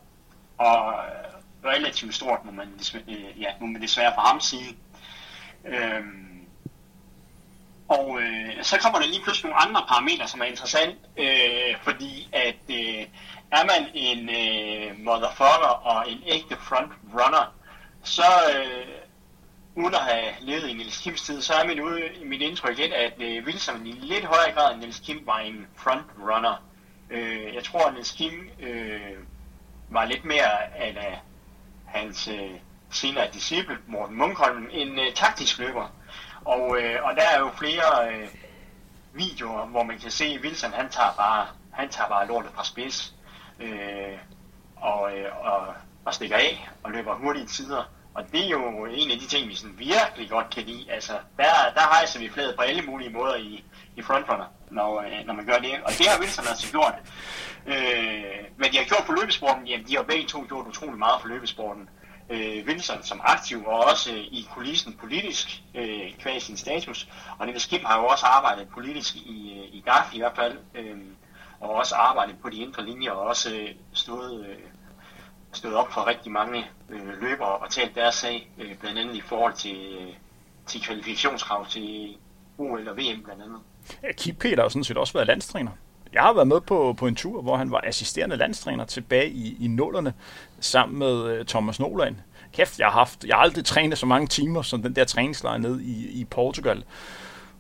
og 0.59 0.95
øh, 0.95 1.71
relativt 1.71 2.15
stort, 2.15 2.45
må 2.45 2.53
man, 2.53 2.81
øh, 3.09 3.41
ja, 3.41 3.51
må 3.61 3.67
man 3.67 3.83
desværre 3.83 4.13
for 4.15 4.21
ham 4.21 4.41
sige. 4.41 4.77
Øhm, 5.65 6.31
Og 7.89 8.21
øh, 8.23 8.63
så 8.65 8.79
kommer 8.79 8.99
der 8.99 9.07
lige 9.07 9.23
pludselig 9.23 9.51
nogle 9.51 9.63
andre 9.67 9.85
parametre, 9.89 10.29
som 10.29 10.41
er 10.41 10.45
interessant, 10.45 10.99
øh, 11.17 11.77
fordi 11.83 12.29
at 12.33 12.63
øh, 12.69 13.07
er 13.53 13.65
man 13.65 13.89
en 13.95 14.29
øh, 14.29 14.99
motherfucker 14.99 15.75
og 15.85 16.11
en 16.11 16.23
ægte 16.27 16.57
front 16.57 16.93
runner, 17.15 17.55
så 18.03 18.31
øh, 18.57 18.87
uden 19.81 19.95
at 19.95 20.01
have 20.01 20.35
levet 20.41 20.69
i 20.69 20.73
Niels 20.73 20.99
Kims 20.99 21.23
tid, 21.23 21.43
så 21.43 21.53
er 21.55 21.67
mit, 21.67 21.81
ude, 21.81 22.03
mit 22.25 22.43
indtryk 22.43 22.79
lidt, 22.79 22.93
at 22.93 23.13
øh, 23.19 23.45
Wilson 23.45 23.87
i 23.87 23.93
lidt 23.93 24.25
højere 24.25 24.53
grad 24.53 24.73
end 24.73 24.81
Niels 24.81 25.01
Kim 25.01 25.27
var 25.27 25.39
en 25.39 25.67
front 25.77 26.07
runner. 26.19 26.63
Øh, 27.11 27.55
jeg 27.55 27.65
tror, 27.65 27.87
at 27.87 27.93
Niels 27.93 28.13
Kim 28.13 28.51
øh, 28.61 29.17
var 29.89 30.05
lidt 30.05 30.25
mere 30.25 30.77
af 30.77 31.21
hans 31.87 32.29
øh, 32.29 32.51
senere 32.91 33.29
disciple, 33.33 33.79
Morten 33.87 34.17
Munkholm, 34.17 34.69
en 34.71 34.99
øh, 34.99 35.15
taktisk 35.15 35.59
løber. 35.59 35.93
Og, 36.45 36.83
øh, 36.83 37.05
og 37.05 37.17
der 37.17 37.23
er 37.23 37.39
jo 37.39 37.51
flere 37.59 38.15
øh, 38.15 38.29
videoer, 39.13 39.67
hvor 39.67 39.83
man 39.83 39.99
kan 39.99 40.11
se, 40.11 40.25
at 40.25 40.41
Wilson 40.41 40.73
han 40.73 40.91
tager 40.91 41.15
bare, 41.17 41.47
han 41.73 41.89
tager 41.89 42.09
bare 42.09 42.27
lortet 42.27 42.53
fra 42.55 42.65
spids 42.65 43.15
øh, 43.61 44.19
og, 44.77 45.19
øh, 45.19 45.45
og, 45.47 45.75
og 46.05 46.15
stikker 46.15 46.37
af 46.37 46.69
og 46.83 46.91
løber 46.91 47.15
hurtige 47.15 47.47
tider. 47.47 47.85
Og 48.15 48.33
det 48.33 48.45
er 48.45 48.49
jo 48.49 48.85
en 48.85 49.11
af 49.11 49.19
de 49.19 49.27
ting, 49.27 49.49
vi 49.49 49.55
sådan 49.55 49.79
virkelig 49.79 50.31
godt 50.31 50.51
kan 50.51 50.63
lide. 50.63 50.93
Altså, 50.93 51.13
der, 51.37 51.53
der 51.75 51.95
hejser 51.95 52.21
vi 52.21 52.29
fladet 52.29 52.57
på 52.57 52.63
alle 52.63 52.83
mulige 52.83 53.11
måder 53.11 53.37
i, 53.37 53.65
i 53.97 54.03
frontrunner, 54.03 54.45
når, 54.71 55.01
øh, 55.01 55.27
når 55.27 55.35
man 55.35 55.47
gør 55.47 55.59
det. 55.59 55.73
Og 55.85 55.93
det 55.99 56.07
har 56.07 56.21
Wilson 56.21 56.45
altså 56.49 56.71
gjort. 56.71 56.95
Øh, 57.67 58.45
men 58.57 58.73
de 58.73 58.77
har 58.77 58.85
gjort 58.85 59.03
for 59.07 59.13
løbesporten, 59.21 59.67
jamen 59.67 59.87
de 59.87 59.97
har 59.97 60.03
begge 60.03 60.27
to 60.27 60.45
gjort 60.49 60.67
utrolig 60.67 60.99
meget 60.99 61.21
for 61.21 61.29
løbesporten. 61.29 61.89
Øh, 62.31 62.67
Wilson 62.67 63.03
som 63.03 63.21
aktiv 63.25 63.67
og 63.67 63.85
også 63.85 64.13
øh, 64.13 64.19
i 64.19 64.49
kulissen 64.55 64.93
politisk, 65.01 65.63
øh, 65.75 66.15
kvæg 66.19 66.43
sin 66.43 66.57
status. 66.57 67.09
Og 67.39 67.47
Niels 67.47 67.67
Kim 67.67 67.85
har 67.85 67.99
jo 68.01 68.07
også 68.07 68.27
arbejdet 68.27 68.69
politisk 68.69 69.17
i, 69.17 69.59
øh, 69.59 69.75
i 69.75 69.83
GAF 69.87 70.15
i 70.15 70.19
hvert 70.19 70.37
fald. 70.37 70.59
Øh, 70.75 70.99
og 71.61 71.71
også 71.71 71.95
arbejdet 71.95 72.37
på 72.43 72.51
de 72.51 72.57
indre 72.57 72.87
linjer 72.87 73.11
og 73.11 73.27
også 73.27 73.55
øh, 73.55 73.69
stået... 73.93 74.47
Øh, 74.47 74.57
stået 75.53 75.75
op 75.75 75.93
for 75.93 76.07
rigtig 76.07 76.33
mange 76.33 76.67
øh, 76.91 77.23
løbere 77.23 77.57
og 77.57 77.71
talt 77.71 77.95
deres 77.95 78.15
sag, 78.15 78.51
øh, 78.59 78.79
blandt 78.81 78.99
andet 78.99 79.17
i 79.17 79.21
forhold 79.21 79.55
til, 79.55 79.97
øh, 80.01 80.15
til 80.67 80.83
kvalifikationskrav 80.83 81.67
til 81.67 82.17
OL 82.59 82.89
og 82.89 82.97
VM 82.97 83.23
blandt 83.23 83.43
andet. 83.43 83.59
Ja, 84.03 84.13
Kip 84.13 84.37
Peter 84.39 84.63
har 84.63 84.69
sådan 84.69 84.85
set 84.85 84.97
også 84.97 85.13
været 85.13 85.27
landstræner. 85.27 85.71
Jeg 86.13 86.23
har 86.23 86.33
været 86.33 86.49
med 86.49 86.61
på, 86.61 86.95
på 86.99 87.07
en 87.07 87.15
tur, 87.15 87.43
hvor 87.43 87.57
han 87.57 87.71
var 87.71 87.81
assisterende 87.85 88.37
landstræner 88.37 88.85
tilbage 88.85 89.31
i, 89.31 89.65
i 89.65 89.69
nullerne 89.69 90.15
sammen 90.61 90.99
med 90.99 91.25
øh, 91.25 91.47
Thomas 91.47 91.81
Noland. 91.81 92.17
Kæft, 92.53 92.79
jeg 92.79 92.87
har, 92.87 92.99
haft, 92.99 93.25
jeg 93.25 93.37
har 93.37 93.43
aldrig 93.43 93.65
trænet 93.65 93.99
så 93.99 94.07
mange 94.07 94.27
timer 94.27 94.63
som 94.63 94.83
den 94.83 94.97
der 94.97 95.05
træningslejr 95.05 95.59
ned 95.59 95.81
i, 95.81 96.21
i 96.21 96.25
Portugal. 96.25 96.85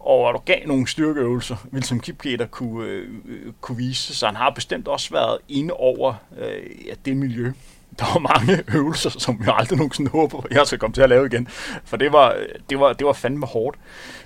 Og 0.01 0.35
du 0.35 0.39
gav 0.39 0.67
nogle 0.67 0.87
styrkeøvelser, 0.87 1.57
Wilson 1.73 2.01
Kipketer 2.01 2.47
kunne, 2.47 2.87
øh, 2.87 3.15
øh, 3.25 3.53
kunne 3.61 3.77
vise. 3.77 4.17
Så 4.17 4.27
han 4.27 4.37
har 4.37 4.51
bestemt 4.51 4.89
også 4.89 5.11
været 5.11 5.39
inde 5.49 5.75
over 5.75 6.15
øh, 6.39 6.87
ja, 6.87 6.95
det 7.05 7.17
miljø, 7.17 7.53
der 7.99 8.13
var 8.13 8.19
mange 8.19 8.63
øvelser, 8.79 9.11
som 9.11 9.43
jeg 9.47 9.55
aldrig 9.59 9.79
nogensinde 9.79 10.11
håber, 10.11 10.43
jeg 10.51 10.67
skal 10.67 10.79
komme 10.79 10.95
til 10.95 11.03
at 11.03 11.09
lave 11.09 11.27
igen. 11.27 11.49
For 11.85 11.97
det 11.97 12.13
var, 12.13 12.37
det 12.71 12.81
var, 12.81 12.93
det 12.93 13.07
var 13.07 13.13
fandme 13.13 13.47
hårdt. 13.47 13.79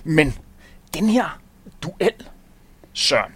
Men 0.03 0.35
den 0.93 1.09
her 1.09 1.39
duel, 1.83 2.13
Søren, 2.93 3.31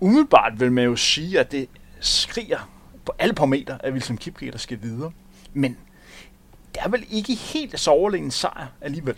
umiddelbart 0.00 0.60
vil 0.60 0.72
man 0.72 0.84
jo 0.84 0.96
sige, 0.96 1.40
at 1.40 1.52
det 1.52 1.68
skriger 2.00 2.70
på 3.04 3.12
alle 3.18 3.34
parametre, 3.34 3.78
at 3.80 3.92
Wilson 3.92 4.16
Kipketer 4.16 4.58
skal 4.58 4.78
videre. 4.82 5.12
Men 5.52 5.76
det 6.74 6.82
er 6.84 6.88
vel 6.88 7.04
ikke 7.10 7.34
helt 7.34 7.80
så 7.80 7.90
overlegen 7.90 8.30
sejr 8.30 8.66
alligevel. 8.80 9.14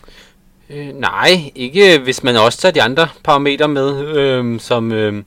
Øh, 0.71 0.87
nej, 0.87 1.53
ikke 1.55 1.99
hvis 1.99 2.23
man 2.23 2.37
også 2.37 2.59
tager 2.59 2.73
de 2.73 2.83
andre 2.83 3.09
parametre 3.25 3.69
med, 3.69 4.17
øh, 4.17 4.61
som... 4.61 4.93
Øh, 4.93 5.23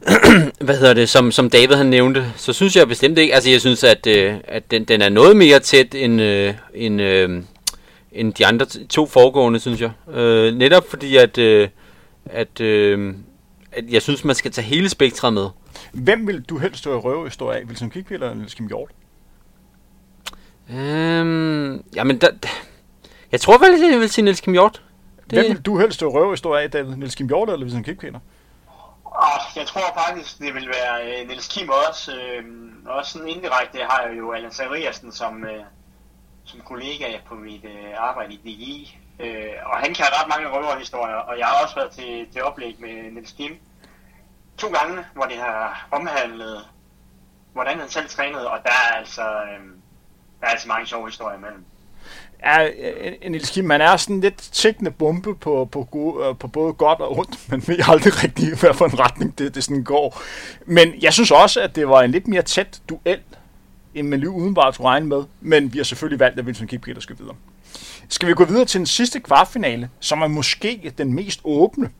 hvad 0.66 0.76
hedder 0.76 0.94
det, 0.94 1.08
som, 1.08 1.32
som 1.32 1.50
David 1.50 1.74
han 1.74 1.86
nævnte, 1.86 2.32
så 2.36 2.52
synes 2.52 2.76
jeg 2.76 2.88
bestemt 2.88 3.18
ikke, 3.18 3.34
altså 3.34 3.50
jeg 3.50 3.60
synes, 3.60 3.84
at, 3.84 4.06
øh, 4.06 4.34
at 4.44 4.70
den, 4.70 4.84
den 4.84 5.02
er 5.02 5.08
noget 5.08 5.36
mere 5.36 5.58
tæt 5.58 5.94
end, 5.94 6.20
øh, 6.20 6.54
end, 6.74 7.00
øh, 7.00 7.42
end 8.12 8.34
de 8.34 8.46
andre 8.46 8.66
to 8.66 9.06
foregående, 9.06 9.60
synes 9.60 9.80
jeg. 9.80 9.90
Øh, 10.14 10.54
netop 10.54 10.90
fordi, 10.90 11.16
at, 11.16 11.38
øh, 11.38 11.68
at, 12.24 12.60
øh, 12.60 13.14
at 13.72 13.84
jeg 13.90 14.02
synes, 14.02 14.24
man 14.24 14.34
skal 14.34 14.50
tage 14.50 14.64
hele 14.64 14.88
spektret 14.88 15.32
med. 15.32 15.46
Hvem 15.92 16.26
vil 16.26 16.42
du 16.42 16.58
helst 16.58 16.78
stå 16.78 16.92
i 16.92 16.96
røvehistorie 16.96 17.58
af? 17.58 17.64
Wilson 17.64 17.90
Kikvi 17.90 18.14
eller 18.14 18.34
Niels 18.34 18.54
Kim 18.54 18.66
Hjort? 18.66 18.90
Øhm, 20.70 21.84
jamen, 21.94 22.18
der, 22.18 22.28
jeg 23.32 23.40
tror 23.40 23.58
vel, 23.58 23.90
jeg 23.92 24.00
vil 24.00 24.08
sige 24.08 24.24
Niels 24.24 24.40
Kim 24.40 24.52
Hjort. 24.52 24.82
Det... 25.30 25.38
Hvem 25.38 25.50
vil 25.50 25.62
du 25.62 25.78
helst 25.78 25.94
stå 25.94 26.06
i 26.06 26.12
røvehistorie 26.12 26.64
af, 26.64 26.70
David? 26.70 26.96
Niels 26.96 27.14
Kim 27.14 27.28
Hjort 27.28 27.50
eller 27.50 27.62
Wilson 27.62 27.84
Kikvi? 27.84 28.08
Oh, 29.12 29.40
jeg 29.56 29.66
tror 29.66 30.04
faktisk, 30.06 30.38
det 30.38 30.54
vil 30.54 30.68
være 30.68 31.20
øh, 31.20 31.28
Niels 31.28 31.48
Kim 31.48 31.68
også. 31.88 32.16
Øh, 32.16 32.44
også 32.86 33.12
sådan 33.12 33.28
indirekte 33.28 33.78
har 33.78 34.02
jeg 34.02 34.18
jo 34.18 34.32
Allan 34.32 34.52
Sariasen 34.52 35.12
som, 35.12 35.44
øh, 35.44 35.64
som 36.44 36.60
kollega 36.60 37.20
på 37.26 37.34
mit 37.34 37.64
øh, 37.64 37.94
arbejde 37.96 38.34
i 38.34 38.36
DGI. 38.36 38.98
Øh, 39.20 39.52
og 39.66 39.76
han 39.78 39.94
kan 39.94 40.04
ret 40.04 40.28
mange 40.28 40.48
røverhistorier, 40.48 41.14
og 41.14 41.38
jeg 41.38 41.46
har 41.46 41.62
også 41.62 41.74
været 41.74 41.90
til, 41.90 42.32
til 42.32 42.42
oplæg 42.42 42.76
med 42.80 43.10
Niels 43.10 43.32
Kim 43.32 43.58
to 44.58 44.68
gange, 44.68 45.04
hvor 45.14 45.24
det 45.24 45.36
har 45.36 45.88
omhandlet, 45.90 46.68
hvordan 47.52 47.78
han 47.78 47.88
selv 47.88 48.08
trænede, 48.08 48.50
og 48.50 48.58
der 48.62 48.70
er 48.70 48.96
altså, 48.96 49.22
øh, 49.22 49.66
der 50.40 50.46
er 50.46 50.50
altså 50.50 50.68
mange 50.68 50.86
sjove 50.86 51.08
historier 51.08 51.36
imellem 51.36 51.64
er 52.42 52.64
øh, 52.64 53.12
en 53.22 53.32
Niels 53.32 53.50
Kim, 53.50 53.64
man 53.64 53.80
er 53.80 53.96
sådan 53.96 54.20
lidt 54.20 54.48
tækkende 54.52 54.90
bombe 54.90 55.34
på, 55.34 55.68
på, 55.72 55.84
gode, 55.84 56.26
øh, 56.26 56.36
på 56.36 56.48
både 56.48 56.72
godt 56.72 57.00
og 57.00 57.18
ondt, 57.18 57.38
men 57.50 57.62
ved 57.66 57.76
aldrig 57.88 58.24
rigtig, 58.24 58.58
hvad 58.60 58.74
for 58.74 58.84
en 58.84 58.98
retning 58.98 59.38
det, 59.38 59.54
det 59.54 59.64
sådan 59.64 59.84
går. 59.84 60.22
Men 60.66 60.94
jeg 61.00 61.12
synes 61.12 61.30
også, 61.30 61.60
at 61.60 61.76
det 61.76 61.88
var 61.88 62.02
en 62.02 62.10
lidt 62.10 62.28
mere 62.28 62.42
tæt 62.42 62.80
duel, 62.88 63.20
end 63.94 64.08
man 64.08 64.20
lige 64.20 64.30
udenbart 64.30 64.74
skulle 64.74 64.88
regne 64.88 65.06
med, 65.06 65.22
men 65.40 65.72
vi 65.72 65.78
har 65.78 65.84
selvfølgelig 65.84 66.20
valgt, 66.20 66.38
at 66.38 66.44
Wilson 66.44 66.66
Kipketer 66.66 67.00
skal 67.00 67.18
videre. 67.18 67.34
Skal 68.08 68.28
vi 68.28 68.34
gå 68.34 68.44
videre 68.44 68.64
til 68.64 68.78
den 68.78 68.86
sidste 68.86 69.20
kvartfinale, 69.20 69.90
som 70.00 70.22
er 70.22 70.26
måske 70.26 70.92
den 70.98 71.14
mest 71.14 71.40
åbne? 71.44 71.90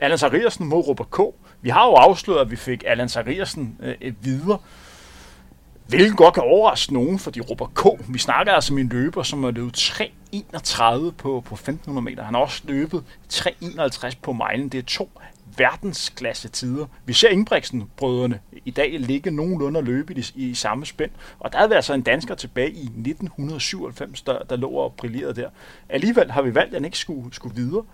Allan 0.00 0.18
Sariersen 0.18 0.66
mod 0.66 0.86
Robert 0.88 1.10
K. 1.10 1.20
Vi 1.62 1.68
har 1.68 1.86
jo 1.86 1.92
afsløret, 1.92 2.40
at 2.40 2.50
vi 2.50 2.56
fik 2.56 2.84
Allan 2.86 3.08
Sariersen 3.08 3.76
øh, 3.82 3.94
øh, 4.00 4.12
videre. 4.20 4.58
Hvilket 5.90 6.16
godt 6.16 6.34
kan 6.34 6.42
overraske 6.42 6.94
nogen, 6.94 7.18
fordi 7.18 7.40
Robert 7.40 7.74
K. 7.74 7.84
Vi 8.08 8.18
snakker 8.18 8.52
altså 8.52 8.74
om 8.74 8.78
en 8.78 8.88
løber, 8.88 9.22
som 9.22 9.44
har 9.44 9.50
løbet 9.50 9.76
3.31 9.76 11.10
på, 11.10 11.40
på 11.40 11.54
1500 11.54 12.04
meter. 12.04 12.22
Han 12.22 12.34
har 12.34 12.40
også 12.40 12.62
løbet 12.64 13.04
3.51 13.32 14.14
på 14.22 14.32
mejlen. 14.32 14.68
Det 14.68 14.78
er 14.78 14.82
to 14.82 15.10
verdensklasse 15.56 16.48
tider. 16.48 16.86
Vi 17.04 17.12
ser 17.12 17.28
Ingebrigtsen-brødrene 17.28 18.40
i 18.64 18.70
dag 18.70 19.00
ligge 19.00 19.30
nogenlunde 19.30 19.78
og 19.78 19.84
løbe 19.84 20.14
i, 20.18 20.24
i 20.34 20.54
samme 20.54 20.86
spænd. 20.86 21.10
Og 21.38 21.52
der 21.52 21.58
havde 21.58 21.76
altså 21.76 21.94
en 21.94 22.02
dansker 22.02 22.34
tilbage 22.34 22.70
i 22.70 22.84
1997, 22.84 24.22
der, 24.22 24.38
der 24.38 24.56
lå 24.56 24.68
og 24.68 24.94
brillerede 24.96 25.40
der. 25.40 25.48
Alligevel 25.88 26.30
har 26.30 26.42
vi 26.42 26.54
valgt, 26.54 26.68
at 26.68 26.74
han 26.74 26.84
ikke 26.84 26.98
skulle, 26.98 27.34
skulle 27.34 27.56
videre. 27.56 27.84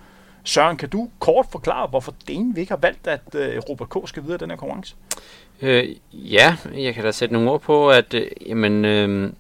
Søren, 0.45 0.77
kan 0.77 0.89
du 0.89 1.11
kort 1.19 1.47
forklare, 1.51 1.87
hvorfor 1.87 2.15
Dane 2.29 2.61
ikke 2.61 2.73
har 2.73 2.79
valgt, 2.83 3.07
at 3.07 3.35
uh, 3.35 3.41
Robert 3.69 3.89
K. 3.89 4.09
skal 4.09 4.23
videre 4.23 4.35
i 4.35 4.39
den 4.39 4.51
her 4.51 4.57
konkurrence? 4.57 4.97
Øh, 5.63 5.89
ja, 6.13 6.57
jeg 6.75 6.95
kan 6.95 7.05
da 7.05 7.13
sætte 7.13 7.33
nogle 7.33 7.51
ord 7.51 7.61
på, 7.61 7.91
at 7.91 8.15
øh, 8.15 8.27
jamen, 8.47 8.85
øh, 8.85 9.33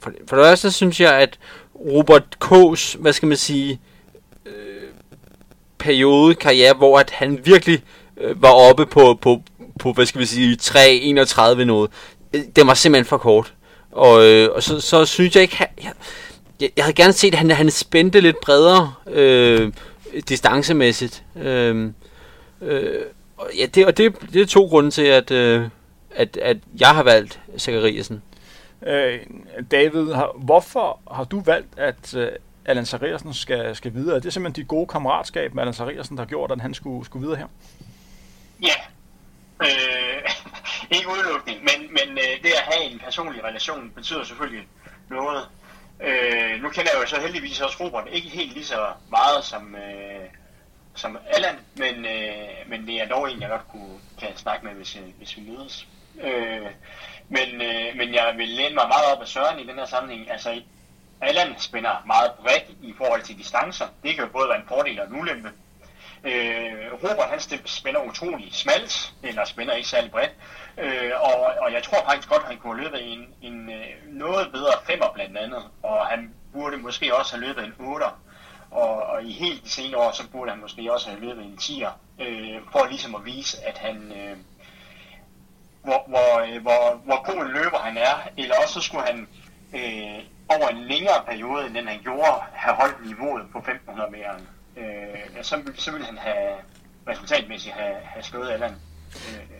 for, 0.00 0.12
for 0.26 0.36
det 0.36 0.44
første 0.44 0.72
synes 0.72 1.00
jeg, 1.00 1.14
at 1.14 1.38
Robert 1.74 2.36
K's, 2.44 2.98
hvad 2.98 3.12
skal 3.12 3.28
man 3.28 3.36
sige, 3.36 3.80
øh, 4.46 4.52
periode, 5.78 6.34
karriere, 6.34 6.74
hvor 6.74 6.98
at 6.98 7.10
han 7.10 7.40
virkelig 7.44 7.82
øh, 8.16 8.42
var 8.42 8.52
oppe 8.52 8.86
på, 8.86 9.18
på, 9.22 9.42
på, 9.80 9.92
hvad 9.92 10.06
skal 10.06 10.20
vi 10.20 10.26
sige, 10.26 10.56
3-31 10.62 11.64
noget, 11.64 11.90
øh, 12.34 12.40
det 12.56 12.66
var 12.66 12.74
simpelthen 12.74 13.08
for 13.08 13.18
kort. 13.18 13.54
Og, 13.92 14.24
øh, 14.24 14.48
og 14.54 14.62
så, 14.62 14.80
så 14.80 15.04
synes 15.04 15.34
jeg 15.34 15.42
ikke, 15.42 15.56
jeg, 15.60 15.92
jeg, 16.60 16.70
jeg 16.76 16.84
havde 16.84 16.94
gerne 16.94 17.12
set, 17.12 17.32
at 17.32 17.38
han, 17.38 17.50
han 17.50 17.70
spændte 17.70 18.20
lidt 18.20 18.40
bredere 18.42 18.92
øh, 19.10 19.72
distancemæssigt. 20.28 21.24
Øh, 21.36 21.90
øh, 22.62 23.02
og 23.36 23.50
ja, 23.58 23.66
det, 23.66 23.86
og 23.86 23.96
det, 23.96 24.20
det 24.32 24.42
er 24.42 24.46
to 24.46 24.64
grunde 24.66 24.90
til, 24.90 25.02
at, 25.02 25.30
øh, 25.30 25.68
at, 26.10 26.36
at 26.36 26.56
jeg 26.80 26.88
har 26.88 27.02
valgt 27.02 27.40
Zachariasen. 27.58 28.22
Øh, 28.86 29.20
David, 29.70 30.12
har, 30.12 30.32
hvorfor 30.36 31.00
har 31.10 31.24
du 31.24 31.40
valgt, 31.40 31.78
at 31.78 32.14
øh, 32.14 32.28
Allan 32.64 32.86
Zachariasen 32.86 33.34
skal, 33.34 33.76
skal 33.76 33.94
videre? 33.94 34.16
Er 34.16 34.20
det 34.20 34.32
simpelthen 34.32 34.62
de 34.62 34.68
gode 34.68 34.86
kammeratskab 34.86 35.54
med 35.54 35.62
Allan 35.62 35.74
Zachariasen, 35.74 36.16
der 36.16 36.22
har 36.22 36.28
gjort, 36.28 36.50
at 36.50 36.60
han 36.60 36.74
skulle, 36.74 37.04
skulle 37.04 37.22
videre 37.26 37.38
her? 37.38 37.46
Ja, 38.62 38.74
øh, 39.62 40.22
ikke 40.96 41.08
udelukkende, 41.08 41.58
men, 41.60 41.90
men 41.90 42.18
øh, 42.18 42.42
det 42.42 42.50
at 42.50 42.74
have 42.74 42.84
en 42.84 42.98
personlig 42.98 43.44
relation 43.44 43.92
betyder 43.94 44.24
selvfølgelig 44.24 44.66
noget. 45.10 45.48
Øh, 46.00 46.62
nu 46.62 46.68
kender 46.68 46.90
jeg 46.94 47.02
jo 47.02 47.06
så 47.06 47.20
heldigvis 47.20 47.60
også 47.60 47.76
Robert 47.84 48.08
ikke 48.12 48.28
helt 48.28 48.52
lige 48.52 48.64
så 48.64 48.86
meget 49.10 49.44
som, 49.44 49.74
øh, 49.74 50.28
som 50.96 51.18
Allan, 51.30 51.58
men, 51.76 52.04
øh, 52.04 52.48
men 52.66 52.86
det 52.86 53.02
er 53.02 53.08
dog 53.08 53.30
en, 53.30 53.40
jeg 53.40 53.48
godt 53.48 53.68
kunne, 53.68 53.98
kan 54.20 54.36
snakke 54.36 54.66
med, 54.66 54.74
hvis, 54.74 54.96
øh, 54.96 55.02
hvis 55.18 55.36
vi 55.36 55.42
mødes. 55.42 55.86
Øh, 56.22 56.70
men, 57.28 57.62
øh, 57.62 57.96
men 57.96 58.14
jeg 58.14 58.34
vil 58.36 58.48
læne 58.48 58.74
mig 58.74 58.88
meget 58.88 59.12
op 59.12 59.20
af 59.20 59.28
Søren 59.28 59.58
i 59.58 59.66
den 59.66 59.78
her 59.78 59.86
sammenhæng. 59.86 60.30
Altså, 60.30 60.62
Allan 61.20 61.54
spænder 61.58 62.02
meget 62.06 62.32
bredt 62.32 62.64
i 62.82 62.94
forhold 62.98 63.22
til 63.22 63.38
distancer. 63.38 63.86
Det 64.02 64.14
kan 64.14 64.24
jo 64.24 64.30
både 64.30 64.48
være 64.48 64.58
en 64.58 64.68
fordel 64.68 65.00
og 65.00 65.06
en 65.06 65.20
ulempe. 65.20 65.50
Øh, 66.24 66.92
Robert 66.92 67.30
han 67.30 67.40
spænder 67.64 68.00
utrolig 68.00 68.54
smalt, 68.54 69.12
eller 69.22 69.44
spænder 69.44 69.74
ikke 69.74 69.88
særlig 69.88 70.10
bredt. 70.10 70.32
Øh, 70.78 71.12
og, 71.20 71.34
og 71.60 71.72
jeg 71.72 71.82
tror 71.82 72.04
faktisk 72.04 72.28
godt, 72.28 72.42
at 72.42 72.48
han 72.48 72.58
kunne 72.58 72.74
have 72.74 72.84
løbet 72.84 73.12
en, 73.12 73.34
en 73.42 73.70
øh, 73.70 73.86
noget 74.06 74.52
bedre 74.52 74.72
femmer 74.86 75.12
blandt 75.14 75.38
andet. 75.38 75.62
Og 75.82 76.06
han 76.06 76.34
burde 76.52 76.76
måske 76.76 77.16
også 77.16 77.36
have 77.36 77.46
løbet 77.46 77.64
en 77.64 77.72
8'er. 77.80 78.10
Og, 78.76 79.02
og 79.02 79.24
i 79.24 79.32
helt 79.32 79.64
de 79.64 79.70
senere 79.70 80.00
år, 80.00 80.12
så 80.12 80.22
burde 80.32 80.50
han 80.50 80.60
måske 80.60 80.92
også 80.92 81.10
have 81.10 81.20
løbet 81.20 81.44
en 81.44 81.58
10'er. 81.60 81.92
Øh, 82.22 82.60
for 82.72 82.86
ligesom 82.90 83.14
at 83.14 83.24
vise, 83.24 83.56
at 83.66 83.78
han... 83.78 84.12
Øh, 84.12 84.36
hvor, 85.84 86.04
hvor, 86.08 86.40
øh, 86.46 86.62
hvor, 86.62 87.00
hvor 87.04 87.32
god 87.32 87.46
en 87.46 87.52
løber 87.52 87.78
han 87.78 87.96
er. 87.96 88.14
Eller 88.36 88.54
også 88.62 88.74
så 88.74 88.80
skulle 88.80 89.04
han 89.06 89.28
øh, 89.74 90.18
over 90.48 90.68
en 90.68 90.84
længere 90.84 91.20
periode, 91.26 91.66
end 91.66 91.74
den 91.74 91.88
han 91.88 92.00
gjorde, 92.02 92.32
have 92.52 92.74
holdt 92.74 93.06
niveauet 93.06 93.42
på 93.52 93.58
1500 93.58 94.10
meter. 94.10 94.34
Øh, 94.76 95.42
så, 95.42 95.62
så 95.74 95.90
ville 95.92 96.06
han 96.06 96.18
have 96.18 96.52
resultatmæssigt 97.08 97.74
have, 97.74 97.96
have 98.04 98.22
slået 98.22 98.50
Allan. 98.50 98.70
Øh, 98.70 99.56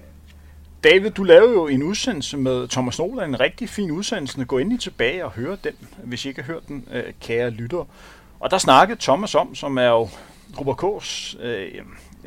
David, 0.85 1.11
du 1.11 1.22
lavede 1.22 1.52
jo 1.52 1.66
en 1.66 1.83
udsendelse 1.83 2.37
med 2.37 2.68
Thomas 2.68 2.98
Nolan, 2.98 3.29
en 3.29 3.40
rigtig 3.40 3.68
fin 3.68 3.90
udsendelse. 3.90 4.44
Gå 4.44 4.59
endelig 4.59 4.81
tilbage 4.81 5.24
og 5.24 5.31
høre 5.31 5.57
den, 5.64 5.74
hvis 6.05 6.24
I 6.24 6.29
ikke 6.29 6.42
har 6.42 6.52
hørt 6.52 6.68
den, 6.68 6.88
øh, 6.92 7.12
kære 7.20 7.50
lytter. 7.50 7.85
Og 8.40 8.51
der 8.51 8.59
snakkede 8.59 9.01
Thomas 9.01 9.35
om, 9.35 9.55
som 9.55 9.79
er 9.79 9.88
jo 9.88 10.09
Robert 10.61 10.85
K's 10.85 11.42
øh, 11.42 11.83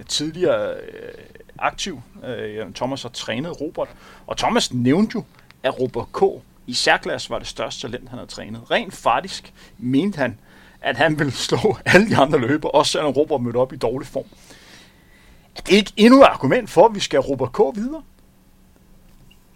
tidligere 0.08 0.74
øh, 0.74 1.14
aktiv. 1.60 2.02
Øh, 2.26 2.74
Thomas 2.74 3.02
har 3.02 3.10
trænet 3.10 3.62
Robert. 3.62 3.90
Og 4.28 4.38
Thomas 4.38 4.74
nævnte 4.74 5.12
jo, 5.16 5.24
at 5.64 5.80
Robert 5.80 6.08
K. 6.14 6.24
i 6.68 6.74
særklasse 6.74 7.30
var 7.30 7.40
det 7.40 7.48
største 7.48 7.82
talent, 7.82 8.10
han 8.10 8.18
havde 8.20 8.32
trænet. 8.32 8.72
Rent 8.72 8.94
faktisk 8.94 9.54
mente 9.78 10.18
han, 10.18 10.40
at 10.82 10.98
han 10.98 11.20
ville 11.20 11.32
slå 11.32 11.78
alle 11.86 12.10
de 12.10 12.18
andre 12.18 12.40
løber, 12.40 12.70
også 12.70 12.92
selvom 12.92 13.12
Robert 13.12 13.42
mødte 13.42 13.58
op 13.58 13.74
i 13.74 13.78
dårlig 13.78 14.08
form. 14.08 14.26
Er 15.56 15.62
det 15.62 15.74
ikke 15.74 15.94
endnu 15.98 16.22
et 16.22 16.26
argument 16.26 16.70
for, 16.70 16.86
at 16.86 16.96
vi 16.96 17.00
skal 17.00 17.20
Robert 17.20 17.54
K. 17.54 17.60
videre? 17.76 18.04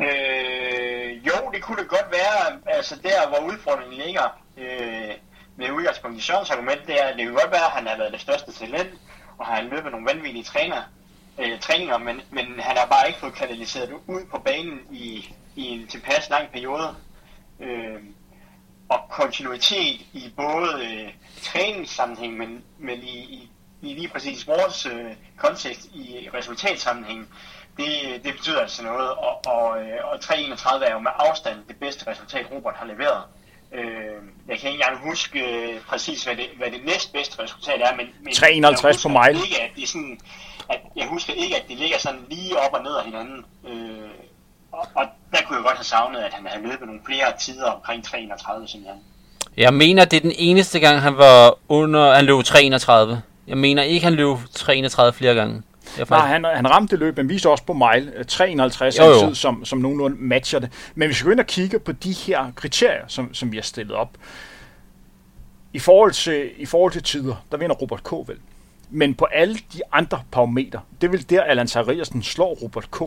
Øh, 0.01 1.27
jo, 1.27 1.51
det 1.53 1.61
kunne 1.61 1.77
det 1.77 1.87
godt 1.87 2.07
være. 2.11 2.59
Altså 2.67 2.95
der, 3.03 3.27
hvor 3.29 3.53
udfordringen 3.53 4.01
ligger 4.05 4.39
øh, 4.57 5.15
med 5.55 5.71
udgangspunkt 5.71 6.17
i 6.17 6.21
Sørens 6.21 6.51
argument, 6.51 6.87
det 6.87 7.01
er, 7.01 7.05
at 7.05 7.15
det 7.17 7.25
kan 7.25 7.33
godt 7.33 7.51
være, 7.51 7.65
at 7.65 7.71
han 7.71 7.87
har 7.87 7.97
været 7.97 8.13
det 8.13 8.21
største 8.21 8.51
talent, 8.51 8.89
og 9.37 9.45
har 9.45 9.61
løbet 9.61 9.91
nogle 9.91 10.07
vanvittige 10.07 10.43
træner, 10.43 10.81
øh, 11.39 11.59
træninger, 11.59 11.97
men, 11.97 12.21
men 12.31 12.45
han 12.59 12.77
har 12.77 12.85
bare 12.85 13.07
ikke 13.07 13.19
fået 13.19 13.33
kanaliseret 13.33 13.91
ud 14.07 14.25
på 14.31 14.39
banen 14.39 14.79
i, 14.91 15.35
i 15.55 15.67
en 15.67 15.87
tilpas 15.87 16.29
lang 16.29 16.49
periode. 16.51 16.95
Øh, 17.59 18.03
og 18.89 18.99
kontinuitet 19.09 20.01
i 20.13 20.33
både 20.35 20.85
øh, 20.85 21.13
træningssammenhæng, 21.41 22.37
men, 22.37 22.63
men 22.77 22.99
i, 22.99 23.17
i, 23.17 23.49
i 23.81 23.93
lige 23.93 24.07
præcis 24.07 24.47
vores 24.47 24.85
øh, 24.85 25.11
kontekst 25.37 25.85
i 25.85 26.29
resultatsammenhæng, 26.33 27.29
det, 27.77 28.23
det 28.23 28.33
betyder 28.33 28.61
altså 28.61 28.83
noget, 28.83 29.09
og, 29.11 29.45
og, 29.45 29.81
øh, 29.81 29.97
og 30.03 30.15
3.31 30.15 30.85
er 30.85 30.91
jo 30.91 30.99
med 30.99 31.11
afstand 31.15 31.57
det 31.67 31.79
bedste 31.79 32.07
resultat, 32.07 32.51
Robert 32.51 32.75
har 32.75 32.85
leveret. 32.85 33.23
Øh, 33.73 33.83
jeg 34.47 34.59
kan 34.59 34.69
ikke 34.69 34.83
engang 34.83 35.09
huske 35.09 35.39
øh, 35.39 35.81
præcis, 35.89 36.23
hvad 36.23 36.35
det, 36.35 36.45
hvad 36.57 36.71
det 36.71 36.85
næstbedste 36.85 37.43
resultat 37.43 37.81
er, 37.81 37.95
men, 37.95 38.05
men 38.23 38.33
351 38.33 39.03
på 39.03 39.09
mile. 39.09 39.43
Ikke, 39.45 39.61
at 39.61 39.69
det 39.75 39.83
er 39.83 39.87
sådan, 39.87 40.19
at 40.69 40.79
jeg 40.95 41.07
husker 41.07 41.33
ikke, 41.33 41.55
at 41.55 41.63
det 41.67 41.77
ligger 41.77 41.97
sådan 41.97 42.19
lige 42.29 42.59
op 42.59 42.73
og 42.73 42.83
ned 42.83 42.95
af 42.95 43.05
hinanden. 43.05 43.45
Øh, 43.67 44.09
og, 44.71 44.87
og 44.95 45.05
der 45.31 45.37
kunne 45.45 45.57
jeg 45.57 45.63
godt 45.63 45.77
have 45.77 45.83
savnet, 45.83 46.19
at 46.19 46.33
han 46.33 46.47
havde 46.47 46.63
løbet 46.67 46.87
nogle 46.87 47.01
flere 47.05 47.37
tider 47.39 47.71
omkring 47.71 48.03
331 48.03 48.67
simpelthen. 48.67 49.01
Jeg 49.57 49.73
mener, 49.73 50.05
det 50.05 50.17
er 50.17 50.21
den 50.21 50.33
eneste 50.37 50.79
gang, 50.79 51.01
han 51.01 51.17
var 51.17 51.57
under, 51.69 52.13
han 52.15 52.25
løb 52.25 52.43
331. 52.43 53.21
Jeg 53.47 53.57
mener 53.57 53.83
ikke, 53.83 54.03
han 54.03 54.13
løb 54.13 54.37
331 54.53 55.13
flere 55.13 55.35
gange. 55.35 55.61
Faktisk... 55.93 56.09
Nej, 56.09 56.27
han, 56.27 56.45
han 56.45 56.69
ramte 56.69 56.91
det 56.91 56.99
løb, 56.99 57.17
men 57.17 57.29
viste 57.29 57.49
også 57.49 57.63
på 57.63 57.73
mile 57.73 58.23
350 58.23 58.97
jo, 58.97 59.05
jo. 59.05 59.27
Tid, 59.27 59.35
som, 59.35 59.65
som 59.65 59.79
nogenlunde 59.79 60.17
matcher 60.19 60.59
det. 60.59 60.69
Men 60.95 61.07
hvis 61.07 61.21
vi 61.21 61.25
går 61.25 61.31
ind 61.31 61.39
og 61.39 61.47
kigger 61.47 61.79
på 61.79 61.91
de 61.91 62.11
her 62.11 62.51
kriterier, 62.55 63.03
som, 63.07 63.33
som 63.33 63.51
vi 63.51 63.57
har 63.57 63.63
stillet 63.63 63.95
op, 63.95 64.17
i 65.73 65.79
forhold, 65.79 66.11
til, 66.11 66.51
i 66.57 66.65
forhold 66.65 66.91
til 66.91 67.03
tider, 67.03 67.45
der 67.51 67.57
vinder 67.57 67.75
Robert 67.75 68.03
K. 68.03 68.11
vel. 68.11 68.37
Men 68.89 69.15
på 69.15 69.25
alle 69.25 69.55
de 69.73 69.81
andre 69.91 70.21
parametre, 70.31 70.81
det 71.01 71.11
vil 71.11 71.29
der 71.29 71.43
Allan 71.43 71.67
Sariasen 71.67 72.23
slår 72.23 72.57
Robert 72.61 72.91
K. 72.91 73.01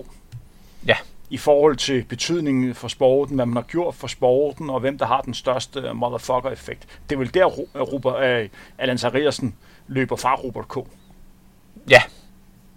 Ja. 0.87 0.97
I 1.31 1.37
forhold 1.37 1.77
til 1.77 2.05
betydningen 2.05 2.75
for 2.75 2.89
sporten, 2.89 3.37
hvad 3.37 3.47
man 3.47 3.57
har 3.57 3.63
gjort 3.63 3.95
for 3.95 4.07
sporten, 4.07 4.71
og 4.71 4.81
hvem 4.81 4.99
der 4.99 5.07
har 5.07 5.21
den 5.21 5.35
største 5.35 5.93
motherfucker-effekt. 5.95 6.87
Det 7.11 7.19
vil 7.19 7.35
der 7.35 7.45
Robert, 7.75 8.43
uh, 8.43 8.49
Allan 8.79 8.99
Sariasen 8.99 9.55
løber 9.87 10.17
fra 10.17 10.35
Robert 10.35 10.69
K. 10.69 10.77
Ja, 11.91 12.03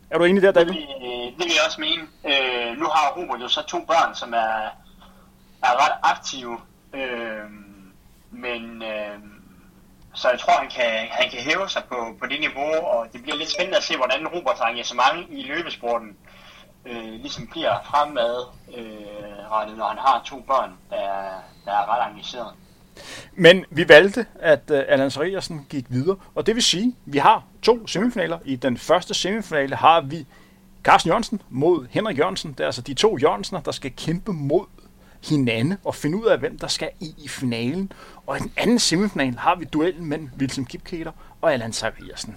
er 0.09 0.17
du 0.17 0.23
enig 0.23 0.43
der, 0.43 0.51
David? 0.51 0.73
Det, 0.73 0.87
det 1.37 1.45
vil 1.45 1.53
jeg 1.57 1.65
også 1.65 1.81
mene. 1.81 2.03
Øh, 2.25 2.77
nu 2.77 2.85
har 2.85 3.13
Robert 3.17 3.41
jo 3.41 3.47
så 3.47 3.61
to 3.61 3.79
børn, 3.85 4.15
som 4.15 4.33
er, 4.33 4.55
er 5.63 5.73
ret 5.83 5.97
aktive. 6.03 6.57
Øh, 6.93 7.49
men 8.31 8.83
øh, 8.83 9.19
så 10.13 10.29
jeg 10.29 10.39
tror, 10.39 10.53
han 10.53 10.69
kan, 10.69 11.07
han 11.11 11.29
kan 11.29 11.39
hæve 11.39 11.69
sig 11.69 11.83
på, 11.89 12.15
på 12.19 12.25
det 12.25 12.39
niveau, 12.39 12.73
og 12.87 13.07
det 13.13 13.21
bliver 13.21 13.37
lidt 13.37 13.51
spændende 13.51 13.77
at 13.77 13.83
se, 13.83 13.97
hvordan 13.97 14.27
Roberts 14.27 14.61
engagement 14.61 15.27
i 15.29 15.41
løbesporten 15.41 16.17
øh, 16.85 17.13
ligesom 17.13 17.47
bliver 17.47 17.81
fremad, 17.83 18.45
øh, 18.77 19.77
når 19.77 19.87
han 19.87 19.97
har 19.97 20.21
to 20.25 20.39
børn, 20.39 20.71
der, 20.89 21.07
der 21.65 21.71
er 21.71 21.85
ret 21.91 22.11
engageret. 22.11 22.53
Men 23.35 23.65
vi 23.69 23.89
valgte, 23.89 24.25
at 24.39 24.61
uh, 24.71 24.77
Allan 24.87 25.11
Sariasen 25.11 25.65
gik 25.69 25.85
videre, 25.89 26.15
og 26.35 26.45
det 26.45 26.55
vil 26.55 26.63
sige, 26.63 26.87
at 26.87 27.13
vi 27.13 27.17
har 27.17 27.43
to 27.61 27.87
semifinaler. 27.87 28.39
I 28.45 28.55
den 28.55 28.77
første 28.77 29.13
semifinale 29.13 29.75
har 29.75 30.01
vi 30.01 30.25
Carsten 30.83 31.09
Jørgensen 31.09 31.41
mod 31.49 31.87
Henrik 31.89 32.19
Jørgensen. 32.19 32.51
Det 32.51 32.59
er 32.59 32.65
altså 32.65 32.81
de 32.81 32.93
to 32.93 33.17
Jørgensener, 33.21 33.61
der 33.61 33.71
skal 33.71 33.91
kæmpe 33.97 34.33
mod 34.33 34.65
hinanden 35.27 35.77
og 35.83 35.95
finde 35.95 36.17
ud 36.17 36.25
af, 36.25 36.39
hvem 36.39 36.57
der 36.57 36.67
skal 36.67 36.89
i, 36.99 37.13
i 37.17 37.27
finalen. 37.27 37.91
Og 38.27 38.37
i 38.37 38.39
den 38.39 38.51
anden 38.57 38.79
semifinal 38.79 39.35
har 39.37 39.55
vi 39.55 39.65
duellen 39.65 40.05
mellem 40.05 40.29
Wilson 40.39 40.65
Kipketer 40.65 41.11
og 41.41 41.53
Allan 41.53 41.73
Sariasen. 41.73 42.35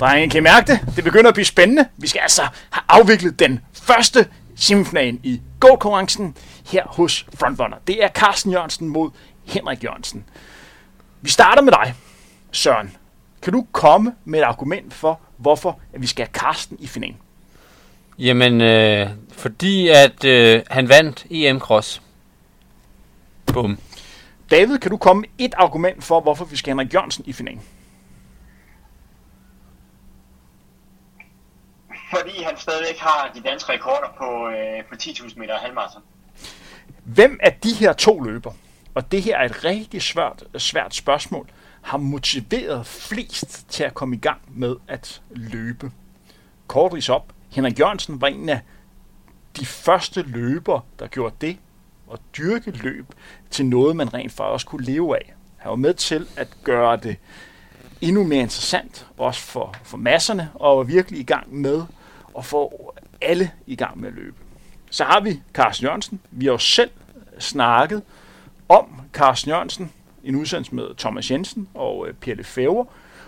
Drenge, 0.00 0.30
kan 0.30 0.38
I 0.38 0.42
mærke 0.42 0.72
det? 0.72 0.96
Det 0.96 1.04
begynder 1.04 1.28
at 1.28 1.34
blive 1.34 1.44
spændende. 1.44 1.88
Vi 1.96 2.06
skal 2.06 2.20
altså 2.20 2.42
have 2.70 2.84
afviklet 2.88 3.38
den 3.38 3.60
første 3.72 4.26
semifinalen 4.56 5.20
i 5.22 5.40
go-konkurrencen 5.60 6.36
her 6.66 6.84
hos 6.86 7.26
Frontrunner. 7.34 7.76
Det 7.86 8.04
er 8.04 8.08
Carsten 8.08 8.52
Jørgensen 8.52 8.88
mod 8.88 9.10
Henrik 9.44 9.84
Jørgensen. 9.84 10.24
Vi 11.20 11.30
starter 11.30 11.62
med 11.62 11.72
dig, 11.72 11.94
Søren. 12.52 12.96
Kan 13.42 13.52
du 13.52 13.66
komme 13.72 14.14
med 14.24 14.38
et 14.38 14.44
argument 14.44 14.94
for, 14.94 15.20
hvorfor 15.36 15.80
at 15.92 16.02
vi 16.02 16.06
skal 16.06 16.26
have 16.26 16.32
Carsten 16.32 16.76
i 16.80 16.86
finalen? 16.86 17.16
Jamen, 18.18 18.60
øh, 18.60 19.08
fordi 19.32 19.88
at 19.88 20.24
øh, 20.24 20.62
han 20.70 20.88
vandt 20.88 21.26
EM 21.30 21.60
Cross. 21.60 22.02
Bum. 23.46 23.78
David, 24.50 24.78
kan 24.78 24.90
du 24.90 24.96
komme 24.96 25.20
med 25.20 25.28
et 25.38 25.54
argument 25.56 26.04
for, 26.04 26.20
hvorfor 26.20 26.44
vi 26.44 26.56
skal 26.56 26.70
have 26.70 26.80
Henrik 26.80 26.94
Jørgensen 26.94 27.24
i 27.26 27.32
finalen? 27.32 27.62
Fordi 32.10 32.42
han 32.42 32.56
stadigvæk 32.56 32.98
har 32.98 33.30
de 33.34 33.40
danske 33.40 33.72
rekorder 33.72 34.14
på, 34.18 34.48
øh, 34.48 34.84
på 34.88 34.94
10.000 35.02 35.38
meter 35.38 35.58
halvmarathon. 35.58 36.02
Hvem 37.04 37.38
af 37.42 37.58
de 37.62 37.74
her 37.74 37.92
to 37.92 38.20
løber, 38.20 38.52
og 38.94 39.12
det 39.12 39.22
her 39.22 39.38
er 39.38 39.44
et 39.44 39.64
rigtig 39.64 40.02
svært, 40.02 40.44
svært 40.56 40.94
spørgsmål, 40.94 41.48
har 41.82 41.98
motiveret 41.98 42.86
flest 42.86 43.68
til 43.68 43.84
at 43.84 43.94
komme 43.94 44.16
i 44.16 44.18
gang 44.18 44.40
med 44.48 44.76
at 44.88 45.22
løbe. 45.30 45.90
Kort 46.66 47.10
op, 47.10 47.32
Henrik 47.50 47.80
Jørgensen 47.80 48.20
var 48.20 48.26
en 48.26 48.48
af 48.48 48.60
de 49.56 49.66
første 49.66 50.22
løber, 50.22 50.80
der 50.98 51.06
gjorde 51.06 51.34
det, 51.40 51.58
og 52.06 52.18
dyrke 52.36 52.70
løb 52.70 53.06
til 53.50 53.66
noget, 53.66 53.96
man 53.96 54.14
rent 54.14 54.32
faktisk 54.32 54.66
kunne 54.66 54.84
leve 54.84 55.16
af. 55.16 55.34
Han 55.56 55.70
var 55.70 55.76
med 55.76 55.94
til 55.94 56.26
at 56.36 56.48
gøre 56.64 56.96
det 56.96 57.16
endnu 58.00 58.24
mere 58.24 58.40
interessant, 58.40 59.06
også 59.18 59.40
for, 59.40 59.74
for 59.82 59.96
masserne, 59.96 60.50
og 60.54 60.76
var 60.76 60.82
virkelig 60.82 61.20
i 61.20 61.22
gang 61.22 61.54
med 61.54 61.82
at 62.38 62.44
få 62.44 62.94
alle 63.20 63.50
i 63.66 63.76
gang 63.76 64.00
med 64.00 64.08
at 64.08 64.14
løbe. 64.14 64.36
Så 64.90 65.04
har 65.04 65.20
vi 65.20 65.42
Carsten 65.52 65.84
Jørgensen. 65.84 66.20
Vi 66.30 66.44
har 66.44 66.52
jo 66.52 66.58
selv 66.58 66.90
snakket 67.38 68.02
om 68.68 69.00
Carsten 69.12 69.48
Jørgensen, 69.50 69.92
en 70.24 70.36
udsendelse 70.36 70.74
med 70.74 70.96
Thomas 70.98 71.30
Jensen 71.30 71.68
og 71.74 72.08
øh, 72.08 72.14
Per 72.14 72.34
Lefebvre, 72.34 72.86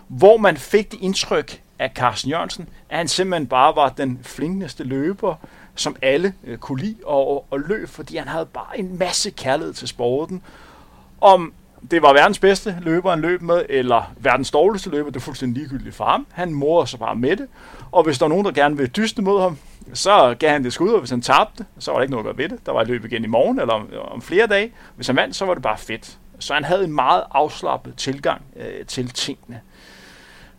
hvor 0.08 0.36
man 0.36 0.56
fik 0.56 0.92
det 0.92 1.00
indtryk 1.00 1.62
af 1.78 1.92
Carsten 1.94 2.30
Jørgensen, 2.30 2.68
at 2.88 2.98
han 2.98 3.08
simpelthen 3.08 3.46
bare 3.46 3.76
var 3.76 3.88
den 3.88 4.20
flinkeste 4.22 4.84
løber, 4.84 5.34
som 5.74 5.96
alle 6.02 6.34
øh, 6.44 6.58
kunne 6.58 6.80
lide 6.80 6.96
og, 7.04 7.46
og 7.50 7.60
løb, 7.60 7.88
fordi 7.88 8.16
han 8.16 8.28
havde 8.28 8.46
bare 8.46 8.78
en 8.78 8.98
masse 8.98 9.30
kærlighed 9.30 9.74
til 9.74 9.88
sporten. 9.88 10.42
Om 11.20 11.52
det 11.90 12.02
var 12.02 12.12
verdens 12.12 12.38
bedste 12.38 12.76
løber, 12.80 13.10
han 13.10 13.20
løb 13.20 13.42
med, 13.42 13.62
eller 13.68 14.12
verdens 14.16 14.50
dårligste 14.50 14.90
løber, 14.90 15.10
det 15.10 15.16
er 15.16 15.20
fuldstændig 15.20 15.62
ligegyldigt 15.62 15.94
for 15.94 16.04
ham. 16.04 16.26
Han 16.32 16.54
morede 16.54 16.86
sig 16.86 16.98
bare 16.98 17.16
med 17.16 17.36
det, 17.36 17.46
og 17.92 18.04
hvis 18.04 18.18
der 18.18 18.24
var 18.24 18.28
nogen, 18.28 18.44
der 18.44 18.52
gerne 18.52 18.76
ville 18.76 18.90
dyste 18.90 19.22
mod 19.22 19.40
ham, 19.40 19.58
så 19.94 20.36
gav 20.38 20.50
han 20.50 20.64
det 20.64 20.72
skud, 20.72 20.90
og 20.90 20.98
hvis 20.98 21.10
han 21.10 21.20
tabte, 21.20 21.66
så 21.78 21.90
var 21.90 21.98
der 21.98 22.02
ikke 22.02 22.10
noget 22.10 22.24
at 22.26 22.36
gøre 22.36 22.38
ved 22.38 22.56
det. 22.56 22.66
Der 22.66 22.72
var 22.72 22.80
et 22.80 22.88
løb 22.88 23.04
igen 23.04 23.24
i 23.24 23.26
morgen, 23.26 23.60
eller 23.60 23.74
om, 23.74 23.90
om 24.10 24.22
flere 24.22 24.46
dage. 24.46 24.72
Hvis 24.96 25.06
han 25.06 25.16
vandt, 25.16 25.36
så 25.36 25.44
var 25.44 25.54
det 25.54 25.62
bare 25.62 25.78
fedt. 25.78 26.18
Så 26.38 26.54
han 26.54 26.64
havde 26.64 26.84
en 26.84 26.92
meget 26.92 27.24
afslappet 27.30 27.96
tilgang 27.96 28.42
øh, 28.56 28.86
til 28.86 29.08
tingene. 29.08 29.60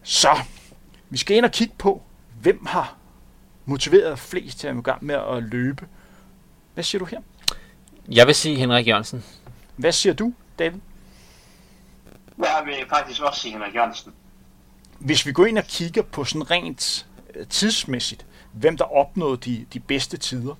Så 0.03 0.29
vi 1.09 1.17
skal 1.17 1.37
ind 1.37 1.45
og 1.45 1.51
kigge 1.51 1.73
på, 1.77 2.01
hvem 2.41 2.65
har 2.65 2.95
motiveret 3.65 4.19
flest 4.19 4.59
til 4.59 4.67
at 4.67 4.73
gå 4.73 4.79
i 4.79 4.83
gang 4.83 5.05
med 5.05 5.15
at 5.15 5.43
løbe. 5.43 5.85
Hvad 6.73 6.83
siger 6.83 6.99
du 6.99 7.05
her? 7.05 7.19
Jeg 8.11 8.27
vil 8.27 8.35
sige 8.35 8.55
Henrik 8.55 8.87
Jørgensen. 8.87 9.23
Hvad 9.75 9.91
siger 9.91 10.13
du, 10.13 10.33
David? 10.59 10.79
Jeg 12.37 12.63
vil 12.65 12.75
faktisk 12.89 13.21
også 13.21 13.39
sige 13.39 13.51
Henrik 13.51 13.75
Jørgensen. 13.75 14.13
Hvis 14.99 15.25
vi 15.25 15.31
går 15.31 15.45
ind 15.45 15.57
og 15.57 15.63
kigger 15.63 16.01
på 16.01 16.23
sådan 16.23 16.51
rent 16.51 17.07
øh, 17.35 17.47
tidsmæssigt, 17.47 18.25
hvem 18.51 18.77
der 18.77 18.95
opnåede 18.95 19.37
de, 19.37 19.65
de 19.73 19.79
bedste 19.79 20.17
tider. 20.17 20.55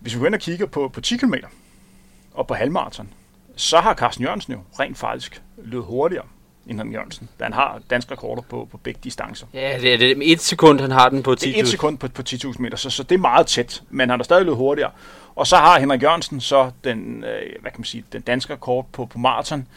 Hvis 0.00 0.14
vi 0.14 0.18
går 0.18 0.26
ind 0.26 0.34
og 0.34 0.40
kigger 0.40 0.66
på, 0.66 0.88
på 0.88 1.00
10 1.00 1.16
km 1.16 1.34
og 2.34 2.46
på 2.46 2.54
halvmarathon, 2.54 3.08
så 3.56 3.80
har 3.80 3.94
Carsten 3.94 4.24
Jørgensen 4.24 4.52
jo 4.52 4.60
rent 4.80 4.98
faktisk 4.98 5.42
løbet 5.56 5.86
hurtigere 5.86 6.24
end 6.66 6.78
Henrik 6.78 6.94
Jørgensen, 6.94 7.28
da 7.38 7.44
han 7.44 7.52
har 7.52 7.80
dansk 7.90 8.10
rekorder 8.10 8.42
på, 8.42 8.68
på 8.70 8.76
begge 8.76 9.00
distancer. 9.04 9.46
Ja, 9.54 9.78
det 9.80 9.94
er 9.94 9.98
det. 9.98 10.32
Et 10.32 10.40
sekund, 10.40 10.80
han 10.80 10.90
har 10.90 11.08
den 11.08 11.22
på 11.22 11.32
10.000. 11.32 11.36
Det 11.36 11.58
er 11.58 11.62
et 11.62 11.68
sekund 11.68 11.98
på, 11.98 12.08
på 12.08 12.22
10.000 12.28 12.54
meter, 12.58 12.76
så, 12.76 12.90
så 12.90 13.02
det 13.02 13.14
er 13.14 13.18
meget 13.18 13.46
tæt, 13.46 13.82
men 13.90 14.10
han 14.10 14.18
har 14.18 14.24
stadig 14.24 14.44
løbet 14.44 14.56
hurtigere. 14.56 14.90
Og 15.34 15.46
så 15.46 15.56
har 15.56 15.80
Henrik 15.80 16.02
Jørgensen 16.02 16.40
så 16.40 16.70
den, 16.84 17.24
øh, 17.24 17.60
hvad 17.60 17.70
kan 17.70 17.80
man 17.80 17.84
sige, 17.84 18.04
den 18.12 18.22
danske 18.22 18.52
rekord 18.52 18.86
på, 18.92 19.06
på 19.06 19.18
maraton, 19.18 19.68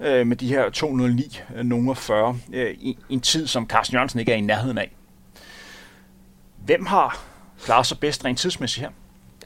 øh, 0.00 0.26
med 0.26 0.36
de 0.36 0.48
her 0.48 0.70
209 0.70 1.40
nogle 1.62 1.94
40, 1.94 2.38
øh, 2.52 2.60
øh 2.60 2.74
i, 2.80 2.98
en 3.08 3.20
tid, 3.20 3.46
som 3.46 3.66
Carsten 3.68 3.94
Jørgensen 3.94 4.20
ikke 4.20 4.32
er 4.32 4.36
i 4.36 4.40
nærheden 4.40 4.78
af. 4.78 4.96
Hvem 6.64 6.86
har 6.86 7.20
klaret 7.64 7.86
sig 7.86 7.98
bedst 7.98 8.24
rent 8.24 8.38
tidsmæssigt 8.38 8.82
her? 8.86 8.90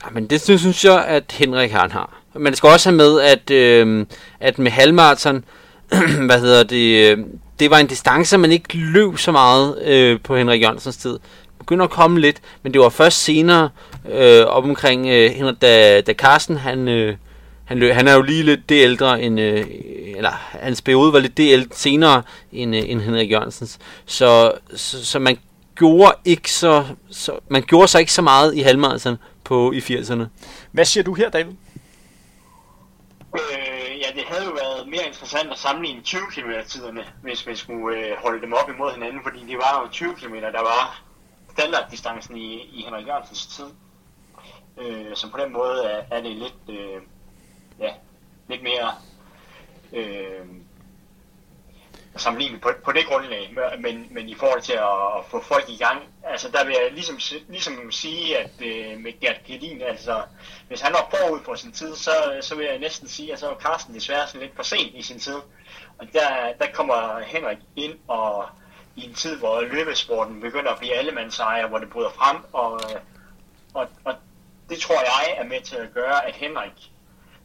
Ja, 0.05 0.11
men 0.11 0.27
det 0.27 0.41
synes, 0.41 0.61
synes 0.61 0.85
jeg, 0.85 1.05
at 1.05 1.33
Henrik 1.39 1.71
han 1.71 1.91
har. 1.91 2.23
Man 2.35 2.55
skal 2.55 2.69
også 2.69 2.89
have 2.89 2.97
med, 2.97 3.21
at, 3.21 3.51
øh, 3.51 4.07
at 4.41 4.59
med 4.59 4.71
halvmarathon, 4.71 5.45
hvad 6.27 6.41
hedder 6.41 6.63
det, 6.63 7.11
øh, 7.11 7.19
det 7.61 7.71
var 7.71 7.79
en 7.79 7.87
distance, 7.87 8.39
man 8.39 8.53
ikke 8.53 8.77
løb 8.77 9.19
så 9.19 9.33
meget 9.33 9.83
øh, 9.83 10.21
på 10.21 10.37
Henrik 10.37 10.63
Jørgensens 10.63 10.97
tid. 10.97 11.19
Begynder 11.59 11.85
at 11.85 11.91
komme 11.91 12.21
lidt, 12.21 12.41
men 12.63 12.73
det 12.73 12.81
var 12.81 12.89
først 12.89 13.25
senere, 13.25 13.69
øh, 14.13 14.43
op 14.43 14.65
omkring, 14.65 15.07
øh, 15.07 15.53
da, 15.63 16.01
da 16.01 16.13
Carsten, 16.13 16.57
han, 16.57 16.89
øh, 16.89 17.17
han, 17.71 17.79
løb, 17.79 17.95
han 17.95 18.09
er 18.09 18.15
jo 18.15 18.23
lige 18.23 18.43
lidt 18.43 18.69
det 18.69 18.83
ældre 18.83 19.23
end, 19.23 19.41
øh, 19.41 19.67
eller 20.17 20.31
hans 20.51 20.83
periode 20.83 21.13
var 21.13 21.19
lidt 21.19 21.37
det 21.37 21.53
ældre 21.53 21.77
senere 21.77 22.23
end, 22.53 22.77
øh, 22.77 22.83
end 22.87 23.01
Henrik 23.01 23.31
Jørgensens. 23.31 23.79
Så, 24.07 24.53
så, 24.77 25.07
så 25.07 25.19
man 25.19 25.39
gjorde 25.77 26.15
ikke 26.25 26.53
så, 26.53 26.87
så, 27.11 27.39
man 27.49 27.63
gjorde 27.63 27.89
sig 27.89 28.01
ikke 28.01 28.13
så 28.13 28.23
meget 28.23 28.55
i 28.55 28.61
halvmarathon 28.61 29.17
på 29.45 29.73
i 29.73 29.79
80'erne. 29.79 30.25
Hvad 30.73 30.85
siger 30.85 31.05
du 31.05 31.15
her, 31.15 31.31
David? 31.31 31.53
Øh, 33.35 33.99
ja, 34.01 34.09
det 34.15 34.25
havde 34.27 34.45
jo 34.45 34.51
været 34.51 34.89
mere 34.89 35.07
interessant 35.07 35.51
at 35.53 35.59
sammenligne 35.59 36.03
20 36.03 36.21
km 36.35 36.51
tiderne, 36.69 37.05
hvis 37.23 37.47
man 37.47 37.57
skulle 37.57 37.99
øh, 37.99 38.17
holde 38.25 38.41
dem 38.41 38.53
op 38.53 38.71
imod 38.75 38.93
hinanden, 38.93 39.21
fordi 39.23 39.41
det 39.49 39.57
var 39.57 39.83
jo 39.85 39.91
20 39.91 40.15
km, 40.15 40.35
der 40.35 40.63
var 40.63 41.03
standarddistancen 41.53 42.37
i, 42.37 42.55
i 42.55 42.83
Henrik 42.85 43.07
Jørgensens 43.07 43.47
tid. 43.47 43.71
Øh, 44.81 45.17
så 45.17 45.31
på 45.31 45.39
den 45.45 45.53
måde 45.53 45.85
er, 45.85 46.17
er 46.17 46.23
det 46.23 46.33
lidt, 46.37 46.79
øh, 46.79 47.03
ja, 47.81 47.95
lidt 48.49 48.63
mere 48.63 48.95
øh, 49.93 50.47
sammenlignet 52.17 52.61
på, 52.61 52.71
på 52.85 52.93
det 52.93 53.07
grundlag, 53.07 53.55
men, 53.79 54.07
men 54.11 54.29
i 54.29 54.35
forhold 54.35 54.63
til 54.63 54.73
at, 54.73 55.19
at 55.19 55.25
få 55.29 55.43
folk 55.43 55.69
i 55.69 55.77
gang, 55.77 56.03
altså 56.25 56.49
der 56.49 56.65
vil 56.65 56.77
jeg 56.83 56.93
ligesom, 56.93 57.19
ligesom 57.49 57.93
sige, 57.93 58.39
at 58.39 58.51
øh, 58.61 58.99
med 58.99 59.21
Gert 59.21 59.45
Gedin, 59.45 59.83
altså 59.83 60.23
hvis 60.69 60.81
han 60.81 60.93
var 60.93 61.11
forud 61.11 61.41
for 61.45 61.55
sin 61.55 61.73
tid, 61.73 61.97
så, 61.97 62.11
så 62.41 62.57
vil 62.57 62.67
jeg 62.67 62.79
næsten 62.79 63.09
sige, 63.09 63.33
at 63.33 63.39
så 63.39 63.47
var 63.47 63.57
Carsten 63.57 63.95
desværre 63.95 64.27
sådan 64.27 64.41
lidt 64.41 64.57
for 64.57 64.63
sent 64.63 64.95
i 64.95 65.03
sin 65.03 65.19
tid. 65.19 65.37
Og 65.99 66.07
der, 66.13 66.53
der 66.61 66.67
kommer 66.73 67.21
Henrik 67.21 67.59
ind 67.77 67.99
og 68.09 68.49
i 68.97 69.05
en 69.05 69.15
tid, 69.15 69.39
hvor 69.39 69.61
løbesporten 69.61 70.41
begynder 70.41 70.71
at 70.71 70.79
blive 70.79 70.95
allemandsejer, 70.95 71.67
hvor 71.67 71.79
det 71.79 71.91
bryder 71.91 72.11
frem, 72.11 72.37
og, 72.53 72.81
og, 73.75 73.89
og 74.05 74.15
det 74.69 74.79
tror 74.79 74.95
jeg 74.95 75.35
er 75.37 75.45
med 75.45 75.61
til 75.61 75.77
at 75.77 75.95
gøre, 75.95 76.27
at 76.27 76.35
Henrik 76.35 76.90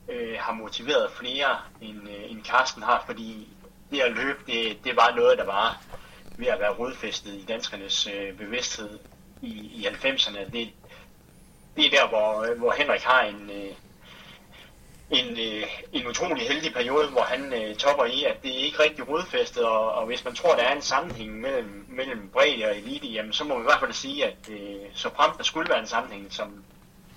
øh, 0.09 0.37
har 0.39 0.53
motiveret 0.53 1.11
flere, 1.11 1.57
end, 1.81 2.09
øh, 2.09 2.31
end 2.31 2.45
Carsten 2.45 2.83
har, 2.83 3.03
fordi 3.05 3.47
det 3.91 3.99
at 3.99 4.11
løbe, 4.11 4.39
det, 4.47 4.77
det 4.83 4.95
var 4.95 5.15
noget, 5.15 5.37
der 5.37 5.45
var 5.45 5.81
ved 6.37 6.47
at 6.47 6.59
være 6.59 6.73
rodfæstet 6.73 7.33
i 7.33 7.45
danskernes 7.47 8.07
øh, 8.07 8.37
bevidsthed 8.37 8.99
i, 9.41 9.47
i 9.47 9.87
90'erne. 9.87 10.39
Det, 10.51 10.69
det 11.75 11.85
er 11.85 11.89
der, 11.89 12.07
hvor, 12.07 12.43
øh, 12.43 12.57
hvor 12.57 12.71
Henrik 12.71 13.01
har 13.01 13.21
en, 13.21 13.49
øh, 13.49 13.71
en, 15.09 15.39
øh, 15.39 15.63
en 15.93 16.07
utrolig 16.07 16.47
heldig 16.47 16.73
periode, 16.73 17.07
hvor 17.07 17.21
han 17.21 17.53
øh, 17.53 17.75
topper 17.75 18.05
i, 18.05 18.23
at 18.23 18.43
det 18.43 18.51
er 18.51 18.65
ikke 18.65 18.83
rigtig 18.83 19.09
rodfæstet, 19.09 19.63
og, 19.63 19.91
og 19.91 20.05
hvis 20.05 20.25
man 20.25 20.35
tror, 20.35 20.55
der 20.55 20.63
er 20.63 20.75
en 20.75 20.81
sammenhæng 20.81 21.41
mellem, 21.41 21.85
mellem 21.89 22.29
bredde 22.33 22.65
og 22.65 22.77
elite, 22.77 23.07
jamen 23.07 23.33
så 23.33 23.43
må 23.43 23.55
vi 23.55 23.61
i 23.61 23.63
hvert 23.63 23.79
fald 23.79 23.93
sige, 23.93 24.25
at 24.25 24.49
øh, 24.49 24.81
så 24.93 25.09
frem 25.15 25.31
der 25.37 25.43
skulle 25.43 25.69
være 25.69 25.79
en 25.79 25.87
sammenhæng, 25.87 26.33
som 26.33 26.63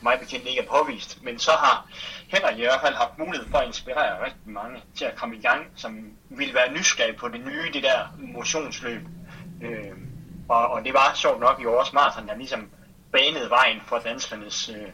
mig 0.01 0.19
bekendt 0.21 0.47
ikke 0.47 0.61
er 0.63 0.67
påvist, 0.67 1.23
men 1.23 1.39
så 1.39 1.51
har 1.51 1.87
Henrik 2.29 2.59
i 2.59 2.61
hvert 2.61 2.81
fald 2.81 2.95
haft 2.95 3.19
mulighed 3.19 3.49
for 3.51 3.59
at 3.59 3.67
inspirere 3.67 4.25
rigtig 4.25 4.51
mange 4.51 4.83
til 4.95 5.05
at 5.05 5.17
komme 5.17 5.37
i 5.37 5.41
gang, 5.41 5.67
som 5.77 6.13
vil 6.29 6.55
være 6.55 6.73
nysgerrige 6.73 7.19
på 7.19 7.29
det 7.29 7.41
nye, 7.41 7.73
det 7.73 7.83
der 7.83 7.99
motionsløb. 8.19 9.03
Øh, 9.63 9.93
og, 10.49 10.69
og 10.69 10.85
det 10.85 10.95
var 10.95 11.13
sjovt 11.15 11.41
nok 11.41 11.61
i 11.61 11.65
års 11.65 11.93
maraton, 11.93 12.29
der 12.29 12.37
ligesom 12.37 12.71
banede 13.13 13.51
vejen 13.51 13.81
for 13.87 13.99
danskernes 13.99 14.69
øh, 14.69 14.89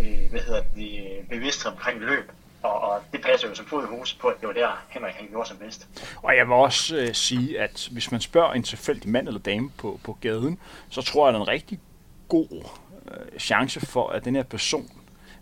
øh, 0.00 0.30
hvad 0.30 0.40
hedder 0.40 0.62
det, 0.76 1.28
bevidsthed 1.30 1.72
omkring 1.72 2.00
løb. 2.00 2.32
Og, 2.62 2.80
og 2.80 3.02
det 3.12 3.22
passer 3.22 3.48
jo 3.48 3.54
som 3.54 3.66
fod 3.66 3.84
i 3.84 3.86
hus 3.86 4.14
på, 4.14 4.28
at 4.28 4.40
det 4.40 4.46
var 4.46 4.54
der, 4.54 4.84
Henrik 4.88 5.14
han 5.14 5.28
gjorde 5.28 5.48
som 5.48 5.56
bedst. 5.56 5.88
Og 6.22 6.36
jeg 6.36 6.46
vil 6.46 6.54
også 6.54 6.96
øh, 6.96 7.14
sige, 7.14 7.60
at 7.60 7.88
hvis 7.90 8.10
man 8.10 8.20
spørger 8.20 8.52
en 8.52 8.62
tilfældig 8.62 9.10
mand 9.10 9.28
eller 9.28 9.40
dame 9.40 9.70
på, 9.78 10.00
på 10.04 10.18
gaden, 10.20 10.58
så 10.88 11.02
tror 11.02 11.28
jeg, 11.28 11.34
at 11.34 11.40
en 11.40 11.48
rigtig 11.48 11.80
god 12.28 12.64
øh, 13.12 13.38
chance 13.38 13.80
for, 13.80 14.08
at 14.08 14.24
den 14.24 14.34
her 14.34 14.42
person 14.42 14.90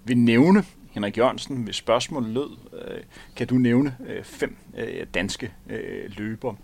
vil 0.05 0.19
nævne 0.19 0.65
Henrik 0.91 1.19
Jørgensen, 1.19 1.57
hvis 1.57 1.77
spørgsmålet 1.77 2.31
lød, 2.31 2.51
øh, 2.73 3.03
kan 3.37 3.47
du 3.47 3.55
nævne 3.55 3.97
øh, 4.07 4.25
fem 4.25 4.57
øh, 4.77 5.07
danske 5.15 5.53
øh, 5.69 6.11
løbere? 6.17 6.57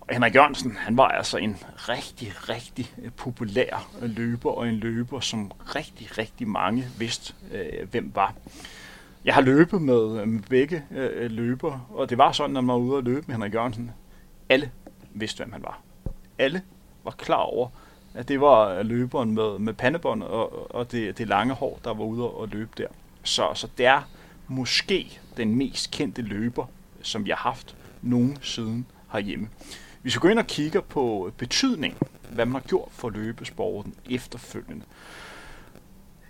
Og 0.00 0.14
Henrik 0.14 0.34
Jørgensen, 0.34 0.76
han 0.76 0.96
var 0.96 1.08
altså 1.08 1.38
en 1.38 1.56
rigtig, 1.76 2.32
rigtig 2.48 2.94
øh, 3.02 3.10
populær 3.12 3.90
øh, 4.02 4.10
løber, 4.10 4.50
og 4.50 4.68
en 4.68 4.74
løber, 4.74 5.20
som 5.20 5.50
rigtig, 5.50 6.18
rigtig 6.18 6.48
mange 6.48 6.84
vidste, 6.98 7.34
øh, 7.52 7.90
hvem 7.90 8.12
var. 8.14 8.34
Jeg 9.24 9.34
har 9.34 9.40
løbet 9.40 9.82
med, 9.82 10.26
med 10.26 10.42
begge 10.42 10.84
øh, 10.90 11.62
og 11.90 12.10
det 12.10 12.18
var 12.18 12.32
sådan, 12.32 12.50
når 12.50 12.60
man 12.60 12.74
var 12.74 12.80
ude 12.80 12.96
og 12.96 13.02
løbe 13.02 13.24
med 13.26 13.34
Henrik 13.34 13.54
Jørgensen. 13.54 13.90
Alle 14.48 14.70
vidste, 15.14 15.36
hvem 15.36 15.52
han 15.52 15.62
var. 15.62 15.80
Alle 16.38 16.62
var 17.04 17.10
klar 17.10 17.36
over, 17.36 17.68
at 18.14 18.28
det 18.28 18.40
var 18.40 18.68
øh, 18.68 18.86
løberen 18.86 19.34
med, 19.34 19.58
med 19.58 19.72
pandebånd 19.72 20.22
og, 20.22 20.74
og 20.74 20.92
det, 20.92 21.18
det 21.18 21.28
lange 21.28 21.54
hår, 21.54 21.80
der 21.84 21.94
var 21.94 22.04
ude 22.04 22.30
og 22.30 22.48
løbe 22.48 22.70
der. 22.78 22.86
Så, 23.22 23.50
så 23.54 23.68
det 23.78 23.86
er 23.86 24.02
måske 24.48 25.20
den 25.36 25.54
mest 25.54 25.90
kendte 25.90 26.22
løber, 26.22 26.66
som 27.02 27.26
jeg 27.26 27.36
har 27.36 27.50
haft 27.50 27.76
nogensinde 28.02 28.84
herhjemme. 29.12 29.48
Vi 30.02 30.10
skal 30.10 30.20
gå 30.20 30.28
ind 30.28 30.38
og 30.38 30.46
kigge 30.46 30.82
på 30.82 31.32
betydning, 31.38 31.96
hvad 32.30 32.46
man 32.46 32.52
har 32.52 32.68
gjort 32.68 32.88
for 32.92 33.10
løbesporten 33.10 33.94
efterfølgende. 34.10 34.84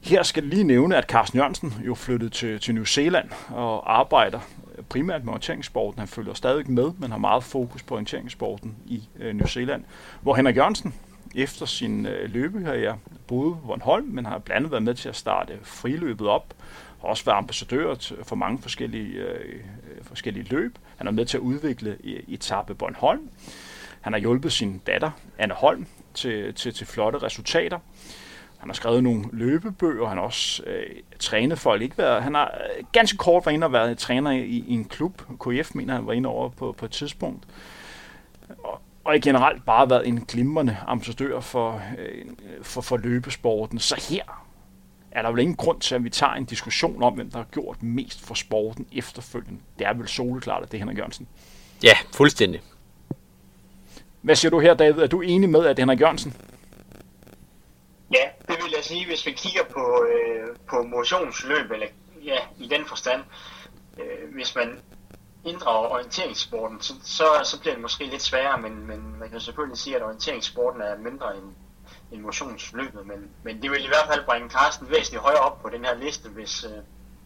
Her 0.03 0.22
skal 0.22 0.43
lige 0.43 0.64
nævne, 0.64 0.97
at 0.97 1.05
Carsten 1.05 1.39
Jørgensen 1.39 1.74
jo 1.87 1.95
flyttede 1.95 2.31
til, 2.31 2.61
til 2.61 2.74
New 2.74 2.85
Zealand 2.85 3.31
og 3.49 3.99
arbejder 3.99 4.41
primært 4.89 5.24
med 5.24 5.33
orienteringssporten. 5.33 5.99
Han 5.99 6.09
følger 6.09 6.35
stadig 6.35 6.70
med, 6.70 6.91
men 6.99 7.11
har 7.11 7.18
meget 7.18 7.45
fokus 7.45 7.83
på 7.83 7.95
orienteringssporten 7.95 8.76
i 8.87 9.09
øh, 9.18 9.35
New 9.35 9.47
Zealand. 9.47 9.85
Hvor 10.20 10.35
Henrik 10.35 10.57
Jørgensen 10.57 10.95
efter 11.35 11.66
sin 11.66 12.07
øh, 12.07 12.31
løbekarriere 12.31 12.99
boede 13.26 13.55
på 13.55 13.66
Bornholm, 13.66 14.07
men 14.07 14.26
har 14.26 14.39
blandt 14.39 14.57
andet 14.57 14.70
været 14.70 14.83
med 14.83 14.95
til 14.95 15.09
at 15.09 15.16
starte 15.16 15.59
friløbet 15.62 16.28
op, 16.28 16.55
har 17.01 17.09
også 17.09 17.24
været 17.24 17.37
ambassadør 17.37 17.95
for 18.22 18.37
mange 18.37 18.59
forskellige, 18.59 19.14
øh, 19.14 19.61
forskellige 20.03 20.47
løb. 20.51 20.78
Han 20.97 21.07
er 21.07 21.11
med 21.11 21.26
til 21.26 21.37
at 21.37 21.41
udvikle 21.41 21.97
etape 22.28 22.74
Bornholm. 22.74 23.31
Han 24.01 24.12
har 24.12 24.20
hjulpet 24.20 24.53
sin 24.53 24.78
datter, 24.78 25.11
Anne 25.39 25.55
Holm, 25.55 25.87
til, 26.14 26.55
til, 26.55 26.74
til 26.74 26.87
flotte 26.87 27.18
resultater. 27.18 27.78
Han 28.59 28.68
har 28.68 28.74
skrevet 28.74 29.03
nogle 29.03 29.24
løbebøger, 29.33 30.09
han 30.09 30.18
har 30.18 30.24
også 30.24 30.62
øh, 30.66 30.97
trænet 31.18 31.59
folk. 31.59 31.83
Ikke 31.83 31.99
været, 31.99 32.22
han 32.22 32.35
har 32.35 32.59
øh, 32.78 32.85
ganske 32.93 33.18
kort 33.18 33.47
været 33.47 33.55
inde 33.55 33.64
og 33.64 33.72
været 33.72 33.99
træner 33.99 34.31
i, 34.31 34.45
i 34.45 34.72
en 34.72 34.85
klub. 34.85 35.22
KF 35.41 35.74
mener 35.74 35.95
han 35.95 36.07
var 36.07 36.12
inde 36.12 36.28
over 36.28 36.49
på, 36.49 36.74
på 36.78 36.85
et 36.85 36.91
tidspunkt. 36.91 37.45
Og, 38.59 38.81
og 39.05 39.16
i 39.16 39.20
generelt 39.20 39.64
bare 39.64 39.90
været 39.90 40.09
en 40.09 40.24
glimrende 40.24 40.76
ambassadør 40.86 41.40
for, 41.40 41.82
øh, 41.98 42.24
for, 42.62 42.80
for 42.80 42.96
løbesporten. 42.96 43.78
Så 43.78 44.07
her 44.11 44.46
er 45.11 45.22
der 45.22 45.30
vel 45.30 45.40
ingen 45.40 45.57
grund 45.57 45.80
til, 45.80 45.94
at 45.94 46.05
vi 46.05 46.11
tager 46.11 46.32
en 46.32 46.44
diskussion 46.44 47.03
om, 47.03 47.14
hvem 47.14 47.30
der 47.30 47.38
har 47.38 47.46
gjort 47.53 47.82
mest 47.82 48.26
for 48.26 48.34
sporten 48.34 48.86
efterfølgende. 48.92 49.61
Det 49.78 49.86
er 49.86 49.94
vel 49.94 50.09
soleklart, 50.09 50.62
at 50.62 50.72
det 50.72 50.76
er 50.76 50.78
Henrik 50.78 50.98
Jørgensen. 50.98 51.28
Ja, 51.82 51.92
fuldstændig. 52.14 52.61
Hvad 54.22 54.36
siger 54.36 54.51
du 54.51 54.61
her, 54.61 54.74
David? 54.74 55.03
Er 55.03 55.07
du 55.07 55.20
enig 55.20 55.48
med, 55.48 55.66
at 55.66 55.76
det 55.76 55.82
er 55.82 55.86
Henrik 55.86 56.01
Jørgensen? 56.01 56.34
Ja, 58.14 58.28
det 58.48 58.57
vil 58.64 58.72
jeg 58.76 58.84
sige, 58.84 59.07
hvis 59.07 59.26
vi 59.26 59.30
kigger 59.30 59.64
på, 59.70 60.07
øh, 60.14 60.57
på 60.68 60.82
motionsløb, 60.82 61.70
eller 61.70 61.86
ja, 62.24 62.38
i 62.59 62.68
den 62.68 62.84
forstand, 62.86 63.20
øh, 63.98 64.34
hvis 64.34 64.55
man 64.55 64.78
inddrager 65.45 65.88
orienteringssporten, 65.88 66.80
så, 66.80 66.95
så, 67.03 67.24
så 67.45 67.61
bliver 67.61 67.74
det 67.74 67.82
måske 67.82 68.05
lidt 68.05 68.22
sværere, 68.22 68.61
men, 68.61 68.86
men 68.86 69.16
man 69.18 69.30
kan 69.30 69.41
selvfølgelig 69.41 69.78
sige, 69.78 69.97
at 69.97 70.03
orienteringssporten 70.03 70.80
er 70.80 70.99
mindre 70.99 71.36
end, 71.36 71.45
end 72.12 72.20
motionsløbet, 72.20 73.07
men, 73.07 73.30
men 73.43 73.62
det 73.62 73.70
vil 73.70 73.84
i 73.84 73.88
hvert 73.88 74.07
fald 74.12 74.24
bringe 74.24 74.51
Carsten 74.51 74.91
væsentligt 74.91 75.22
højere 75.22 75.41
op 75.41 75.62
på 75.62 75.68
den 75.68 75.84
her 75.84 75.95
liste, 75.95 76.28
hvis 76.28 76.64
øh, 76.64 76.70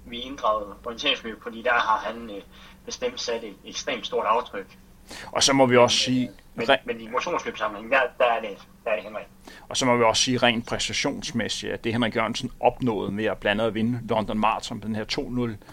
vi 0.07 0.19
inddrager 0.19 0.81
orienteringsløbet, 0.85 1.43
fordi 1.43 1.63
der 1.63 1.73
har 1.73 1.99
han 1.99 2.31
øh, 2.31 2.43
bestemt 2.85 3.21
sat 3.21 3.45
et 3.45 3.57
ekstremt 3.65 4.07
stort 4.07 4.27
aftryk. 4.27 4.79
Og 5.33 5.43
så 5.43 5.53
må 5.53 5.67
vi 5.67 5.77
også 5.77 5.97
sige... 5.97 6.31
Men, 6.55 6.69
men 6.85 7.01
i 7.01 7.09
motionsløbssammenhæng, 7.09 7.93
der, 7.93 8.01
der, 8.19 8.25
er 8.25 8.41
det, 8.41 8.59
der 8.85 8.91
er 8.91 8.95
det 8.95 9.05
Henrik. 9.05 9.27
Og 9.69 9.77
så 9.77 9.87
må 9.87 9.97
vi 9.97 10.03
også 10.03 10.23
sige 10.23 10.39
rent 10.39 10.67
præstationsmæssigt, 10.67 11.73
at 11.73 11.85
det 11.85 11.93
Henrik 11.93 12.17
Jørgensen 12.17 12.51
opnåede 12.61 13.13
med 13.13 13.25
at 13.25 13.39
blande 13.39 13.65
og 13.65 13.75
vinde 13.75 14.01
London 14.09 14.39
Marathon, 14.39 14.81
den 14.81 14.97
her 14.97 15.05
2-0 15.59 15.65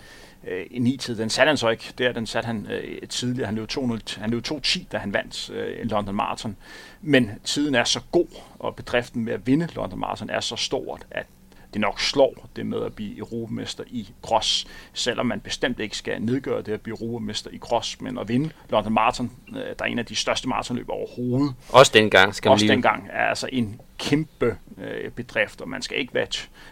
øh, 0.47 0.65
i 0.71 0.79
ni 0.79 0.97
tid. 0.97 1.17
Den 1.17 1.29
satte 1.29 1.49
han 1.49 1.57
så 1.57 1.69
ikke. 1.69 1.93
Der 1.97 2.11
den 2.11 2.25
satte 2.25 2.47
han 2.47 2.67
øh, 2.71 3.07
tidligere. 3.07 3.45
Han 3.45 3.55
løb 3.55 3.69
2-0, 3.71 4.19
han 4.19 4.29
løb 4.29 4.45
2-10, 4.47 4.83
da 4.91 4.97
han 4.97 5.13
vandt 5.13 5.49
øh, 5.49 5.89
London 5.89 6.15
Marathon. 6.15 6.57
Men 7.01 7.31
tiden 7.43 7.75
er 7.75 7.83
så 7.83 7.99
god, 8.11 8.27
og 8.59 8.75
bedriften 8.75 9.25
med 9.25 9.33
at 9.33 9.47
vinde 9.47 9.67
London 9.75 9.99
Marathon 9.99 10.29
er 10.29 10.39
så 10.39 10.55
stort, 10.55 11.05
at 11.11 11.25
det 11.73 11.81
nok 11.81 11.99
slår 11.99 12.49
det 12.55 12.65
med 12.65 12.81
at 12.85 12.95
blive 12.95 13.17
europamester 13.17 13.83
i 13.87 14.09
cross, 14.21 14.67
selvom 14.93 15.25
man 15.25 15.39
bestemt 15.39 15.79
ikke 15.79 15.97
skal 15.97 16.21
nedgøre 16.21 16.61
det 16.61 16.71
at 16.71 16.81
blive 16.81 17.01
europamester 17.01 17.49
i 17.51 17.57
cross, 17.57 18.01
men 18.01 18.17
at 18.17 18.27
vinde 18.27 18.49
London 18.69 18.93
Marathon, 18.93 19.31
øh, 19.49 19.55
der 19.55 19.73
er 19.79 19.85
en 19.85 19.99
af 19.99 20.05
de 20.05 20.15
største 20.15 20.49
maratonløb 20.49 20.89
overhovedet. 20.89 21.55
Også 21.69 21.91
dengang, 21.95 22.35
skal 22.35 22.49
man 22.49 22.53
Også 22.53 22.65
lige... 22.65 22.73
dengang 22.73 23.07
er 23.11 23.25
altså 23.25 23.49
en 23.51 23.81
kæmpe 23.97 24.57
øh, 24.77 25.11
bedrift, 25.11 25.61
og 25.61 25.69
man 25.69 25.81
skal 25.81 25.99
ikke 25.99 26.13
være, 26.13 26.27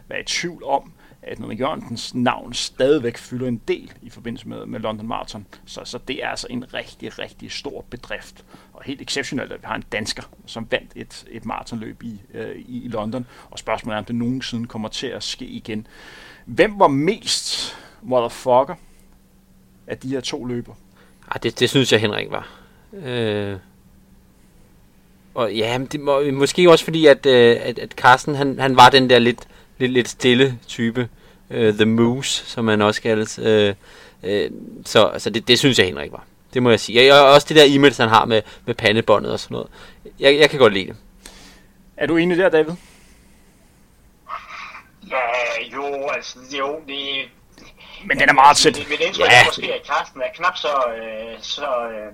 være 0.08 0.20
i 0.20 0.24
tvivl 0.24 0.64
om, 0.64 0.94
at 1.22 1.40
Nina 1.40 1.54
Jørgensens 1.54 2.16
navn 2.16 2.54
stadigvæk 2.54 3.18
fylder 3.18 3.48
en 3.48 3.62
del 3.68 3.94
i 4.02 4.10
forbindelse 4.10 4.48
med, 4.48 4.66
med 4.66 4.80
London 4.80 5.08
Marathon. 5.08 5.46
Så, 5.66 5.82
så 5.86 6.00
det 6.08 6.24
er 6.24 6.28
altså 6.28 6.48
en 6.50 6.74
rigtig, 6.74 7.20
rigtig 7.20 7.52
stor 7.52 7.86
bedrift. 7.90 8.46
Og 8.74 8.84
helt 8.84 9.02
exceptionelt, 9.02 9.52
at 9.52 9.62
vi 9.62 9.66
har 9.66 9.76
en 9.76 9.84
dansker, 9.92 10.24
som 10.46 10.68
vandt 10.72 10.92
et, 10.96 11.26
et 11.32 11.46
maratonløb 11.46 12.04
i, 12.04 12.22
øh, 12.34 12.56
i 12.58 12.88
London. 12.88 13.26
Og 13.50 13.60
spørgsmålet 13.60 13.96
er, 13.96 14.00
om 14.00 14.06
det 14.06 14.16
nogensinde 14.16 14.68
kommer 14.68 14.90
til 14.90 15.08
at 15.08 15.24
ske 15.24 15.46
igen. 15.46 15.88
Hvem 16.46 16.80
var 16.80 16.88
mest 16.88 17.78
motherfucker 18.02 18.76
af 19.88 19.98
de 19.98 20.10
her 20.10 20.22
to 20.22 20.46
løber? 20.46 20.74
Ej, 20.74 20.78
ah, 21.36 21.44
det, 21.44 21.60
det 21.60 21.70
synes 21.70 21.92
jeg, 21.92 22.02
Henrik 22.02 22.32
var. 22.32 22.60
Øh... 22.94 23.58
Og 25.34 25.54
ja, 25.54 25.78
men 25.78 25.88
det 25.88 26.00
må, 26.00 26.32
måske 26.32 26.72
også 26.72 26.84
fordi, 26.84 27.06
at, 27.06 27.26
øh, 27.26 27.58
at, 27.62 27.80
at 27.80 27.92
Carsten, 27.92 28.36
han, 28.36 28.60
han 28.60 28.76
var 28.76 28.90
den 28.90 29.10
der 29.10 29.20
lidt, 29.20 29.48
lidt, 29.80 29.92
lidt 29.92 30.10
stille 30.10 30.60
type. 30.68 31.10
Uh, 31.50 31.56
the 31.58 31.86
Moose, 31.86 32.46
som 32.46 32.66
man 32.66 32.82
også 32.82 33.02
kaldes. 33.02 33.40
Uh, 33.40 33.70
uh, 34.30 34.52
så 34.86 35.12
så 35.18 35.30
det, 35.30 35.48
det 35.48 35.60
synes 35.60 35.80
jeg, 35.80 35.86
Henrik 35.86 36.12
var. 36.12 36.24
Det 36.54 36.64
må 36.64 36.70
jeg 36.70 36.80
sige. 36.80 37.14
Og 37.14 37.32
også 37.32 37.46
det 37.50 37.58
der 37.58 37.64
image, 37.64 37.96
han 38.00 38.10
har 38.10 38.26
med, 38.26 38.42
med 38.66 38.76
pandebåndet 38.76 39.32
og 39.32 39.40
sådan 39.40 39.56
noget. 39.56 39.70
Jeg, 40.20 40.40
jeg 40.40 40.50
kan 40.50 40.60
godt 40.60 40.74
lide 40.74 40.88
det. 40.88 40.96
Er 41.98 42.08
du 42.08 42.18
enig 42.18 42.38
der, 42.38 42.50
David? 42.50 42.74
Ja, 45.10 45.18
jo, 45.74 46.10
altså, 46.10 46.40
jo, 46.58 46.82
det... 46.88 47.30
Men 48.06 48.20
den 48.20 48.30
er 48.30 48.34
meget 48.34 48.58
tæt. 48.58 48.86
Mit 48.90 49.00
indtryk 49.00 49.26
ja. 49.26 49.42
er 49.42 49.46
måske, 49.46 49.74
at 49.74 49.88
Carsten 49.88 50.22
er 50.22 50.34
knap 50.36 50.58
så... 50.58 50.68
Øh, 50.68 51.42
så 51.42 51.90
øh, 51.90 52.14